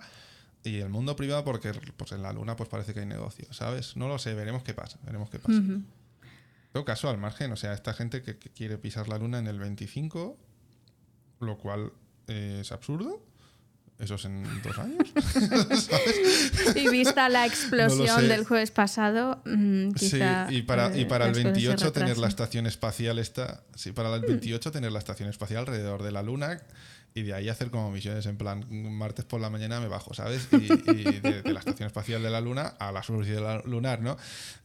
y 0.64 0.78
el 0.80 0.90
mundo 0.90 1.16
privado 1.16 1.44
porque 1.44 1.72
pues 1.96 2.14
en 2.14 2.24
la 2.24 2.34
Luna 2.34 2.56
pues 2.56 2.68
parece 2.68 2.96
que 2.96 3.02
hay 3.02 3.06
negocio, 3.06 3.46
¿sabes? 3.54 3.96
No 3.96 4.08
lo 4.08 4.18
sé, 4.18 4.34
veremos 4.34 4.64
qué 4.64 4.74
pasa, 4.74 4.98
veremos 5.04 5.30
qué 5.30 5.38
pasa. 5.38 5.60
Todo 6.74 6.84
caso, 6.84 7.10
al 7.12 7.20
margen, 7.20 7.52
o 7.52 7.56
sea, 7.56 7.74
esta 7.74 7.94
gente 7.94 8.24
que, 8.24 8.40
que 8.40 8.50
quiere 8.50 8.80
pisar 8.80 9.08
la 9.08 9.20
Luna 9.20 9.38
en 9.38 9.46
el 9.46 9.60
25, 9.60 10.36
lo 11.42 11.58
cual 11.60 11.94
eh, 12.28 12.58
es 12.62 12.72
absurdo. 12.72 13.24
Eso 14.00 14.16
es 14.16 14.26
en 14.26 14.43
dos 14.64 14.78
años. 14.80 14.97
Y 16.76 16.89
vista 16.89 17.28
la 17.28 17.45
explosión 17.45 18.28
del 18.28 18.45
jueves 18.45 18.72
pasado, 18.72 19.41
mm, 19.45 19.91
quizá, 19.91 20.47
sí, 20.47 20.56
y 20.56 20.62
para, 20.62 20.95
y 20.95 21.02
eh, 21.02 21.06
para 21.06 21.26
el 21.26 21.32
las 21.32 21.38
cosas 21.39 21.54
se 21.54 21.64
28 21.66 21.91
tener 21.91 22.18
la 22.18 22.28
estación 22.28 22.66
espacial 22.66 23.20
esta, 23.20 23.64
sí, 23.76 23.91
para 23.91 24.14
el 24.16 24.22
28 24.22 24.72
tener 24.72 24.91
la 24.91 25.00
estación 25.00 25.30
espacial 25.30 25.60
alrededor 25.62 26.02
de 26.04 26.12
la 26.12 26.24
Luna 26.24 26.62
y 27.14 27.24
de 27.24 27.34
ahí 27.34 27.50
hacer 27.50 27.72
como 27.72 27.91
misiones 27.91 28.26
en 28.28 28.38
plan 28.38 28.66
martes 28.70 29.26
por 29.26 29.41
la 29.41 29.50
mañana 29.50 29.80
me 29.82 29.88
bajo, 29.88 30.14
¿sabes? 30.14 30.47
Y, 30.52 30.72
y 30.91 31.04
de, 31.20 31.41
de 31.41 31.54
la 31.54 31.60
estación 31.60 31.88
espacial 31.88 32.22
de 32.24 32.30
la 32.30 32.39
Luna 32.39 32.68
a 32.80 32.91
la 32.91 33.04
superficie 33.04 33.36
de 33.36 33.41
la 33.41 33.62
lunar, 33.66 34.02
¿no? 34.02 34.16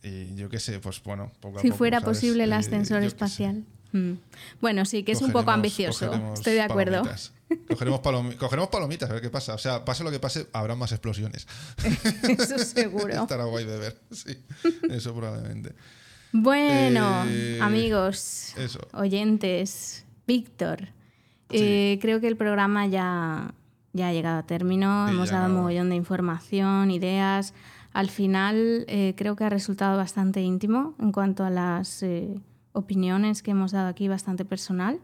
Y 0.03 0.35
yo 0.37 0.49
qué 0.49 0.61
sé, 0.61 0.79
pues 0.79 1.03
bueno, 1.03 1.33
poco 1.41 1.59
a 1.59 1.63
Si 1.63 1.69
poco, 1.69 1.79
fuera 1.79 2.01
¿sabes? 2.01 2.19
posible 2.19 2.45
el 2.45 2.53
ascensor 2.53 3.01
sé. 3.01 3.67
Mm. 3.95 4.15
Bueno, 4.61 4.85
sí, 4.85 5.05
que 5.05 5.13
es 5.13 5.23
un 5.23 5.31
poco 5.33 5.51
ambicioso. 5.53 6.13
Estoy 6.35 6.55
de 6.55 6.63
acuerdo. 6.63 7.03
palomitas. 7.03 7.33
Cogeremos, 7.69 8.01
palomi- 8.01 8.37
cogeremos 8.37 8.69
palomitas, 8.71 9.09
a 9.09 9.13
ver 9.13 9.23
qué 9.23 9.31
pasa. 9.31 9.55
O 9.55 9.59
sea, 9.59 9.85
pase 9.85 10.03
lo 10.03 10.11
que 10.11 10.19
pase, 10.19 10.49
habrá 10.53 10.75
más 10.75 10.91
explosiones. 10.91 11.47
Eso 12.29 12.59
seguro. 12.59 13.15
Estará 13.23 13.45
guay 13.45 13.65
de 13.65 13.79
ver, 13.79 14.01
sí. 14.11 14.37
Eso 14.91 15.15
probablemente. 15.15 15.73
Bueno, 16.33 17.25
Eh, 17.29 17.61
amigos, 17.63 18.55
eso. 18.57 18.81
oyentes, 18.93 20.05
Víctor, 20.27 20.89
Sí. 21.51 21.59
eh, 21.61 21.99
creo 22.03 22.21
que 22.21 22.27
el 22.27 22.37
programa 22.37 22.89
ya, 22.89 23.55
ya 23.93 24.09
ha 24.09 24.13
llegado 24.13 24.39
a 24.41 24.43
término, 24.43 25.07
Sí, 25.07 25.15
hemos 25.15 25.31
dado 25.31 25.47
un 25.47 25.55
mogollón 25.55 25.91
de 25.91 25.95
información, 25.97 26.91
ideas. 26.91 27.55
Al 27.93 28.11
final 28.11 28.85
eh, 28.89 29.15
creo 29.17 29.37
que 29.37 29.45
ha 29.45 29.49
resultado 29.51 29.97
bastante 29.97 30.41
íntimo 30.41 30.97
en 30.99 31.13
cuanto 31.13 31.45
a 31.45 31.51
las 31.51 32.03
opiniones 32.75 33.43
que 33.43 33.53
hemos 33.53 33.73
dado 33.73 33.89
aquí, 33.89 34.09
bastante 34.09 34.45
personal. 34.45 35.01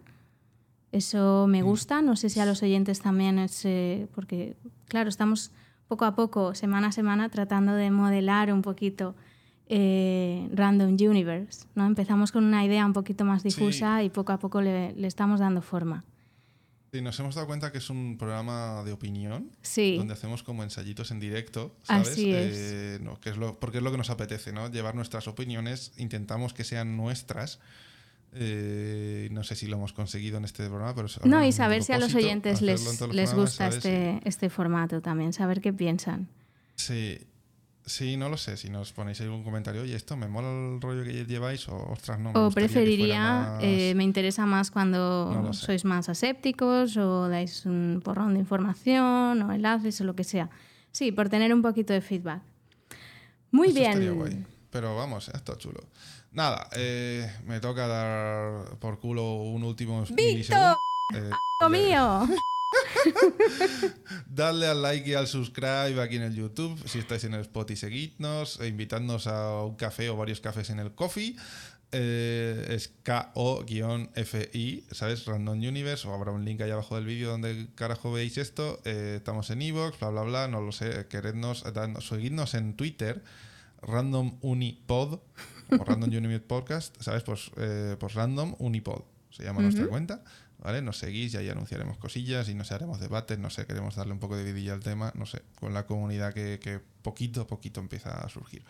Eso 0.92 1.46
me 1.48 1.62
gusta, 1.62 2.02
no 2.02 2.16
sé 2.16 2.28
si 2.28 2.40
a 2.40 2.46
los 2.46 2.62
oyentes 2.62 3.00
también 3.00 3.38
es, 3.38 3.64
eh, 3.64 4.08
porque 4.14 4.56
claro, 4.88 5.08
estamos 5.08 5.52
poco 5.88 6.04
a 6.04 6.14
poco, 6.14 6.54
semana 6.54 6.88
a 6.88 6.92
semana, 6.92 7.28
tratando 7.28 7.72
de 7.74 7.90
modelar 7.90 8.52
un 8.52 8.60
poquito 8.60 9.14
eh, 9.68 10.48
Random 10.52 10.90
Universe. 10.90 11.66
¿no? 11.76 11.86
Empezamos 11.86 12.32
con 12.32 12.44
una 12.44 12.64
idea 12.64 12.84
un 12.84 12.92
poquito 12.92 13.24
más 13.24 13.44
difusa 13.44 14.02
y 14.02 14.10
poco 14.10 14.32
a 14.32 14.38
poco 14.38 14.60
le, 14.60 14.92
le 14.94 15.06
estamos 15.06 15.38
dando 15.38 15.62
forma. 15.62 16.04
Sí, 16.92 17.00
nos 17.00 17.18
hemos 17.20 17.36
dado 17.36 17.46
cuenta 17.46 17.70
que 17.70 17.78
es 17.78 17.88
un 17.88 18.18
programa 18.18 18.82
de 18.84 18.92
opinión 18.92 19.50
Sí, 19.62 19.96
donde 19.96 20.14
hacemos 20.14 20.42
como 20.42 20.64
ensayitos 20.64 21.12
en 21.12 21.20
directo, 21.20 21.76
¿sabes? 21.82 22.08
Así 22.08 22.32
es. 22.32 22.56
Eh, 22.56 22.98
no, 23.00 23.20
que 23.20 23.30
es 23.30 23.36
lo, 23.36 23.60
porque 23.60 23.78
es 23.78 23.84
lo 23.84 23.92
que 23.92 23.98
nos 23.98 24.10
apetece, 24.10 24.52
¿no? 24.52 24.68
Llevar 24.70 24.96
nuestras 24.96 25.28
opiniones, 25.28 25.92
intentamos 25.98 26.52
que 26.52 26.64
sean 26.64 26.96
nuestras. 26.96 27.60
Eh, 28.32 29.28
no 29.32 29.42
sé 29.44 29.56
si 29.56 29.66
lo 29.66 29.76
hemos 29.76 29.92
conseguido 29.92 30.38
en 30.38 30.44
este 30.44 30.66
programa, 30.66 30.94
pero 30.94 31.08
no, 31.24 31.44
y 31.44 31.52
saber 31.52 31.82
si 31.82 31.92
a 31.92 31.98
los 31.98 32.14
oyentes 32.14 32.62
les, 32.62 32.84
los 32.84 32.90
les 32.92 32.98
programas, 32.98 33.34
gusta 33.34 33.70
¿sabes? 33.70 33.76
este, 33.76 34.20
este 34.24 34.50
formato 34.50 35.00
también, 35.00 35.32
saber 35.32 35.60
qué 35.60 35.72
piensan. 35.72 36.28
Sí, 36.76 37.18
sí, 37.86 38.16
no 38.16 38.28
lo 38.28 38.36
sé. 38.36 38.56
Si 38.56 38.68
nos 38.70 38.92
ponéis 38.92 39.20
un 39.20 39.42
comentario, 39.42 39.82
oye, 39.82 39.94
esto 39.96 40.16
me 40.16 40.28
mola 40.28 40.48
el 40.48 40.80
rollo 40.80 41.02
que 41.04 41.24
lleváis, 41.26 41.68
o 41.68 41.76
ostras, 41.90 42.18
no. 42.18 42.32
me 42.32 42.38
O 42.40 42.50
preferiría, 42.50 43.22
más- 43.54 43.62
eh, 43.64 43.92
me 43.96 44.04
interesa 44.04 44.46
más 44.46 44.70
cuando 44.70 45.30
No 45.42 45.52
sois 45.52 45.84
más 45.84 46.08
asépticos 46.08 46.96
o 46.96 47.28
dais 47.28 47.66
un 47.66 48.00
porrón 48.04 48.34
de 48.34 48.40
información 48.40 49.42
o 49.42 49.52
enlaces 49.52 50.00
o 50.00 50.04
lo 50.04 50.14
que 50.14 50.24
sea. 50.24 50.48
Sí, 50.92 51.12
por 51.12 51.28
tener 51.28 51.52
un 51.54 51.62
poquito 51.62 51.92
de 51.92 52.00
feedback. 52.00 52.42
Muy 53.52 53.68
Esto 53.68 53.80
estaría 53.80 54.10
guay. 54.12 54.30
bien. 54.30 54.46
Pero 54.70 54.94
vamos, 54.96 55.28
esto 55.28 55.52
es 55.52 55.58
chulo. 55.58 55.80
Nada, 56.32 56.68
eh, 56.76 57.28
me 57.46 57.58
toca 57.58 57.88
dar 57.88 58.78
por 58.78 59.00
culo 59.00 59.34
un 59.42 59.64
último 59.64 60.04
¡Víctor! 60.10 60.76
Eh, 61.12 61.30
¡Lo 61.60 61.68
mío! 61.68 62.28
Dadle 64.26 64.66
al 64.66 64.82
like 64.82 65.08
y 65.08 65.14
al 65.14 65.26
subscribe 65.26 66.00
aquí 66.00 66.16
en 66.16 66.22
el 66.22 66.34
YouTube. 66.34 66.80
Si 66.86 66.98
estáis 66.98 67.24
en 67.24 67.34
el 67.34 67.40
spot 67.40 67.70
y 67.70 67.76
seguidnos. 67.76 68.60
E 68.60 68.68
invitadnos 68.68 69.26
a 69.26 69.64
un 69.64 69.76
café 69.76 70.08
o 70.10 70.16
varios 70.16 70.40
cafés 70.40 70.70
en 70.70 70.78
el 70.78 70.94
coffee. 70.94 71.36
Eh, 71.92 72.66
es 72.68 72.94
K-O-F-I, 73.02 74.84
¿sabes? 74.92 75.24
Random 75.26 75.58
Universe. 75.58 76.06
O 76.06 76.14
habrá 76.14 76.30
un 76.30 76.44
link 76.44 76.60
ahí 76.60 76.70
abajo 76.70 76.96
del 76.96 77.06
vídeo 77.06 77.30
donde 77.30 77.68
carajo 77.74 78.12
veis 78.12 78.38
esto. 78.38 78.80
Eh, 78.84 79.14
estamos 79.16 79.50
en 79.50 79.62
Evox, 79.62 79.98
bla, 79.98 80.10
bla, 80.10 80.22
bla. 80.22 80.48
No 80.48 80.60
lo 80.60 80.72
sé. 80.72 81.06
Querednos, 81.08 81.64
seguidnos 82.00 82.54
en 82.54 82.76
Twitter. 82.76 83.22
Random 83.82 84.38
Unipod. 84.42 85.20
O 85.70 85.84
Random 85.84 86.10
Universe 86.16 86.46
Podcast. 86.46 87.00
¿Sabes? 87.00 87.22
Pues, 87.22 87.50
eh, 87.56 87.96
pues 87.98 88.14
Random 88.14 88.54
Unipod. 88.58 89.02
Se 89.30 89.44
llama 89.44 89.62
nuestra 89.62 89.86
cuenta. 89.86 90.22
¿Vale? 90.62 90.82
Nos 90.82 90.98
seguís 90.98 91.32
y 91.34 91.38
ahí 91.38 91.48
anunciaremos 91.48 91.96
cosillas 91.96 92.48
y 92.48 92.54
no 92.54 92.64
sé, 92.64 92.74
haremos 92.74 93.00
debates, 93.00 93.38
no 93.38 93.48
sé, 93.48 93.64
queremos 93.66 93.96
darle 93.96 94.12
un 94.12 94.18
poco 94.18 94.36
de 94.36 94.44
vidilla 94.44 94.74
al 94.74 94.80
tema, 94.80 95.10
no 95.14 95.24
sé, 95.24 95.42
con 95.58 95.72
la 95.72 95.86
comunidad 95.86 96.34
que, 96.34 96.58
que 96.60 96.80
poquito 97.02 97.40
a 97.42 97.46
poquito 97.46 97.80
empieza 97.80 98.10
a 98.10 98.28
surgir. 98.28 98.62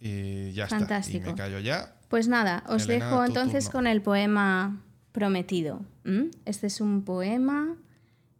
Y 0.00 0.52
ya 0.52 0.64
está. 0.64 0.76
Y 0.76 0.78
Fantástico. 0.80 1.30
me 1.30 1.34
callo 1.34 1.58
ya. 1.58 1.96
Pues 2.08 2.28
nada, 2.28 2.62
os 2.68 2.84
Elena, 2.84 3.06
dejo 3.06 3.24
entonces 3.24 3.64
turno. 3.64 3.78
con 3.78 3.86
el 3.86 4.02
poema 4.02 4.80
prometido. 5.12 5.80
¿m? 6.04 6.30
Este 6.44 6.66
es 6.68 6.80
un 6.80 7.02
poema 7.02 7.76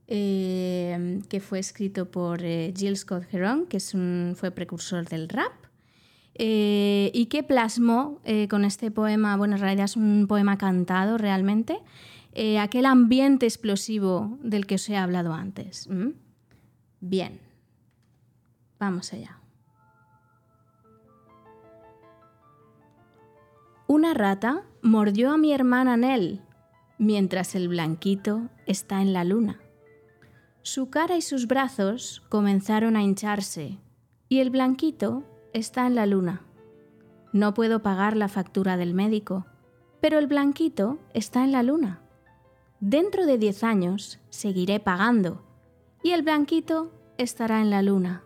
eh, 0.06 1.20
que 1.28 1.40
fue 1.40 1.58
escrito 1.58 2.10
por 2.10 2.42
eh, 2.44 2.72
Jill 2.76 2.96
Scott 2.96 3.24
Heron, 3.32 3.66
que 3.66 3.78
es 3.78 3.94
un, 3.94 4.34
fue 4.36 4.50
precursor 4.50 5.08
del 5.08 5.28
rap, 5.28 5.52
eh, 6.34 7.10
y 7.14 7.26
que 7.26 7.42
plasmó 7.42 8.20
eh, 8.24 8.48
con 8.48 8.64
este 8.64 8.90
poema, 8.90 9.36
bueno, 9.36 9.54
en 9.54 9.60
realidad 9.60 9.84
es 9.84 9.96
un 9.96 10.26
poema 10.28 10.58
cantado 10.58 11.16
realmente, 11.16 11.78
eh, 12.34 12.58
aquel 12.58 12.86
ambiente 12.86 13.46
explosivo 13.46 14.38
del 14.42 14.66
que 14.66 14.74
os 14.74 14.88
he 14.88 14.96
hablado 14.96 15.32
antes. 15.32 15.86
¿m? 15.86 16.14
Bien, 17.00 17.40
vamos 18.78 19.12
allá. 19.12 19.38
Una 23.86 24.14
rata 24.14 24.64
mordió 24.82 25.30
a 25.30 25.36
mi 25.36 25.52
hermana 25.52 25.96
Nell 25.96 26.40
mientras 26.98 27.54
el 27.54 27.68
blanquito 27.68 28.48
está 28.66 29.00
en 29.02 29.12
la 29.12 29.24
luna. 29.24 29.60
Su 30.62 30.88
cara 30.88 31.16
y 31.16 31.22
sus 31.22 31.46
brazos 31.46 32.22
comenzaron 32.28 32.96
a 32.96 33.02
hincharse 33.02 33.78
y 34.28 34.38
el 34.40 34.50
blanquito 34.50 35.22
está 35.52 35.86
en 35.86 35.94
la 35.94 36.06
luna. 36.06 36.42
No 37.32 37.52
puedo 37.54 37.82
pagar 37.82 38.16
la 38.16 38.28
factura 38.28 38.76
del 38.76 38.94
médico, 38.94 39.46
pero 40.00 40.18
el 40.18 40.26
blanquito 40.26 40.98
está 41.12 41.44
en 41.44 41.52
la 41.52 41.62
luna. 41.62 42.03
Dentro 42.80 43.26
de 43.26 43.38
10 43.38 43.64
años 43.64 44.20
seguiré 44.30 44.80
pagando 44.80 45.42
y 46.02 46.10
el 46.10 46.22
blanquito 46.22 46.92
estará 47.18 47.60
en 47.60 47.70
la 47.70 47.82
luna. 47.82 48.24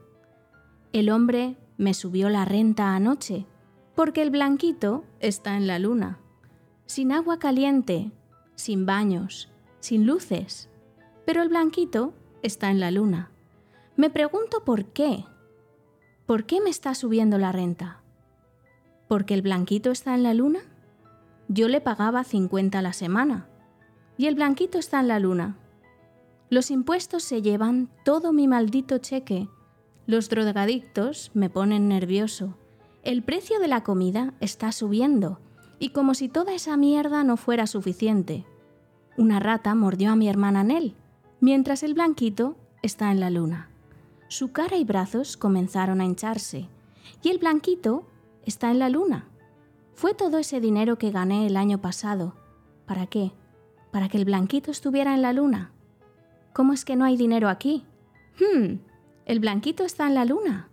El 0.93 1.11
hombre 1.11 1.57
me 1.77 1.95
subió 1.95 2.29
la 2.29 2.45
renta 2.45 2.95
anoche 2.95 3.47
porque 3.95 4.23
el 4.23 4.31
blanquito 4.31 5.05
está 5.21 5.57
en 5.57 5.67
la 5.67 5.79
luna. 5.79 6.19
Sin 6.87 7.13
agua 7.13 7.39
caliente, 7.39 8.13
sin 8.55 8.87
baños, 8.87 9.51
sin 9.81 10.07
luces. 10.07 10.71
Pero 11.27 11.43
el 11.43 11.49
blanquito 11.49 12.15
está 12.43 12.71
en 12.71 12.81
la 12.81 12.91
luna. 12.91 13.31
Me 13.97 14.09
pregunto 14.09 14.65
por 14.65 14.87
qué. 14.87 15.25
¿Por 16.27 16.45
qué 16.45 16.61
me 16.61 16.71
está 16.71 16.95
subiendo 16.95 17.39
la 17.39 17.53
renta? 17.53 18.03
¿Porque 19.09 19.35
el 19.35 19.43
blanquito 19.43 19.91
está 19.91 20.15
en 20.15 20.23
la 20.23 20.35
luna? 20.35 20.61
Yo 21.49 21.69
le 21.69 21.81
pagaba 21.81 22.23
50 22.25 22.79
a 22.79 22.83
la 22.83 22.93
semana. 22.93 23.48
Y 24.19 24.27
el 24.27 24.35
blanquito 24.35 24.79
está 24.79 25.01
en 25.01 25.09
la 25.09 25.21
luna. 25.21 25.57
Los 26.51 26.71
impuestos 26.71 27.23
se 27.23 27.41
llevan 27.41 27.89
todo 28.05 28.33
mi 28.33 28.49
maldito 28.49 28.99
cheque. 28.99 29.49
Los 30.07 30.29
drogadictos 30.29 31.31
me 31.35 31.49
ponen 31.49 31.89
nervioso. 31.89 32.55
El 33.05 33.23
precio 33.23 33.61
de 33.61 33.69
la 33.69 33.85
comida 33.85 34.35
está 34.41 34.73
subiendo. 34.73 35.39
Y 35.79 35.91
como 35.91 36.15
si 36.15 36.29
toda 36.29 36.53
esa 36.53 36.77
mierda 36.77 37.23
no 37.23 37.37
fuera 37.37 37.67
suficiente. 37.67 38.45
Una 39.17 39.39
rata 39.39 39.75
mordió 39.75 40.11
a 40.11 40.17
mi 40.17 40.29
hermana 40.29 40.65
Nell, 40.65 40.95
mientras 41.41 41.83
el 41.83 41.95
blanquito 41.95 42.57
está 42.83 43.13
en 43.13 43.21
la 43.21 43.31
luna. 43.31 43.71
Su 44.29 44.51
cara 44.51 44.77
y 44.77 44.85
brazos 44.85 45.37
comenzaron 45.37 46.01
a 46.01 46.05
hincharse. 46.05 46.69
Y 47.23 47.29
el 47.29 47.39
blanquito 47.39 48.07
está 48.45 48.71
en 48.71 48.79
la 48.81 48.89
luna. 48.89 49.29
Fue 49.95 50.15
todo 50.15 50.39
ese 50.39 50.61
dinero 50.61 50.99
que 50.99 51.11
gané 51.11 51.47
el 51.47 51.57
año 51.57 51.81
pasado. 51.81 52.35
¿Para 52.87 53.07
qué? 53.07 53.33
¿Para 53.91 54.09
que 54.09 54.19
el 54.19 54.25
blanquito 54.25 54.71
estuviera 54.71 55.15
en 55.15 55.23
la 55.23 55.33
luna? 55.33 55.73
¿Cómo 56.53 56.73
es 56.73 56.85
que 56.85 56.97
no 56.97 57.05
hay 57.05 57.17
dinero 57.17 57.49
aquí? 57.49 57.85
Hmm, 58.39 58.77
el 59.27 59.41
blanquito 59.41 59.85
está 59.85 60.07
en 60.07 60.15
la 60.15 60.25
luna. 60.25 60.69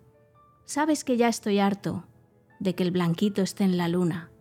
Sabes 0.65 1.03
que 1.03 1.17
ya 1.17 1.27
estoy 1.27 1.59
harto 1.59 2.05
de 2.59 2.75
que 2.75 2.83
el 2.83 2.91
blanquito 2.91 3.41
esté 3.41 3.63
en 3.63 3.77
la 3.77 3.87
luna. 3.87 4.31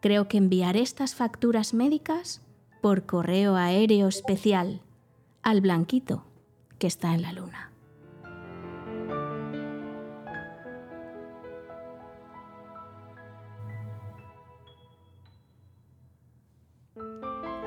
Creo 0.00 0.28
que 0.28 0.38
enviaré 0.38 0.80
estas 0.80 1.14
facturas 1.14 1.74
médicas 1.74 2.42
por 2.80 3.06
correo 3.06 3.56
aéreo 3.56 4.08
especial 4.08 4.82
al 5.42 5.60
blanquito 5.60 6.24
que 6.78 6.86
está 6.86 7.14
en 7.14 7.22
la 7.22 7.32
luna. 7.32 7.72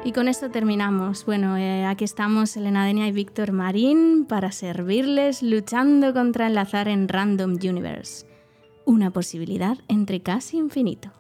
Y 0.04 0.14
con 0.14 0.30
esto 0.30 0.50
terminamos. 0.50 1.26
Bueno, 1.26 1.58
eh, 1.58 1.86
aquí 1.86 2.06
estamos 2.06 2.56
Elena 2.56 2.86
Denia 2.86 3.08
y 3.08 3.12
Víctor 3.12 3.52
Marín 3.52 4.26
para 4.26 4.52
servirles 4.52 5.44
luchando 5.44 6.14
contra 6.14 6.48
el 6.48 6.58
azar 6.58 6.88
en 6.88 7.10
Random 7.10 7.52
Universe. 7.62 8.26
Una 8.86 9.12
posibilidad 9.12 9.78
entre 9.90 10.22
casi 10.22 10.58
infinito. 10.58 11.19